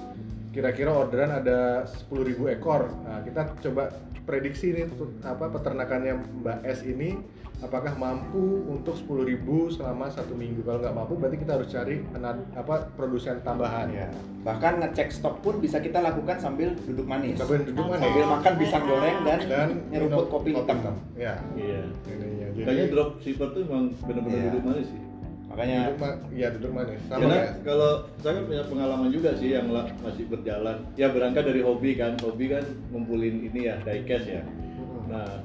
kira-kira 0.51 0.91
orderan 0.91 1.31
ada 1.31 1.87
10.000 1.87 2.57
ekor. 2.59 2.91
Nah 3.07 3.23
kita 3.23 3.55
coba 3.63 3.95
prediksi 4.27 4.75
nih 4.75 4.91
apa 5.25 5.49
peternakannya 5.49 6.45
Mbak 6.45 6.59
S 6.67 6.85
ini 6.85 7.17
apakah 7.59 7.91
mampu 7.93 8.39
untuk 8.65 8.95
10.000 8.95 9.43
selama 9.69 10.07
satu 10.07 10.31
minggu 10.33 10.63
kalau 10.63 10.79
nggak 10.79 10.95
mampu 10.95 11.13
berarti 11.15 11.39
kita 11.39 11.53
harus 11.55 11.69
cari 11.69 12.07
ana- 12.13 12.47
apa 12.55 12.87
produsen 12.95 13.43
tambahan 13.43 13.91
Ya. 13.91 14.07
bahkan 14.41 14.79
ngecek 14.79 15.11
stok 15.11 15.43
pun 15.43 15.59
bisa 15.59 15.77
kita 15.77 15.99
lakukan 15.99 16.39
sambil 16.39 16.71
duduk 16.81 17.03
manis 17.03 17.35
sambil 17.35 17.61
duduk 17.61 17.83
mana 17.83 17.99
sambil 18.01 18.25
makan 18.29 18.53
pisang 18.57 18.85
goreng 18.85 19.17
dan, 19.23 19.39
dan 19.45 19.69
nyeruput 19.89 20.27
kopi 20.29 20.51
hitam 20.53 20.79
ya 21.15 21.35
Iya. 21.53 21.83
ininya 22.07 22.47
Kayaknya 22.59 22.87
dropshipper 22.91 23.49
tuh 23.51 23.63
memang 23.65 23.85
benar-benar 24.01 24.35
Iya. 24.37 24.47
duduk 24.49 24.65
manis 24.65 24.87
sih. 24.87 25.01
makanya 25.49 25.79
duduk 25.83 25.99
ma- 25.99 26.21
ya 26.31 26.49
duduk 26.53 26.73
manis 26.73 27.01
sama 27.03 27.19
Karena 27.19 27.35
kayak 27.35 27.53
kalau 27.65 27.91
saya 28.21 28.33
kan 28.35 28.45
punya 28.45 28.63
pengalaman 28.65 29.09
juga 29.09 29.31
sih 29.33 29.49
yang 29.51 29.67
masih 29.99 30.25
berjalan. 30.27 30.77
Ya 30.95 31.09
berangkat 31.09 31.41
dari 31.43 31.61
hobi 31.61 31.91
kan, 31.95 32.13
hobi 32.21 32.47
kan 32.49 32.63
ngumpulin 32.89 33.37
ini 33.43 33.61
ya 33.65 33.81
diecast 33.81 34.29
ya. 34.29 34.43
Mm-mm. 34.45 35.09
Nah, 35.09 35.41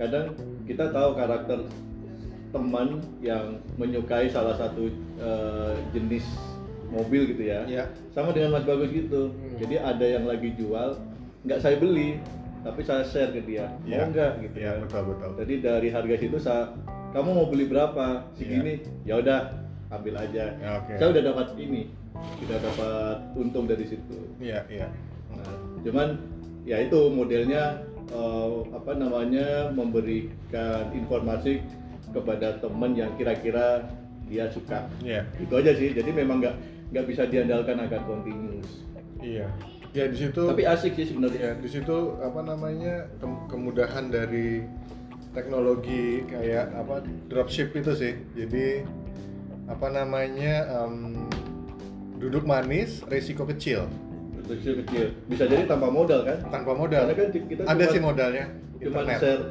kadang 0.00 0.32
kita 0.64 0.88
tahu 0.88 1.12
karakter 1.12 1.60
teman 2.50 3.04
yang 3.20 3.60
menyukai 3.76 4.26
salah 4.32 4.56
satu 4.56 4.88
eh, 5.20 5.74
jenis 5.92 6.24
mobil 6.90 7.30
gitu 7.30 7.46
ya. 7.46 7.62
Iya. 7.68 7.84
Sama 8.10 8.34
dengan 8.34 8.58
Mas 8.58 8.66
Bagus 8.66 8.90
gitu. 8.90 9.30
Hmm. 9.30 9.56
Jadi 9.60 9.76
ada 9.78 10.02
yang 10.02 10.24
lagi 10.26 10.50
jual, 10.58 10.98
nggak 11.46 11.60
saya 11.62 11.78
beli, 11.78 12.18
tapi 12.66 12.80
saya 12.82 13.06
share 13.06 13.30
ke 13.30 13.44
dia. 13.46 13.70
Iya. 13.86 14.02
Mau 14.02 14.10
nggak 14.10 14.32
gitu 14.42 14.56
Iya, 14.58 14.72
ya. 14.74 14.80
betul 14.82 15.02
betul. 15.14 15.30
Jadi 15.38 15.54
dari 15.62 15.88
harga 15.94 16.16
situ 16.18 16.36
saya, 16.42 16.74
kamu 17.14 17.30
mau 17.30 17.46
beli 17.46 17.64
berapa? 17.70 18.26
Segini. 18.34 18.82
Ya 19.06 19.22
udah, 19.22 19.54
ambil 19.94 20.18
aja. 20.18 20.44
Ya, 20.58 20.70
oke. 20.82 20.92
Saya 20.98 21.08
udah 21.14 21.22
dapat 21.22 21.46
ini, 21.54 21.86
sudah 22.42 22.58
dapat 22.58 23.16
untung 23.38 23.70
dari 23.70 23.86
situ. 23.86 24.18
Iya, 24.42 24.66
iya. 24.66 24.88
Nah, 25.30 25.54
cuman 25.86 26.18
ya 26.66 26.82
itu 26.82 26.98
modelnya 27.14 27.78
eh, 28.10 28.50
apa 28.70 28.92
namanya 28.92 29.70
memberikan 29.70 30.90
informasi 30.90 31.62
kepada 32.10 32.58
teman 32.58 32.92
yang 32.92 33.10
kira-kira 33.14 33.86
dia 34.26 34.50
suka. 34.50 34.86
Iya. 35.00 35.26
Itu 35.38 35.54
aja 35.54 35.74
sih. 35.74 35.90
Jadi 35.90 36.10
memang 36.10 36.38
nggak 36.38 36.56
nggak 36.90 37.06
bisa 37.06 37.22
diandalkan 37.26 37.78
akan 37.80 38.02
continuous. 38.04 38.70
Iya. 39.18 39.46
Ya 39.90 40.06
di 40.06 40.16
situ 40.16 40.42
Tapi 40.46 40.62
asik 40.62 40.94
sih 40.94 41.02
ya 41.02 41.08
sebenarnya. 41.10 41.50
di 41.58 41.66
situ 41.66 41.96
apa 42.22 42.46
namanya 42.46 43.10
ke- 43.18 43.42
kemudahan 43.50 44.06
dari 44.06 44.62
teknologi 45.30 46.22
kayak 46.26 46.70
apa 46.74 47.02
dropship 47.26 47.74
itu 47.74 47.92
sih. 47.94 48.14
Jadi 48.34 48.86
apa 49.66 49.86
namanya 49.86 50.66
em, 50.82 51.26
duduk 52.18 52.42
manis, 52.42 53.02
resiko 53.06 53.46
kecil 53.46 53.86
Kecil 54.50 54.74
kecil. 54.84 55.06
Bisa 55.30 55.44
jadi 55.46 55.64
tanpa 55.64 55.88
modal 55.88 56.26
kan? 56.26 56.38
tanpa 56.50 56.72
modal. 56.74 57.06
Karena 57.06 57.14
kan 57.14 57.28
kita 57.30 57.62
Ada 57.62 57.74
cuma- 57.78 57.92
sih 57.94 58.00
modalnya. 58.02 58.44
Cuma 58.80 59.00
Internet. 59.06 59.18
share. 59.20 59.42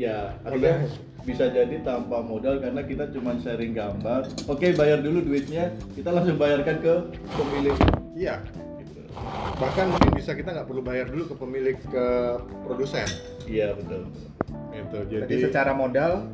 Ya, 0.00 0.32
artinya 0.42 0.74
bisa 1.22 1.44
jadi 1.52 1.76
tanpa 1.84 2.24
modal 2.24 2.56
karena 2.58 2.80
kita 2.82 3.04
cuma 3.12 3.36
sharing 3.36 3.76
gambar. 3.76 4.24
Oke, 4.48 4.72
bayar 4.72 5.04
dulu 5.04 5.20
duitnya, 5.20 5.76
kita 5.92 6.08
langsung 6.08 6.40
bayarkan 6.40 6.80
ke 6.80 6.94
pemilik. 7.36 7.76
Iya. 8.16 8.40
Bahkan 9.60 9.86
mungkin 9.92 10.10
bisa 10.16 10.32
kita 10.32 10.56
nggak 10.56 10.66
perlu 10.66 10.80
bayar 10.80 11.12
dulu 11.12 11.28
ke 11.28 11.34
pemilik 11.36 11.76
ke 11.76 12.06
produsen. 12.64 13.04
Iya 13.44 13.76
betul. 13.76 14.08
Itu. 14.72 14.98
Jadi 15.12 15.22
Jadi 15.28 15.36
secara 15.44 15.76
modal 15.76 16.32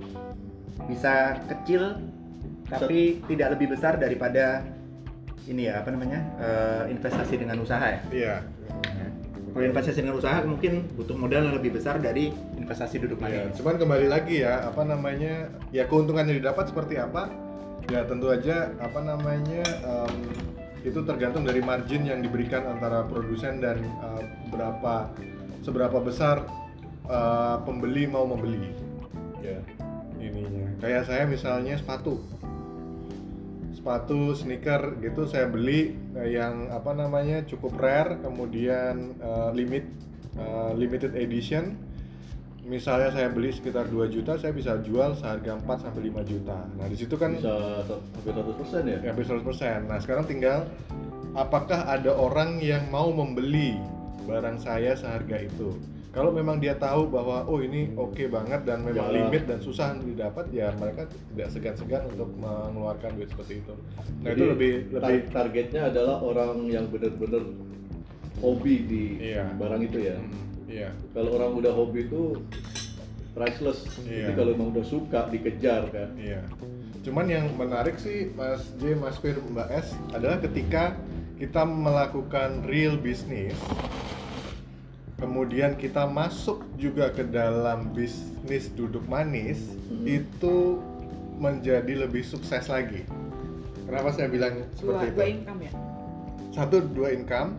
bisa 0.86 1.42
kecil 1.50 1.98
tapi 2.70 3.18
tidak 3.26 3.58
lebih 3.58 3.74
besar 3.74 3.98
daripada 3.98 4.62
ini 5.46 5.62
ya 5.64 5.80
apa 5.80 5.88
namanya 5.90 6.20
eh, 6.36 6.82
investasi 6.90 7.34
dengan 7.38 7.58
usaha 7.58 7.86
ya. 7.86 8.00
iya. 8.10 8.36
Kalau 9.56 9.64
investasi 9.64 10.04
dengan 10.04 10.20
usaha 10.20 10.44
mungkin 10.44 10.84
butuh 10.92 11.16
modal 11.16 11.48
yang 11.48 11.56
lebih 11.56 11.72
besar 11.72 11.96
dari 11.96 12.28
investasi 12.60 13.00
duduk 13.00 13.24
Ya, 13.24 13.48
manis. 13.48 13.56
cuman 13.56 13.80
kembali 13.80 14.04
lagi 14.04 14.44
ya, 14.44 14.68
apa 14.68 14.84
namanya, 14.84 15.48
ya 15.72 15.88
keuntungan 15.88 16.28
yang 16.28 16.44
didapat 16.44 16.68
seperti 16.68 17.00
apa? 17.00 17.32
Ya 17.88 18.04
tentu 18.04 18.28
aja 18.28 18.68
apa 18.76 19.00
namanya 19.00 19.64
em, 19.64 20.14
itu 20.84 21.00
tergantung 21.02 21.48
dari 21.48 21.64
margin 21.64 22.04
yang 22.04 22.20
diberikan 22.20 22.68
antara 22.68 23.08
produsen 23.08 23.64
dan 23.64 23.80
eh, 23.80 24.22
berapa 24.52 25.08
seberapa 25.64 26.04
besar 26.04 26.44
eh, 27.08 27.56
pembeli 27.64 28.04
mau 28.04 28.28
membeli 28.28 28.76
Ya. 29.40 29.56
ininya. 30.18 30.68
Kayak 30.84 31.08
saya 31.08 31.24
misalnya 31.24 31.80
sepatu, 31.80 32.20
sepatu 33.86 34.34
sneaker 34.34 34.98
gitu 34.98 35.30
saya 35.30 35.46
beli 35.46 35.94
eh, 36.18 36.34
yang 36.34 36.74
apa 36.74 36.90
namanya 36.90 37.46
cukup 37.46 37.78
rare, 37.78 38.18
kemudian 38.18 39.14
eh, 39.14 39.50
limit 39.54 39.86
eh, 40.34 40.74
limited 40.74 41.14
edition. 41.14 41.78
Misalnya 42.66 43.14
saya 43.14 43.30
beli 43.30 43.54
sekitar 43.54 43.86
2 43.86 44.10
juta, 44.10 44.34
saya 44.42 44.50
bisa 44.50 44.74
jual 44.82 45.14
seharga 45.14 45.54
4 45.54 45.86
sampai 45.86 46.10
5 46.10 46.18
juta. 46.26 46.66
Nah, 46.74 46.90
di 46.90 46.98
situ 46.98 47.14
kan 47.14 47.38
Bisa 47.38 47.86
hampir 47.86 48.34
100% 48.34 48.90
ya? 48.90 48.98
ya 49.06 49.14
hampir 49.14 49.22
100%. 49.22 49.86
Nah, 49.86 50.02
sekarang 50.02 50.26
tinggal 50.26 50.66
apakah 51.38 51.86
ada 51.86 52.10
orang 52.10 52.58
yang 52.58 52.90
mau 52.90 53.14
membeli 53.14 53.78
barang 54.26 54.66
saya 54.66 54.98
seharga 54.98 55.46
itu. 55.46 55.78
Kalau 56.16 56.32
memang 56.32 56.56
dia 56.56 56.72
tahu 56.72 57.12
bahwa 57.12 57.44
oh 57.44 57.60
ini 57.60 57.92
oke 57.92 58.24
banget 58.26 58.64
dan 58.64 58.80
memang 58.80 59.04
Ya. 59.06 59.20
limit 59.20 59.44
dan 59.44 59.60
susah 59.60 59.92
untuk 59.92 60.08
didapat, 60.08 60.48
ya 60.48 60.72
mereka 60.72 61.04
tidak 61.04 61.48
segan-segan 61.52 62.08
untuk 62.08 62.32
mengeluarkan 62.34 63.10
duit 63.14 63.28
seperti 63.28 63.60
itu. 63.60 63.74
Nah, 64.18 64.32
Jadi, 64.32 64.32
itu 64.32 64.44
lebih 64.48 64.72
tar- 64.90 65.12
lebih 65.12 65.20
targetnya 65.28 65.82
adalah 65.86 66.16
orang 66.18 66.64
yang 66.66 66.88
benar-benar 66.88 67.44
hobi 68.38 68.74
di 68.82 69.04
Iya. 69.22 69.44
barang 69.54 69.82
itu 69.82 69.98
ya. 70.02 70.16
Hmm, 70.16 70.32
iya. 70.66 70.88
Kalau 71.12 71.36
orang 71.36 71.52
udah 71.54 71.72
hobi 71.74 72.00
itu 72.02 72.40
priceless. 73.30 73.84
Iya. 74.00 74.22
Jadi 74.22 74.32
kalau 74.34 74.50
emang 74.50 74.68
udah 74.72 74.86
suka 74.86 75.28
dikejar 75.28 75.92
kan. 75.92 76.16
Iya. 76.16 76.40
Cuman 77.02 77.28
yang 77.28 77.52
menarik 77.52 78.00
sih 78.00 78.32
Mas 78.32 78.64
J, 78.74 78.96
Mas 78.96 79.20
Fir, 79.20 79.36
Mbak 79.38 79.68
S 79.70 79.92
adalah 80.10 80.40
ketika 80.40 80.96
kita 81.36 81.60
melakukan 81.62 82.64
real 82.64 82.96
business 82.96 83.52
kemudian 85.16 85.74
kita 85.74 86.04
masuk 86.04 86.60
juga 86.76 87.08
ke 87.08 87.24
dalam 87.24 87.88
bisnis 87.92 88.68
duduk 88.72 89.04
manis 89.08 89.60
Hmm. 89.88 90.04
itu 90.04 90.56
menjadi 91.36 92.04
lebih 92.04 92.24
sukses 92.24 92.68
lagi. 92.68 93.04
Kenapa 93.84 94.12
saya 94.12 94.26
bilang 94.26 94.64
dua, 94.76 94.98
seperti 94.98 95.04
itu? 95.06 95.16
dua 95.16 95.26
income 95.28 95.60
ya 95.62 95.72
Satu, 96.50 96.76
dua 96.80 97.08
income. 97.12 97.50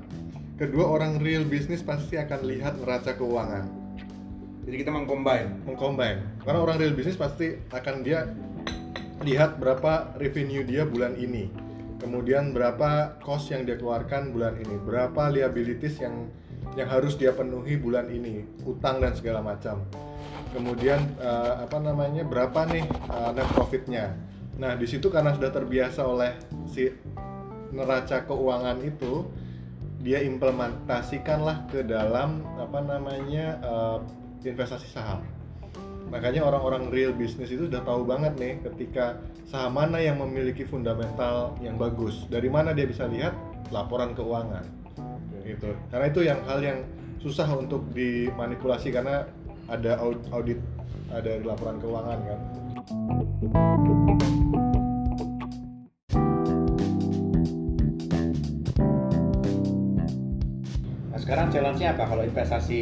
Kedua, 0.58 0.90
orang 0.90 1.22
real 1.22 1.46
business 1.46 1.86
pasti 1.86 2.18
akan 2.18 2.42
lihat 2.42 2.82
neraca 2.82 3.14
keuangan. 3.14 3.70
Jadi 4.66 4.76
kita 4.82 4.90
mengcombine. 4.90 5.54
mengcombine 5.64 6.20
karena 6.42 6.60
orang 6.60 6.76
real 6.76 6.92
bisnis 6.92 7.16
pasti 7.16 7.56
akan 7.70 8.02
dia 8.02 8.28
lihat 9.22 9.58
berapa 9.58 10.12
revenue 10.18 10.62
dia 10.62 10.84
bulan 10.84 11.16
ini 11.16 11.48
kemudian 11.98 12.52
berapa 12.52 13.16
cost 13.24 13.50
yang 13.50 13.64
dia 13.64 13.80
keluarkan 13.80 14.30
bulan 14.30 14.60
ini 14.60 14.76
berapa 14.84 15.32
liabilities 15.32 15.98
yang 15.98 16.28
yang 16.76 16.90
harus 16.90 17.16
dia 17.16 17.32
penuhi 17.32 17.78
bulan 17.80 18.10
ini 18.12 18.44
utang 18.68 19.00
dan 19.00 19.14
segala 19.14 19.40
macam 19.40 19.86
kemudian 20.52 21.00
eh, 21.22 21.54
apa 21.64 21.78
namanya 21.80 22.28
berapa 22.28 22.68
nih 22.68 22.86
eh, 22.90 23.30
net 23.32 23.48
profitnya 23.54 24.18
nah 24.58 24.74
di 24.74 24.90
situ 24.90 25.08
karena 25.08 25.38
sudah 25.38 25.54
terbiasa 25.54 26.02
oleh 26.04 26.34
si 26.66 26.90
neraca 27.72 28.26
keuangan 28.26 28.82
itu 28.82 29.28
dia 30.02 30.22
implementasikanlah 30.22 31.68
ke 31.70 31.84
dalam 31.84 32.46
apa 32.58 32.80
namanya 32.80 33.60
eh, 33.60 34.00
investasi 34.48 34.88
saham. 34.88 35.26
Makanya 36.08 36.48
orang-orang 36.48 36.88
real 36.88 37.12
bisnis 37.12 37.52
itu 37.52 37.68
sudah 37.68 37.84
tahu 37.84 38.08
banget 38.08 38.40
nih 38.40 38.54
ketika 38.64 39.20
saham 39.44 39.76
mana 39.76 40.00
yang 40.00 40.16
memiliki 40.22 40.64
fundamental 40.64 41.52
yang 41.60 41.76
bagus. 41.76 42.24
Dari 42.32 42.48
mana 42.48 42.72
dia 42.72 42.88
bisa 42.88 43.10
lihat 43.12 43.36
laporan 43.76 44.16
keuangan. 44.16 44.64
Gitu. 45.48 45.70
Karena 45.88 46.06
itu 46.12 46.22
yang 46.22 46.40
hal 46.44 46.60
yang 46.60 46.80
susah 47.18 47.48
untuk 47.50 47.88
dimanipulasi 47.96 48.92
karena 48.92 49.24
ada 49.68 49.96
au- 50.00 50.20
audit 50.32 50.60
ada 51.08 51.40
laporan 51.42 51.80
keuangan 51.80 52.20
kan. 52.20 52.40
Nah, 61.08 61.20
sekarang 61.20 61.48
challenge-nya 61.50 61.96
apa 61.96 62.04
kalau 62.06 62.24
investasi 62.24 62.82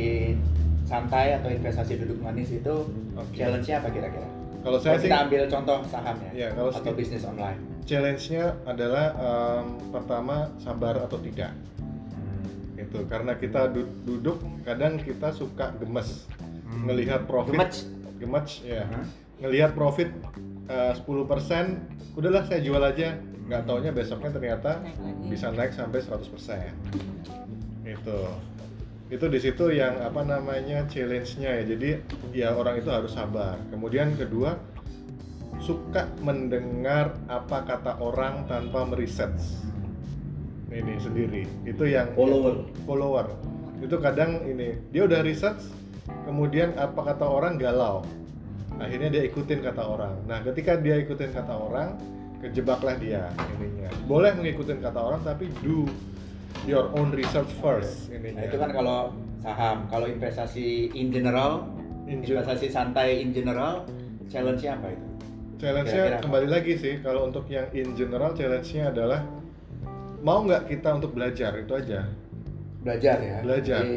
santai 0.86 1.38
atau 1.38 1.50
investasi 1.50 1.98
duduk 2.02 2.18
manis 2.22 2.50
itu 2.52 2.74
Oke. 3.16 3.34
challenge-nya 3.38 3.82
apa 3.82 3.90
kira-kira? 3.90 4.28
Kalau 4.66 4.78
saya 4.82 4.98
sih 4.98 5.06
kita 5.08 5.30
ambil 5.30 5.42
contoh 5.46 5.78
saham 5.86 6.18
ya, 6.26 6.32
Iya, 6.34 6.48
kalau 6.58 6.70
atau 6.74 6.92
bisnis 6.98 7.22
online. 7.22 7.60
challenge-nya 7.86 8.58
adalah 8.66 9.14
em, 9.14 9.66
pertama 9.94 10.50
sabar 10.58 10.98
atau 10.98 11.22
tidak. 11.22 11.54
Gitu. 12.86 13.00
Karena 13.10 13.34
kita 13.36 13.68
du- 13.74 13.90
duduk 14.06 14.42
kadang 14.64 15.02
kita 15.02 15.34
suka 15.34 15.74
gemes. 15.82 16.30
Hmm. 16.66 16.86
ngelihat 16.90 17.26
profit. 17.26 17.58
Gemes? 17.58 17.78
gemes 18.22 18.50
ya. 18.64 18.86
Hah? 18.88 19.06
ngelihat 19.36 19.76
profit 19.76 20.10
eh, 20.72 20.94
10% 20.96 22.16
udahlah 22.16 22.44
saya 22.48 22.62
jual 22.64 22.80
aja. 22.80 23.20
Nggak 23.46 23.62
taunya 23.70 23.92
besoknya 23.94 24.32
ternyata 24.34 24.82
Naik 24.82 25.30
bisa 25.30 25.54
naik 25.54 25.70
sampai 25.78 26.02
100% 26.02 26.26
itu 27.86 28.20
itu 29.06 29.26
di 29.30 29.38
situ 29.38 29.70
yang 29.70 30.02
apa 30.02 30.26
namanya 30.26 30.90
challenge-nya 30.90 31.62
ya. 31.62 31.64
Jadi 31.78 31.90
ya 32.34 32.50
orang 32.58 32.82
itu 32.82 32.90
harus 32.90 33.14
sabar. 33.14 33.62
Kemudian 33.70 34.18
kedua 34.18 34.58
suka 35.62 36.10
mendengar 36.26 37.14
apa 37.30 37.64
kata 37.70 38.02
orang 38.02 38.50
tanpa 38.50 38.82
meriset 38.90 39.32
ini 40.76 40.94
sendiri. 41.00 41.44
Itu 41.64 41.88
yang 41.88 42.12
Follower. 42.14 42.68
follower. 42.84 43.28
Itu 43.80 43.96
kadang 44.04 44.44
ini 44.44 44.76
dia 44.92 45.08
udah 45.08 45.24
research 45.24 45.64
kemudian 46.28 46.76
apa 46.76 47.16
kata 47.16 47.26
orang 47.26 47.56
galau. 47.56 48.04
Akhirnya 48.76 49.08
dia 49.08 49.24
ikutin 49.24 49.64
kata 49.64 49.84
orang. 49.88 50.16
Nah 50.28 50.44
ketika 50.44 50.76
dia 50.76 51.00
ikutin 51.00 51.32
kata 51.32 51.54
orang 51.56 51.96
kejebaklah 52.44 53.00
dia 53.00 53.32
ininya. 53.56 53.90
Boleh 54.06 54.36
mengikutin 54.36 54.84
kata 54.84 55.00
orang 55.00 55.22
tapi 55.24 55.48
do 55.64 55.88
your 56.68 56.92
own 56.94 57.16
research 57.16 57.50
first 57.64 58.12
ininya. 58.12 58.44
Nah, 58.44 58.44
itu 58.52 58.58
kan 58.60 58.70
kalau 58.76 59.00
saham, 59.40 59.78
kalau 59.88 60.08
investasi 60.12 60.92
in 60.92 61.14
general, 61.14 61.64
In 62.06 62.22
investasi 62.22 62.70
santai 62.70 63.18
in 63.18 63.34
general, 63.34 63.82
challenge-nya 64.30 64.78
apa 64.78 64.94
itu? 64.94 65.06
challenge-nya 65.58 66.02
Kira-kira 66.06 66.18
apa? 66.22 66.26
kembali 66.30 66.48
lagi 66.54 66.74
sih 66.78 66.94
kalau 67.02 67.26
untuk 67.26 67.50
yang 67.50 67.66
in 67.74 67.98
general 67.98 68.30
challenge-nya 68.38 68.94
adalah 68.94 69.26
mau 70.26 70.42
nggak 70.42 70.66
kita 70.66 70.90
untuk 70.92 71.14
belajar 71.14 71.54
itu 71.56 71.72
aja 71.72 72.02
belajar 72.82 73.18
ya 73.18 73.38
Belajar. 73.42 73.80
Jadi, 73.80 73.96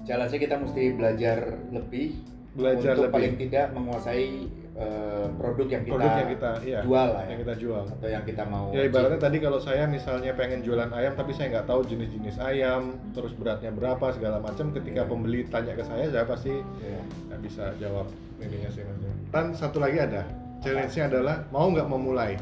challenge-nya 0.00 0.40
kita 0.40 0.56
mesti 0.58 0.82
belajar 0.92 1.38
lebih 1.70 2.08
Belajar 2.50 2.92
untuk 2.92 3.04
lebih. 3.04 3.14
paling 3.14 3.34
tidak 3.36 3.66
menguasai 3.70 4.26
eh, 4.74 5.26
produk 5.32 5.66
yang 5.68 5.82
kita, 5.84 5.92
produk 5.92 6.12
yang 6.12 6.30
kita 6.32 6.50
iya, 6.62 6.80
jual 6.82 7.08
lah 7.08 7.22
ya 7.22 7.28
yang 7.28 7.40
kita 7.40 7.54
jual 7.56 7.82
atau 7.84 8.08
yang 8.08 8.24
kita 8.24 8.42
mau 8.44 8.66
ya 8.70 8.82
ibaratnya 8.84 9.20
tadi 9.20 9.38
kalau 9.38 9.58
saya 9.58 9.84
misalnya 9.86 10.32
pengen 10.32 10.60
jualan 10.60 10.90
ayam 10.92 11.12
tapi 11.14 11.30
saya 11.30 11.46
nggak 11.52 11.66
tahu 11.66 11.80
jenis-jenis 11.84 12.36
ayam 12.40 12.82
terus 13.08 13.30
beratnya 13.32 13.70
berapa 13.70 14.06
segala 14.10 14.38
macam 14.38 14.70
ketika 14.72 15.02
Iya. 15.02 15.08
pembeli 15.08 15.40
tanya 15.46 15.72
ke 15.72 15.82
saya 15.82 16.06
saya 16.08 16.24
pasti 16.24 16.54
Iya. 16.78 17.00
nggak 17.28 17.40
bisa 17.40 17.64
jawab 17.76 18.06
ininya 18.38 18.70
sih 18.70 18.82
dan 19.28 19.50
satu 19.52 19.78
lagi 19.78 19.98
ada 20.00 20.22
challenge-nya 20.58 21.04
adalah 21.08 21.36
mau 21.48 21.66
nggak 21.68 21.86
memulai 21.86 22.34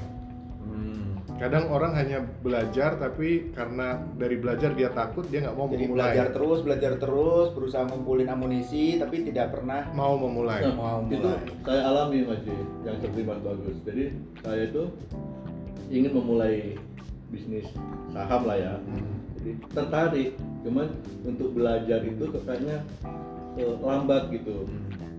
Hmm. 0.59 1.06
Kadang 1.37 1.69
orang 1.69 1.93
hanya 1.93 2.25
belajar 2.41 2.97
tapi 2.97 3.53
karena 3.53 4.01
dari 4.17 4.41
belajar 4.41 4.73
dia 4.73 4.89
takut 4.89 5.29
dia 5.29 5.45
nggak 5.45 5.57
mau 5.57 5.69
jadi 5.69 5.85
memulai 5.85 5.93
belajar 5.93 6.27
terus 6.33 6.59
belajar 6.65 6.93
terus 6.97 7.49
berusaha 7.53 7.85
ngumpulin 7.85 8.29
amunisi 8.29 8.97
tapi 8.97 9.21
tidak 9.21 9.53
pernah 9.53 9.85
mau 9.93 10.17
memulai 10.17 10.65
Nah, 10.65 10.73
Mau 10.73 10.99
itu 11.07 11.21
mulai. 11.21 11.45
saya 11.63 11.81
alami 11.85 12.19
Mas 12.25 12.41
J, 12.41 12.49
yang 12.83 12.97
seperti 12.99 13.21
Mas 13.23 13.41
Bagus. 13.45 13.77
Jadi 13.85 14.05
saya 14.41 14.63
itu 14.65 14.83
ingin 15.93 16.13
memulai 16.17 16.75
bisnis 17.29 17.69
saham 18.11 18.49
lah 18.49 18.57
ya. 18.57 18.75
Hmm. 18.81 19.15
Jadi 19.37 19.51
tertarik, 19.71 20.31
cuman 20.65 20.87
untuk 21.23 21.53
belajar 21.53 22.01
itu 22.03 22.25
kayaknya 22.33 22.83
eh, 23.55 23.69
lambat 23.79 24.33
gitu. 24.33 24.65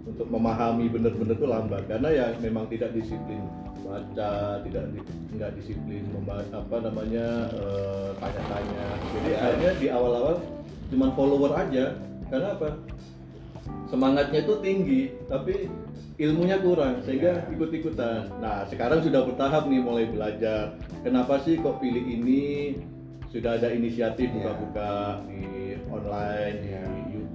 Untuk 0.08 0.28
memahami 0.32 0.88
benar-benar 0.88 1.36
itu 1.36 1.48
lambat 1.48 1.84
karena 1.92 2.10
ya 2.10 2.26
memang 2.40 2.66
tidak 2.72 2.96
disiplin 2.96 3.44
baca, 3.84 4.60
tidak 4.64 4.84
di, 4.96 5.00
nggak 5.36 5.52
disiplin 5.60 6.04
membaca 6.16 6.64
apa 6.64 6.76
namanya 6.80 7.28
eh, 7.52 8.10
tanya-tanya. 8.20 8.86
Jadi 9.14 9.32
akhirnya 9.36 9.72
di 9.80 9.88
awal-awal 9.92 10.36
cuman 10.92 11.10
follower 11.14 11.52
aja. 11.60 11.86
Karena 12.28 12.56
apa? 12.56 12.70
semangatnya 13.88 14.44
itu 14.44 14.56
tinggi 14.60 15.02
tapi 15.32 15.72
ilmunya 16.20 16.60
kurang 16.60 17.00
sehingga 17.08 17.40
Ya. 17.40 17.52
ikut-ikutan. 17.56 18.28
Nah 18.44 18.68
sekarang 18.68 19.00
sudah 19.04 19.24
bertahap 19.24 19.70
nih 19.72 19.80
mulai 19.80 20.06
belajar. 20.12 20.76
Kenapa 21.04 21.40
sih 21.46 21.60
kok 21.62 21.80
pilih 21.80 22.04
ini? 22.04 22.76
Sudah 23.32 23.60
ada 23.60 23.72
inisiatif 23.72 24.28
Ya. 24.28 24.34
buka-buka 24.34 25.24
di 25.30 25.76
online 25.88 26.58
Ya. 26.68 26.84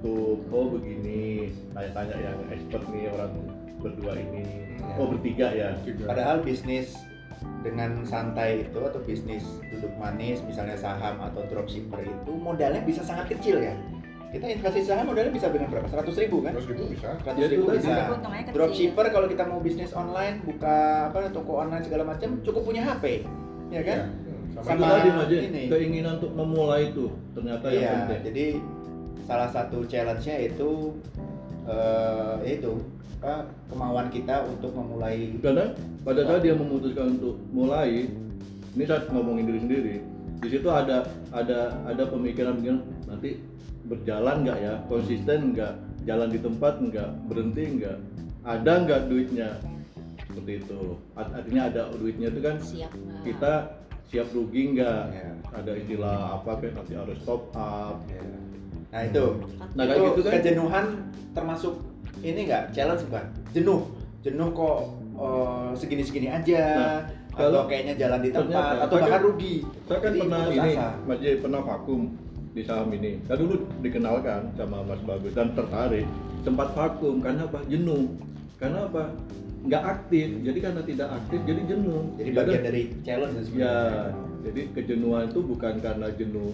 YouTube. 0.03 0.39
Oh 0.51 0.67
begini. 0.69 1.49
Tanya-tanya 1.71 2.15
yang 2.19 2.37
expert 2.51 2.83
nih 2.91 3.07
orang 3.09 3.31
berdua 3.79 4.13
ini. 4.15 4.43
Ya. 4.77 4.95
Oh 4.99 5.07
bertiga 5.09 5.47
ya. 5.49 5.69
juga 5.81 6.11
Padahal 6.11 6.43
bisnis 6.43 6.91
dengan 7.59 8.03
santai 8.03 8.63
itu 8.63 8.79
atau 8.79 8.99
bisnis 8.99 9.43
duduk 9.67 9.91
manis 9.95 10.39
misalnya 10.43 10.75
saham 10.75 11.19
atau 11.21 11.43
dropshipper 11.47 11.99
itu 11.99 12.31
modalnya 12.31 12.83
bisa 12.83 13.03
sangat 13.03 13.31
kecil 13.31 13.59
ya. 13.59 13.75
Kita 14.33 14.49
investasi 14.49 14.81
saham 14.83 15.05
modalnya 15.07 15.29
bisa 15.29 15.45
dengan 15.47 15.69
berapa? 15.69 15.85
100 15.85 16.09
ribu 16.17 16.41
kan? 16.41 16.57
terus 16.57 16.65
gitu 16.65 16.83
bisa 16.89 17.09
100 17.21 17.37
Ya, 17.37 17.47
ribu 17.47 17.63
itu 17.63 17.77
bisa. 17.77 17.91
kecil. 17.93 18.53
Dropshipper 18.53 19.05
kalau 19.13 19.27
kita 19.29 19.43
mau 19.45 19.59
bisnis 19.61 19.91
online 19.93 20.41
buka 20.41 20.75
apa 21.11 21.29
toko 21.29 21.61
online 21.61 21.83
segala 21.85 22.03
macam 22.03 22.41
cukup 22.41 22.61
punya 22.65 22.81
HP, 22.81 23.23
ya 23.69 23.81
kan? 23.85 23.97
Iya. 23.99 24.05
Hmm, 24.09 24.43
sama 24.49 24.65
Sama 24.65 24.85
tadi 24.89 25.37
ini. 25.37 25.63
keinginan 25.69 26.11
untuk 26.17 26.31
memulai 26.33 26.89
itu 26.89 27.13
ternyata 27.33 27.67
yang 27.69 27.77
Iya, 27.77 27.91
penting. 27.93 28.21
jadi 28.25 28.45
salah 29.23 29.49
satu 29.49 29.87
challenge-nya 29.87 30.51
itu 30.51 30.95
eh 31.63 32.59
itu 32.59 32.75
apa, 33.23 33.47
kemauan 33.71 34.11
kita 34.11 34.43
untuk 34.47 34.75
memulai. 34.75 35.31
Karena 35.39 35.71
pada 36.03 36.27
saat 36.27 36.43
dia 36.43 36.55
memutuskan 36.55 37.15
untuk 37.19 37.39
mulai 37.55 38.11
ini 38.73 38.83
saat 38.83 39.07
ngomongin 39.07 39.47
diri 39.47 39.59
sendiri 39.63 39.95
di 40.43 40.47
situ 40.51 40.67
ada 40.67 41.07
ada 41.31 41.71
ada 41.87 42.03
pemikiran 42.11 42.59
pemikiran 42.59 42.83
nanti 43.07 43.39
berjalan 43.87 44.43
nggak 44.43 44.59
ya? 44.59 44.73
Konsisten 44.91 45.55
nggak? 45.55 45.73
Jalan 46.03 46.29
di 46.35 46.39
tempat 46.43 46.83
nggak? 46.83 47.09
Berhenti 47.31 47.63
nggak? 47.79 47.97
Ada 48.43 48.73
nggak 48.83 49.01
duitnya? 49.07 49.49
Seperti 50.27 50.51
itu. 50.59 50.99
Art- 51.15 51.31
artinya 51.31 51.71
ada 51.71 51.81
duitnya 51.95 52.27
itu 52.27 52.39
kan 52.43 52.55
siap 52.59 52.91
kita 53.23 53.53
siap 54.11 54.27
rugi 54.35 54.75
nggak? 54.75 55.03
Ya. 55.15 55.31
ada 55.53 55.71
istilah 55.77 56.41
apa 56.41 56.51
kayak 56.59 56.73
nanti 56.81 56.93
harus 56.97 57.19
top 57.23 57.53
up 57.53 58.01
Nah 58.93 59.01
itu, 59.03 59.25
Nah, 59.73 59.83
itu 59.83 60.03
gitu 60.05 60.21
kan. 60.21 60.31
kejenuhan 60.37 60.85
termasuk 61.33 61.73
ini 62.21 62.45
nggak? 62.45 62.63
Challenge 62.71 63.01
bukan? 63.03 63.25
Jenuh, 63.51 63.79
jenuh 64.21 64.49
kok 64.51 64.77
eh, 65.13 65.69
segini-segini 65.75 66.27
aja, 66.27 66.61
Nah, 66.71 66.99
atau 67.31 67.49
kalau 67.49 67.61
kayaknya 67.65 67.93
jalan 67.95 68.19
di 68.19 68.29
tempat, 68.29 68.49
ternyata, 68.49 68.73
atau 68.79 68.95
saya 68.95 69.03
bahkan 69.03 69.13
kan- 69.15 69.25
rugi. 69.27 69.55
saya 69.83 69.99
kan 69.99 70.11
Jadi 70.11 70.19
pernah 70.19 70.41
ini 70.43 70.59
asa. 70.71 70.87
Mas 71.03 71.17
J 71.17 71.25
pernah 71.37 71.61
vakum 71.63 72.01
di 72.51 72.61
saham 72.61 72.89
ini. 72.91 73.11
Kan 73.23 73.35
dulu 73.35 73.53
dikenalkan 73.79 74.41
sama 74.53 74.77
Mas 74.83 75.01
Bagus 75.01 75.33
dan 75.33 75.47
tertarik 75.51 76.05
sempat 76.39 76.69
vakum. 76.71 77.15
Karena 77.19 77.41
apa? 77.43 77.59
Jenuh. 77.65 78.13
Karena 78.55 78.79
apa? 78.83 79.03
Nggak 79.63 79.83
aktif. 79.87 80.27
Jadi 80.43 80.59
karena 80.59 80.81
tidak 80.83 81.09
aktif 81.13 81.39
jadi 81.43 81.61
jenuh. 81.67 82.01
Jadi 82.15 82.27
Ya 82.27 82.35
bagian 82.35 82.53
udah, 82.55 82.65
dari 82.67 82.83
challenge 82.99 83.33
ya 83.33 83.41
sebenarnya. 83.43 84.03
jadi 84.43 84.61
kejenuhan 84.71 85.23
itu 85.27 85.39
bukan 85.41 85.73
karena 85.79 86.07
jenuh 86.11 86.51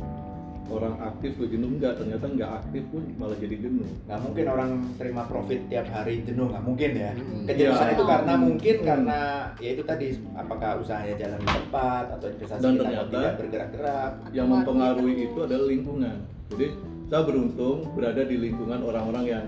orang 0.70 0.96
aktif 1.00 1.32
tuh 1.36 1.46
jenuh 1.46 1.70
enggak 1.70 1.94
ternyata 1.96 2.26
nggak 2.26 2.52
aktif 2.56 2.84
pun 2.88 3.04
malah 3.16 3.36
jadi 3.36 3.56
jenuh 3.60 3.90
Nggak 4.06 4.20
mungkin 4.22 4.46
orang 4.48 4.70
terima 4.96 5.24
profit 5.24 5.60
tiap 5.66 5.88
hari 5.88 6.22
jenuh, 6.22 6.48
nggak 6.48 6.64
mungkin 6.64 6.90
ya. 6.94 7.12
Hmm. 7.12 7.44
Kejenuhan 7.44 7.82
Iya. 7.82 7.94
itu 7.94 8.04
karena 8.06 8.34
mungkin 8.36 8.76
Hmm. 8.76 8.86
karena 8.86 9.20
ya 9.58 9.70
itu 9.72 9.84
tadi 9.84 10.08
apakah 10.34 10.72
usahanya 10.78 11.16
jalan 11.16 11.38
di 11.38 11.50
tempat 11.50 12.06
atau 12.12 12.28
investasi 12.28 12.60
Dan 12.60 12.72
kita 12.72 12.84
ternyata- 12.84 13.10
tidak 13.12 13.34
bergerak-gerak. 13.36 14.12
yang 14.30 14.48
mempengaruhi 14.48 15.14
itu 15.26 15.40
adalah 15.40 15.66
lingkungan 15.66 16.16
jadi 16.50 16.66
saya 17.06 17.22
beruntung 17.24 17.78
berada 17.92 18.22
di 18.22 18.36
lingkungan 18.38 18.80
orang-orang 18.80 19.26
yang 19.26 19.44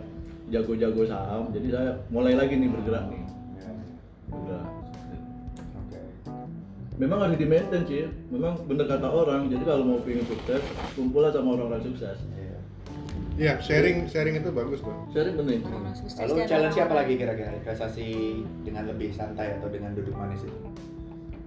jago-jago 0.47 1.05
saham 1.05 1.47
jadi 1.49 1.67
saya 1.69 1.89
mulai 2.07 2.33
lagi 2.33 2.55
nih 2.55 2.67
bergerak 2.67 3.05
nih 3.07 3.21
memang 7.01 7.17
harus 7.19 7.33
di 7.35 7.47
maintain 7.49 7.81
sih 7.81 8.05
memang 8.29 8.61
bener 8.63 8.85
kata 8.85 9.09
orang 9.09 9.49
jadi 9.49 9.63
kalau 9.65 9.83
mau 9.83 9.97
pengen 9.99 10.21
sukses 10.23 10.61
kumpul 10.93 11.25
sama 11.25 11.57
orang-orang 11.57 11.81
sukses 11.83 12.17
Iya. 12.37 12.57
Iya, 13.39 13.53
sharing 13.57 14.05
sharing 14.05 14.37
itu 14.37 14.53
bagus 14.53 14.79
tuh. 14.79 14.93
sharing 15.09 15.33
penting 15.33 15.65
Lalu 15.65 16.45
challenge 16.45 16.75
apa 16.75 16.83
orang-orang- 16.83 16.99
lagi 17.01 17.13
kira-kira 17.17 17.49
investasi 17.57 18.07
dengan 18.61 18.83
lebih 18.85 19.09
santai 19.11 19.57
atau 19.57 19.67
dengan 19.67 19.97
duduk 19.97 20.13
manis 20.13 20.45
itu? 20.45 20.57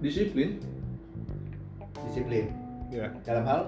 disiplin 0.03 0.59
Disiplin. 2.03 2.51
Iya. 2.91 3.07
Dalam 3.23 3.43
hal 3.47 3.61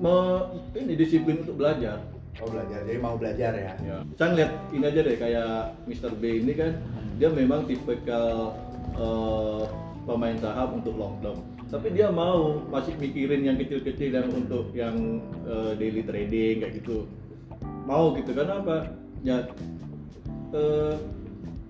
mau 0.00 0.48
ini 0.72 0.96
disiplin 0.96 1.44
untuk 1.44 1.60
belajar 1.60 2.00
oh 2.40 2.48
belajar. 2.48 2.80
Jadi 2.82 2.98
mau 2.98 3.20
belajar 3.20 3.52
ya. 3.52 3.72
ya. 3.84 3.96
saya 4.16 4.28
ngeliat 4.32 4.50
ini 4.72 4.84
aja 4.86 5.00
deh 5.04 5.16
kayak 5.18 5.52
Mr. 5.84 6.12
B 6.16 6.40
ini 6.40 6.56
kan 6.56 6.72
dia 7.20 7.28
memang 7.28 7.68
tipikal 7.68 8.56
eh, 8.96 9.64
pemain 10.10 10.34
saham 10.42 10.82
untuk 10.82 10.98
long 10.98 11.14
term 11.22 11.38
tapi 11.70 11.94
dia 11.94 12.10
mau 12.10 12.58
masih 12.66 12.98
mikirin 12.98 13.46
yang 13.46 13.54
kecil-kecil 13.54 14.10
yang 14.10 14.28
untuk 14.34 14.74
yang 14.74 15.22
eh, 15.46 15.72
daily 15.78 16.02
trading 16.02 16.66
kayak 16.66 16.82
gitu. 16.82 17.06
Mau 17.86 18.10
gitu 18.18 18.34
karena 18.34 18.58
apa? 18.58 18.90
Ya 19.22 19.46
eh, 20.50 20.94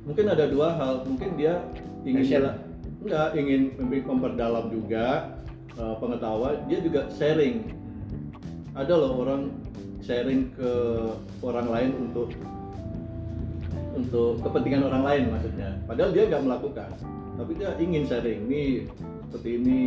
mungkin 0.09 0.27
ada 0.33 0.49
dua 0.49 0.73
hal. 0.81 1.05
Mungkin 1.05 1.37
dia 1.37 1.61
ingin 2.09 2.25
jela- 2.25 2.65
enggak 3.05 3.37
ingin 3.37 3.77
mem- 3.77 4.09
memperdalam 4.09 4.73
juga 4.73 5.37
eh, 5.77 5.95
pengetahuan. 6.01 6.65
Dia 6.65 6.81
juga 6.81 7.05
sharing. 7.21 7.69
Ada 8.73 8.97
loh 8.97 9.21
orang 9.21 9.53
sharing 10.01 10.49
ke 10.57 10.73
orang 11.45 11.69
lain 11.69 11.91
untuk 12.09 12.33
untuk 13.93 14.41
kepentingan 14.41 14.89
orang 14.89 15.05
lain 15.05 15.23
maksudnya. 15.29 15.77
Padahal 15.85 16.09
dia 16.17 16.25
nggak 16.25 16.41
melakukan 16.49 16.89
tapi 17.41 17.57
dia 17.57 17.73
ingin 17.81 18.05
sharing 18.05 18.45
nih 18.53 18.85
seperti 19.33 19.51
ini 19.57 19.81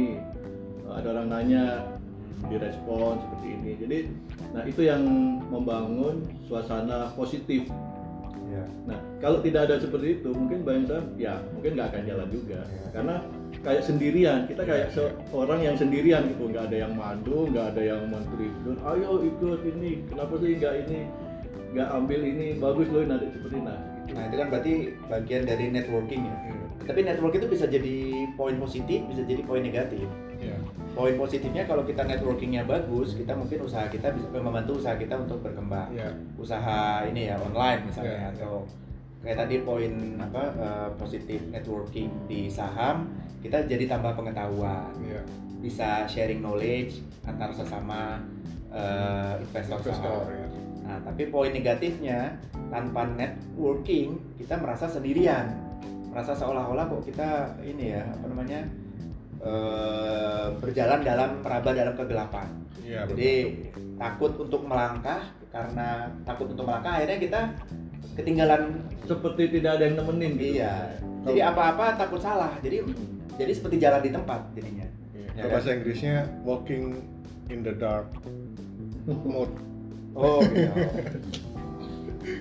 ada 0.90 1.08
orang 1.14 1.28
nanya 1.30 1.86
direspon 2.50 3.22
seperti 3.22 3.48
ini 3.54 3.72
jadi 3.78 3.98
nah 4.58 4.64
itu 4.66 4.82
yang 4.82 5.06
membangun 5.54 6.26
suasana 6.50 7.14
positif 7.14 7.70
Iya. 8.54 8.70
Nah, 8.86 9.00
kalau 9.18 9.42
tidak 9.42 9.66
ada 9.66 9.82
seperti 9.82 10.22
itu, 10.22 10.30
mungkin 10.30 10.62
Bayang 10.62 10.86
Sam, 10.86 11.18
ya 11.18 11.42
mungkin 11.58 11.74
nggak 11.74 11.90
akan 11.90 12.04
jalan 12.06 12.28
juga. 12.30 12.60
Ya. 12.62 12.86
Karena 12.94 13.16
kayak 13.66 13.82
sendirian, 13.82 14.40
kita 14.46 14.62
kayak 14.62 14.94
seorang 14.94 15.66
yang 15.66 15.74
sendirian 15.74 16.30
gitu, 16.30 16.54
nggak 16.54 16.70
ada 16.70 16.78
yang 16.86 16.94
mandu, 16.94 17.50
nggak 17.50 17.74
ada 17.74 17.82
yang 17.82 18.02
men-trigger, 18.14 18.78
ayo 18.78 19.26
ikut 19.26 19.60
ini, 19.74 20.06
kenapa 20.06 20.38
sih 20.38 20.52
nggak 20.62 20.74
ini, 20.86 21.00
nggak 21.74 21.90
ambil 21.98 22.22
ini, 22.22 22.48
bagus 22.62 22.88
loh 22.94 23.02
nanti 23.10 23.26
seperti 23.34 23.58
nah. 23.58 23.80
gitu. 24.06 24.14
Nah 24.14 24.24
itu 24.30 24.36
kan 24.38 24.48
berarti 24.54 24.74
bagian 25.10 25.44
dari 25.50 25.66
networking 25.74 26.22
ya. 26.30 26.53
Tapi 26.84 27.00
network 27.02 27.34
itu 27.36 27.48
bisa 27.48 27.66
jadi 27.66 27.96
poin 28.36 28.56
positif, 28.58 29.00
bisa 29.08 29.22
jadi 29.24 29.42
poin 29.44 29.64
negatif. 29.64 30.04
Iya. 30.38 30.58
Poin 30.94 31.16
positifnya 31.16 31.64
kalau 31.64 31.82
kita 31.82 32.04
networkingnya 32.04 32.64
bagus, 32.64 33.16
kita 33.16 33.34
mungkin 33.34 33.64
usaha 33.64 33.88
kita 33.88 34.12
bisa 34.12 34.28
membantu 34.30 34.78
usaha 34.78 34.94
kita 34.94 35.16
untuk 35.16 35.40
berkembang. 35.42 35.90
Iya. 35.90 36.12
Usaha 36.36 37.08
ini 37.08 37.32
ya 37.32 37.40
online 37.40 37.88
misalnya 37.88 38.30
Iya. 38.30 38.32
atau 38.38 38.68
kayak 39.24 39.38
tadi 39.40 39.56
poin 39.64 39.92
apa 40.20 40.44
eh, 40.54 40.90
positif 41.00 41.40
networking 41.48 42.12
di 42.28 42.52
saham 42.52 43.08
kita 43.40 43.64
jadi 43.64 43.88
tambah 43.88 44.14
pengetahuan 44.14 44.92
Iya. 45.00 45.24
bisa 45.64 46.04
sharing 46.06 46.44
knowledge 46.44 47.00
antar 47.24 47.56
sesama 47.56 48.20
eh, 48.68 49.34
investor, 49.40 49.80
Investor 49.80 49.96
saham. 49.96 50.28
ya. 50.28 50.48
Nah, 50.84 50.98
tapi 51.00 51.32
poin 51.32 51.50
negatifnya 51.50 52.36
tanpa 52.68 53.08
networking 53.08 54.20
kita 54.36 54.60
merasa 54.60 54.86
sendirian, 54.86 55.56
merasa 56.14 56.38
seolah-olah 56.38 56.86
kok 56.86 57.10
kita 57.10 57.58
ini 57.66 57.98
ya 57.98 58.06
apa 58.06 58.26
namanya 58.30 58.62
eh, 59.42 60.46
berjalan 60.62 61.02
dalam 61.02 61.30
meraba 61.42 61.70
dalam 61.74 61.94
kegelapan. 61.98 62.48
Iya. 62.86 63.10
Jadi 63.10 63.32
takut 63.98 64.38
untuk 64.38 64.62
melangkah 64.70 65.26
karena 65.50 66.14
takut 66.22 66.54
untuk 66.54 66.70
melangkah 66.70 67.02
akhirnya 67.02 67.18
kita 67.18 67.42
ketinggalan 68.14 68.86
seperti 69.10 69.58
tidak 69.58 69.82
ada 69.82 69.84
yang 69.90 69.96
nemenin 69.98 70.32
gitu. 70.38 70.62
iya. 70.62 70.94
Jadi 71.26 71.40
apa-apa 71.42 71.98
takut 71.98 72.22
salah. 72.22 72.54
Jadi 72.62 72.86
jadi 73.34 73.52
seperti 73.58 73.82
jalan 73.82 74.02
di 74.06 74.12
tempat 74.14 74.42
jadinya. 74.54 74.88
Iya. 75.18 75.30
Ya 75.34 75.42
kan? 75.50 75.52
bahasa 75.58 75.70
Inggrisnya 75.74 76.16
walking 76.46 77.02
in 77.50 77.66
the 77.66 77.74
dark 77.74 78.06
mode. 79.34 79.52
Oh, 80.14 80.46
gitu. 80.46 80.78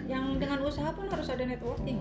Yang 0.04 0.24
dengan 0.36 0.60
usaha 0.60 0.92
pun 0.92 1.08
harus 1.08 1.24
ada 1.32 1.40
networking. 1.48 1.96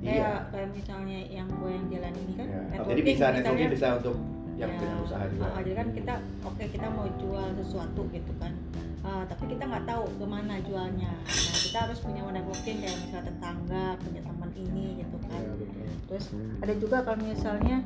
Kayak 0.00 0.16
Iya. 0.16 0.32
kayak 0.48 0.68
misalnya 0.72 1.18
yang 1.28 1.48
gue 1.50 1.70
yang 1.70 1.86
jalan 1.88 2.12
ini 2.18 2.32
kan 2.34 2.46
Ya. 2.46 2.60
networking. 2.66 2.88
Jadi 2.90 3.02
bisa 3.04 3.24
networking 3.26 3.44
misalnya- 3.44 3.70
bisa 3.70 3.86
untuk 4.00 4.16
yang 4.56 4.70
Ya, 4.70 4.76
punya 4.76 4.96
usaha 4.98 5.24
juga. 5.26 5.44
uh, 5.46 5.60
jadi 5.60 5.74
kan 5.74 5.88
kita 5.90 6.14
oke 6.42 6.64
kita 6.66 6.86
mau 6.90 7.06
jual 7.14 7.46
sesuatu 7.54 8.02
gitu 8.10 8.32
kan 8.36 8.52
Uh, 9.00 9.24
tapi 9.24 9.48
kita 9.48 9.64
nggak 9.64 9.88
tahu 9.88 10.04
ke 10.12 10.26
mana 10.28 10.60
jualnya 10.60 11.08
nah 11.08 11.32
kita 11.56 11.78
harus 11.80 12.04
punya 12.04 12.20
networking 12.22 12.84
kayak 12.84 13.00
misalnya 13.00 13.32
tetangga 13.32 13.84
punya 13.96 14.20
teman 14.20 14.50
ini 14.52 15.00
gitu 15.00 15.16
kan 15.24 15.40
Iya, 15.40 15.52
betul. 15.56 15.88
terus 16.04 16.24
ada 16.60 16.74
juga 16.76 16.96
kalau 17.00 17.18
misalnya 17.18 17.76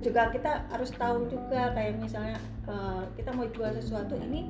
juga 0.00 0.32
kita 0.32 0.52
harus 0.66 0.90
tahu 0.90 1.28
juga 1.28 1.76
kayak 1.76 2.00
misalnya 2.00 2.40
uh, 2.64 3.04
kita 3.12 3.30
mau 3.30 3.44
jual 3.46 3.68
sesuatu 3.70 4.16
ini 4.18 4.48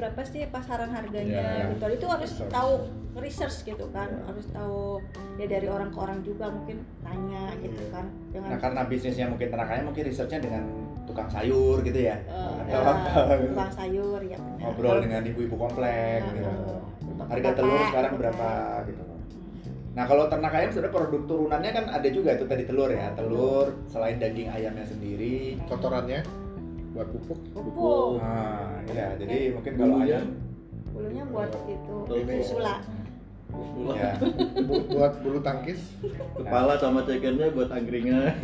berapa 0.00 0.20
sih 0.24 0.48
pasaran 0.48 0.88
harganya 0.88 1.44
Ya, 1.60 1.68
gitu 1.68 1.84
itu 1.92 2.06
harus 2.06 2.32
research. 2.32 2.48
tahu 2.50 2.72
research 3.14 3.56
gitu 3.62 3.84
kan 3.90 4.08
Ya. 4.08 4.22
harus 4.24 4.46
tahu 4.48 5.04
ya 5.36 5.46
dari 5.46 5.68
orang 5.68 5.90
ke 5.90 5.98
orang 5.98 6.18
juga 6.20 6.48
mungkin 6.48 6.80
tanya 7.00 7.52
gitu 7.58 7.76
Iya. 7.78 7.92
kan 7.92 8.04
dengan 8.32 8.48
Nah 8.48 8.58
karena 8.58 8.80
bisnisnya 8.84 9.26
mungkin 9.28 9.48
tenaga 9.48 9.82
mungkin 9.82 10.02
researchnya 10.02 10.40
dengan 10.40 10.64
tukang 11.04 11.28
sayur 11.28 11.82
gitu 11.82 12.00
ya 12.00 12.16
atau 12.30 12.70
ya, 12.70 12.80
apa 12.80 13.10
tukang 13.44 13.72
sayur 13.74 14.20
ya 14.22 14.38
benar. 14.38 14.58
ngobrol 14.62 14.98
dengan 15.02 15.22
ibu-ibu 15.22 15.56
komplek 15.58 16.20
Ya, 16.22 16.32
gitu. 16.32 16.50
harga 17.20 17.50
telur 17.52 17.82
sekarang 17.84 18.10
gitu 18.10 18.20
berapa 18.20 18.48
kan. 18.48 18.88
gitu 18.88 19.02
nah 19.90 20.04
kalau 20.06 20.24
ternak 20.24 20.54
ayam 20.54 20.70
sebenarnya 20.70 20.94
produk 20.94 21.22
turunannya 21.26 21.70
kan 21.72 21.84
ada 21.90 22.08
juga 22.08 22.30
itu 22.32 22.46
tadi 22.46 22.62
telur 22.62 22.88
ya 22.88 23.10
telur 23.12 23.74
selain 23.84 24.16
daging 24.16 24.46
ayamnya 24.48 24.86
sendiri 24.86 25.58
Kotorannya 25.66 26.22
buat 27.00 27.08
pupuk. 27.10 27.38
pupuk 27.50 28.10
nah 28.20 28.84
ya 28.86 29.16
jadi 29.16 29.36
mungkin 29.52 29.72
kalau 29.74 29.96
ayam 29.98 30.24
bulunya 30.90 31.24
buat 31.24 31.50
itu 31.64 31.94
Ini- 32.12 32.44
sula 32.44 32.74
ya 33.96 34.14
Bu- 34.62 34.86
buat 34.86 35.12
bulu 35.18 35.40
tangkis. 35.40 35.80
kepala 36.36 36.76
sama 36.76 37.02
cekernya 37.02 37.50
buat 37.50 37.68
angkringan 37.68 38.30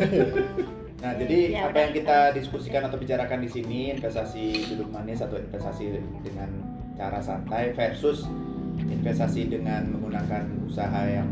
Nah, 0.96 1.12
jadi 1.14 1.52
Ya, 1.52 1.68
apa 1.68 1.70
udah. 1.70 1.82
yang 1.82 1.92
kita 1.94 2.18
diskusikan 2.32 2.82
atau 2.82 2.96
bicarakan 2.96 3.44
di 3.44 3.52
sini 3.52 3.92
investasi 3.92 4.64
duduk 4.66 4.88
manis 4.88 5.20
atau 5.20 5.36
investasi 5.36 5.92
dengan 6.24 6.48
cara 6.96 7.20
santai 7.20 7.70
versus 7.70 8.24
investasi 8.82 9.44
dengan 9.46 9.92
menggunakan 9.92 10.48
usaha 10.64 11.04
yang 11.04 11.28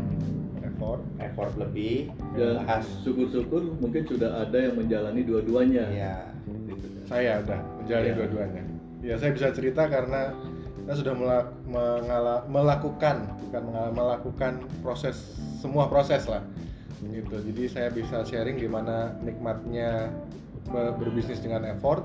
Effort. 0.61 1.01
effort 1.17 1.53
lebih 1.57 2.13
dan 2.35 2.61
bahas 2.61 2.85
syukur-syukur 3.01 3.65
mungkin 3.75 4.05
sudah 4.05 4.37
ada 4.39 4.59
yang 4.59 4.75
menjalani 4.75 5.23
dua-duanya 5.23 5.85
ya. 5.89 6.15
Saya 7.05 7.41
udah 7.41 7.59
menjalani 7.79 8.07
Iya. 8.07 8.15
dua-duanya. 8.17 8.63
Ya 9.01 9.15
saya 9.15 9.31
bisa 9.31 9.53
cerita 9.53 9.85
karena 9.85 10.33
saya 10.85 10.95
sudah 10.97 11.13
mela- 11.13 11.49
mengala- 11.65 12.43
melakukan 12.45 13.15
bukan 13.41 13.61
mengala- 13.63 13.93
melakukan 13.93 14.53
proses 14.81 15.37
semua 15.61 15.85
proses 15.85 16.25
lah 16.25 16.41
gitu. 17.01 17.37
Jadi 17.37 17.63
saya 17.69 17.89
bisa 17.89 18.25
sharing 18.25 18.57
gimana 18.57 19.13
nikmatnya 19.21 20.09
be- 20.65 20.93
berbisnis 20.97 21.37
dengan 21.37 21.61
effort 21.65 22.01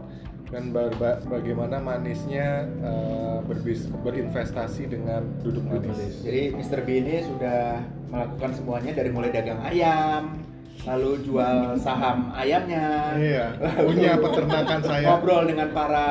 dan 0.53 0.75
ba- 0.75 0.93
ba- 0.93 1.21
bagaimana 1.25 1.81
manisnya 1.81 2.69
eh, 2.85 3.39
berbis 3.49 3.89
berinvestasi 4.05 4.85
dengan 4.85 5.25
duduk 5.41 5.65
manis. 5.65 6.21
jadi 6.21 6.53
Mr. 6.53 6.85
B 6.85 7.01
ini 7.01 7.25
sudah 7.25 7.81
melakukan 8.11 8.51
semuanya 8.53 8.93
dari 8.93 9.09
mulai 9.09 9.31
dagang 9.31 9.63
ayam 9.63 10.37
lalu 10.83 11.11
jual 11.23 11.57
saham 11.77 12.33
ayamnya 12.33 13.13
Iya, 13.15 13.45
punya 13.79 14.17
peternakan 14.17 14.81
saya 14.81 15.07
ngobrol 15.09 15.45
dengan 15.45 15.69
para 15.71 16.07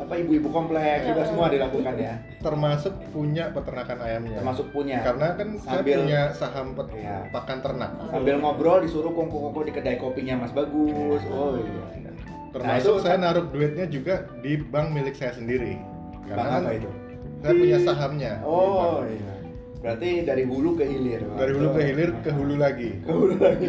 apa 0.00 0.14
ibu-ibu 0.16 0.48
kompleks 0.48 1.04
juga 1.04 1.22
semua 1.22 1.46
dilakukan 1.46 1.94
ya 1.94 2.14
termasuk 2.40 2.94
punya 3.10 3.52
peternakan 3.52 4.00
ayamnya. 4.00 4.40
termasuk 4.40 4.66
punya 4.70 4.98
Karena 5.02 5.28
kan 5.34 5.48
saya 5.56 5.76
Sambil- 5.76 5.98
punya 5.98 6.20
saham 6.32 6.66
pet- 6.72 6.94
Iya. 6.96 7.16
pakan 7.28 7.58
ternak. 7.60 7.90
sambil 8.08 8.34
ngobrol 8.38 8.78
disuruh 8.80 9.12
kongko-kongko 9.12 9.60
di 9.62 9.72
kedai 9.72 9.96
kopinya 9.96 10.34
Mas 10.40 10.52
Bagus. 10.52 11.20
Oh 11.28 11.52
iya. 11.54 11.84
Termasuk 12.50 12.96
itu- 12.96 13.04
saya 13.04 13.16
naruh 13.18 13.44
duitnya 13.46 13.86
juga 13.86 14.14
di 14.40 14.56
bank 14.58 14.88
milik 14.90 15.14
saya 15.14 15.30
sendiri. 15.32 15.76
Karena 16.26 16.48
kan 16.48 16.62
apa 16.62 16.72
itu? 16.72 16.90
saya 17.38 17.52
punya 17.54 17.78
sahamnya. 17.80 18.32
Oh 18.42 19.04
bank. 19.04 19.12
iya. 19.12 19.32
Berarti 19.80 20.28
dari 20.28 20.44
hulu 20.44 20.76
ke 20.76 20.84
hilir. 20.84 21.24
Dari 21.40 21.52
hulu 21.56 21.68
ke 21.72 21.80
hilir 21.80 22.10
ke 22.20 22.30
hulu 22.36 22.54
lagi. 22.60 23.00
Ke 23.00 23.12
hulu 23.16 23.34
lagi. 23.40 23.68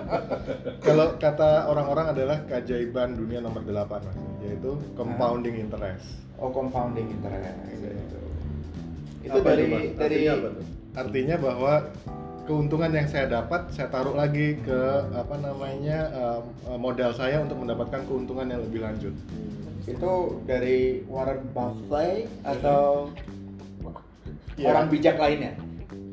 Kalau 0.86 1.16
kata 1.16 1.72
orang-orang 1.72 2.12
adalah 2.12 2.36
keajaiban 2.44 3.16
dunia 3.16 3.40
nomor 3.40 3.64
8 3.64 3.88
Mas, 3.96 4.16
yaitu 4.44 4.76
compounding 4.92 5.56
interest. 5.56 6.20
Oh 6.36 6.52
compounding 6.52 7.08
interest. 7.08 7.48
Gitu. 7.64 7.88
Itu 9.24 9.38
Apa 9.40 9.48
dari 9.56 9.64
Mas? 9.72 9.84
dari 9.96 10.16
Artinya 10.28 10.32
apa 10.36 10.48
tuh? 10.52 10.64
Artinya 10.96 11.36
bahwa 11.40 11.74
keuntungan 12.46 12.92
yang 12.92 13.08
saya 13.08 13.26
dapat 13.26 13.72
saya 13.72 13.88
taruh 13.88 14.14
lagi 14.14 14.60
ke 14.60 14.80
apa 15.16 15.34
namanya 15.40 16.12
um, 16.68 16.76
modal 16.78 17.10
saya 17.16 17.40
untuk 17.42 17.58
mendapatkan 17.64 18.04
keuntungan 18.04 18.46
yang 18.52 18.60
lebih 18.62 18.84
lanjut. 18.84 19.16
itu 19.86 20.42
dari 20.50 21.06
Warren 21.06 21.46
Buffett 21.54 22.26
atau 22.42 23.06
Iya. 24.56 24.66
orang 24.72 24.86
bijak 24.88 25.16
lainnya? 25.20 25.52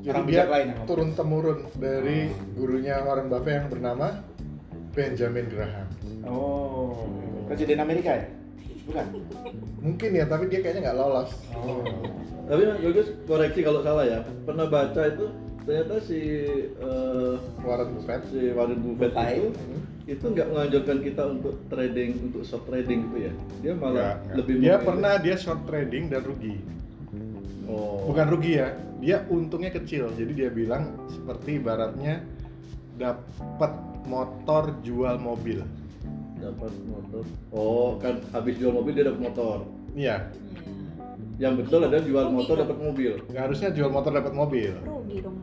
Jadi 0.04 0.12
orang 0.12 0.26
bijak 0.28 0.48
lain 0.52 0.66
yang 0.68 0.76
ngomong. 0.76 0.90
turun 0.92 1.10
temurun 1.16 1.60
dari 1.80 2.28
gurunya 2.60 2.96
Warren 3.08 3.32
Buffett 3.32 3.56
yang 3.56 3.68
bernama 3.72 4.08
Benjamin 4.92 5.48
Graham. 5.48 5.88
Oh, 6.28 7.08
presiden 7.48 7.80
Amerika 7.80 8.12
ya? 8.20 8.28
Bukan. 8.84 9.06
Mungkin 9.80 10.10
ya, 10.12 10.28
tapi 10.28 10.52
dia 10.52 10.60
kayaknya 10.60 10.92
nggak 10.92 11.00
lolos. 11.00 11.32
Oh. 11.56 11.88
Tapi 12.52 12.62
Bagus 12.84 13.08
koreksi 13.24 13.64
kalau 13.64 13.80
salah 13.80 14.04
ya. 14.04 14.20
Pernah 14.44 14.68
baca 14.68 15.02
itu 15.08 15.26
ternyata 15.64 15.96
si 16.04 16.20
eh, 16.68 17.36
Warren 17.64 17.96
Buffett. 17.96 18.28
si 18.28 18.52
Warren 18.52 18.80
Buffett 18.84 19.16
Buffett. 19.16 19.40
itu 19.40 19.50
itu 20.04 20.26
nggak 20.36 20.48
menganjurkan 20.52 20.98
kita 21.00 21.24
untuk 21.32 21.56
trading 21.72 22.12
untuk 22.28 22.44
short 22.44 22.68
trading 22.68 23.08
gitu 23.08 23.18
ya. 23.24 23.34
Dia 23.64 23.74
malah 23.80 24.20
nggak. 24.20 24.36
lebih 24.36 24.54
Dia 24.60 24.76
pernah 24.84 25.14
dia 25.16 25.36
short 25.40 25.64
trading 25.64 26.12
dan 26.12 26.28
rugi. 26.28 26.60
Oh. 27.68 28.08
Bukan 28.10 28.26
rugi 28.30 28.60
ya, 28.60 28.74
dia 29.00 29.24
untungnya 29.28 29.72
kecil. 29.72 30.12
Jadi 30.16 30.32
dia 30.34 30.50
bilang 30.50 30.96
seperti 31.12 31.60
ibaratnya 31.60 32.24
dapat 32.96 33.72
motor 34.06 34.78
jual 34.82 35.16
mobil. 35.18 35.64
dapat 36.38 36.76
motor. 36.92 37.24
Oh, 37.56 37.96
kan 38.04 38.20
habis 38.36 38.60
jual 38.60 38.76
mobil 38.76 38.92
dia 38.92 39.08
dapat 39.08 39.32
motor. 39.32 39.64
Iya, 39.96 40.28
Yang 41.40 41.66
betul 41.66 41.88
ada 41.88 41.98
jual 41.98 42.26
Rugi 42.30 42.36
motor 42.36 42.56
dapat 42.62 42.78
mobil. 42.78 43.12
harusnya 43.34 43.70
jual 43.72 43.90
motor 43.90 44.12
dapat 44.14 44.34
mobil. 44.36 44.76
rugi 44.84 45.18
dong 45.24 45.38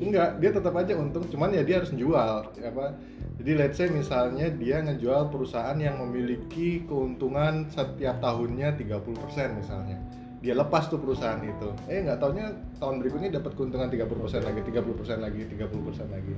Enggak, 0.00 0.40
dia 0.40 0.50
tetap 0.50 0.74
aja 0.74 0.96
untung, 0.96 1.28
cuman 1.28 1.52
ya 1.52 1.62
dia 1.62 1.84
harus 1.84 1.92
jual 1.92 2.40
apa. 2.50 2.96
Jadi 3.36 3.52
let's 3.52 3.76
say 3.76 3.92
misalnya 3.92 4.48
dia 4.48 4.80
ngejual 4.80 5.28
perusahaan 5.28 5.76
yang 5.76 6.00
memiliki 6.00 6.88
keuntungan 6.88 7.68
setiap 7.68 8.18
tahunnya 8.24 8.74
30% 8.80 9.60
misalnya. 9.60 9.96
Dia 10.40 10.56
lepas 10.56 10.88
tuh 10.88 10.96
perusahaan 10.96 11.40
itu. 11.44 11.68
Eh 11.84 12.00
nggak 12.00 12.16
taunya 12.16 12.48
tahun 12.80 13.04
berikutnya 13.04 13.40
dapat 13.40 13.52
keuntungan 13.56 13.92
30% 13.92 14.40
lagi, 14.40 14.60
30% 14.64 15.20
lagi, 15.20 15.40
30% 15.52 16.08
lagi. 16.08 16.34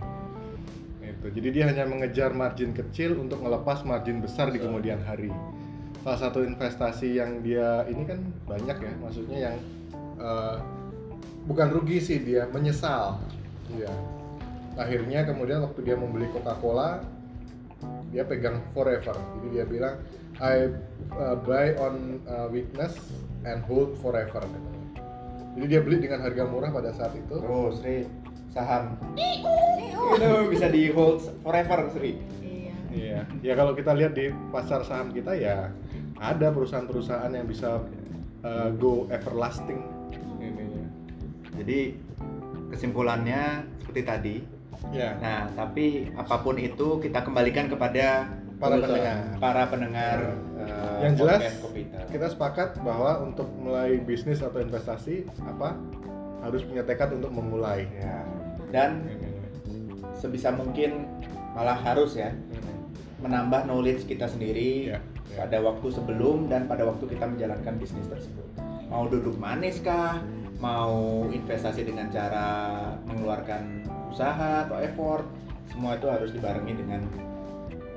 Itu. 1.03 1.27
Jadi 1.31 1.49
dia 1.55 1.65
hanya 1.71 1.87
mengejar 1.87 2.35
margin 2.35 2.75
kecil 2.75 3.15
untuk 3.19 3.39
melepas 3.43 3.87
margin 3.87 4.19
besar 4.19 4.51
di 4.51 4.59
kemudian 4.59 4.99
hari. 5.07 5.31
Salah 6.03 6.19
satu 6.19 6.43
investasi 6.43 7.15
yang 7.23 7.47
dia 7.47 7.87
ini 7.87 8.03
kan 8.03 8.19
banyak 8.43 8.75
ya, 8.75 8.93
maksudnya 8.99 9.39
yang 9.39 9.57
eh, 10.19 10.57
bukan 11.47 11.69
rugi 11.75 11.99
sih 11.99 12.19
dia 12.23 12.47
menyesal 12.51 13.19
Iya. 13.73 13.91
akhirnya 14.77 15.25
kemudian 15.25 15.65
waktu 15.65 15.81
dia 15.85 15.97
membeli 15.97 16.29
Coca-Cola 16.29 17.01
dia 18.13 18.23
pegang 18.29 18.61
forever 18.77 19.17
jadi 19.17 19.47
dia 19.51 19.65
bilang 19.65 19.97
I 20.41 20.73
uh, 21.13 21.37
buy 21.45 21.77
on 21.77 22.25
uh, 22.25 22.49
weakness 22.49 22.97
and 23.45 23.61
hold 23.67 23.99
forever 24.01 24.43
Jadi 25.53 25.67
dia 25.69 25.85
beli 25.85 26.01
dengan 26.01 26.25
harga 26.25 26.49
murah 26.49 26.73
pada 26.73 26.97
saat 26.97 27.13
itu. 27.13 27.29
Terus 27.37 27.85
Sri 27.85 28.09
saham 28.53 28.97
itu 30.17 30.33
bisa 30.49 30.73
di 30.73 30.89
hold 30.89 31.21
forever 31.45 31.93
Sri. 31.93 32.17
Iya. 32.41 32.73
Iya. 32.89 33.21
Ya 33.45 33.53
kalau 33.53 33.77
kita 33.77 33.93
lihat 33.93 34.17
di 34.17 34.33
pasar 34.49 34.81
saham 34.89 35.13
kita 35.13 35.37
ya 35.37 35.69
ada 36.17 36.49
perusahaan-perusahaan 36.49 37.33
yang 37.37 37.45
bisa 37.45 37.85
uh, 38.41 38.69
go 38.81 39.05
everlasting 39.13 39.85
ininya. 40.41 40.89
Jadi 41.61 42.01
kesimpulannya 42.73 43.69
seperti 43.85 44.03
tadi. 44.09 44.37
Ya, 44.91 45.15
Nah, 45.17 45.47
tapi 45.55 46.11
apa 46.13 46.43
pun 46.43 46.59
itu 46.59 46.99
kita 46.99 47.23
kembalikan 47.23 47.71
kepada 47.71 48.27
para 48.59 48.77
pendengar. 48.77 49.17
para 49.39 49.63
pendengar 49.67 50.17
eh, 50.59 50.99
Yang 51.03 51.15
jelas. 51.19 51.41
Kita 52.09 52.27
sepakat 52.29 52.79
bahwa 52.81 53.23
untuk 53.23 53.47
mulai 53.55 53.99
bisnis 53.99 54.43
atau 54.43 54.59
investasi 54.59 55.27
apa 55.41 55.79
harus 56.41 56.63
punya 56.63 56.83
tekad 56.83 57.15
untuk 57.15 57.31
memulai. 57.31 57.87
Ya. 57.93 58.27
Dan 58.71 59.07
sebisa 60.13 60.51
mungkin 60.51 61.07
malah 61.53 61.77
harus 61.77 62.15
ya 62.15 62.33
menambah 63.19 63.67
knowledge 63.67 64.05
kita 64.05 64.27
sendiri 64.27 64.91
Ya, 64.91 64.99
ya. 65.31 65.47
pada 65.47 65.63
waktu 65.63 65.87
sebelum 65.89 66.47
dan 66.47 66.67
pada 66.67 66.83
waktu 66.83 67.07
kita 67.07 67.25
menjalankan 67.25 67.79
bisnis 67.79 68.07
tersebut. 68.07 68.47
Mau 68.87 69.07
duduk 69.07 69.39
manis 69.39 69.79
kah? 69.79 70.21
Mau 70.63 71.27
investasi 71.27 71.83
dengan 71.83 72.07
cara 72.15 72.47
mengeluarkan 73.11 73.83
usaha 74.15 74.63
atau 74.63 74.79
effort? 74.79 75.27
Semua 75.67 75.99
itu 75.99 76.07
harus 76.07 76.31
dibarengi 76.31 76.79
dengan 76.79 77.03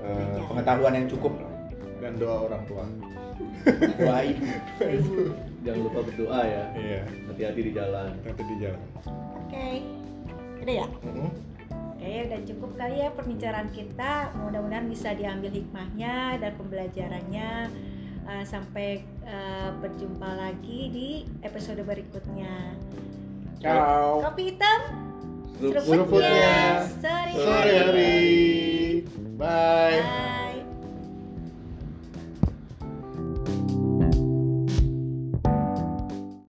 eh, 0.02 0.42
pengetahuan 0.50 0.98
yang 0.98 1.06
cukup 1.06 1.38
loh. 1.38 1.54
Dan 2.02 2.18
doa 2.18 2.50
orang 2.50 2.66
tua. 2.66 2.86
Doa 4.02 4.20
ibu. 4.26 5.30
Jangan 5.62 5.80
lupa 5.86 6.00
berdoa 6.10 6.40
ya. 6.42 6.64
Iya, 6.74 7.02
Hati-hati 7.30 7.62
di 7.62 7.72
jalan. 7.74 8.10
nanti 8.26 8.42
di 8.42 8.56
jalan. 8.62 8.82
Oke. 9.46 9.68
Udah 10.66 10.76
ya? 10.82 10.88
Mhm. 11.06 11.30
Oke, 11.96 12.12
udah 12.30 12.40
cukup 12.50 12.72
kali 12.78 12.96
ya 13.02 13.10
pembicaraan 13.14 13.70
kita. 13.74 14.14
Mudah-mudahan 14.42 14.90
bisa 14.90 15.14
diambil 15.14 15.54
hikmahnya 15.54 16.42
dan 16.42 16.52
pembelajarannya. 16.58 17.50
Eh, 18.26 18.42
sampai 18.42 19.06
uh, 19.22 19.70
berjumpa 19.86 20.26
lagi 20.34 20.90
di 20.90 21.10
episode 21.46 21.86
berikutnya 21.86 22.74
ciao 23.62 24.26
kopi 24.26 24.50
hitam 24.50 24.82
seruputnya 25.62 26.34
ya. 26.34 26.74
Sorry. 27.00 27.34
Sorry. 27.38 27.78
bye, 29.38 30.02
bye. 30.02 30.54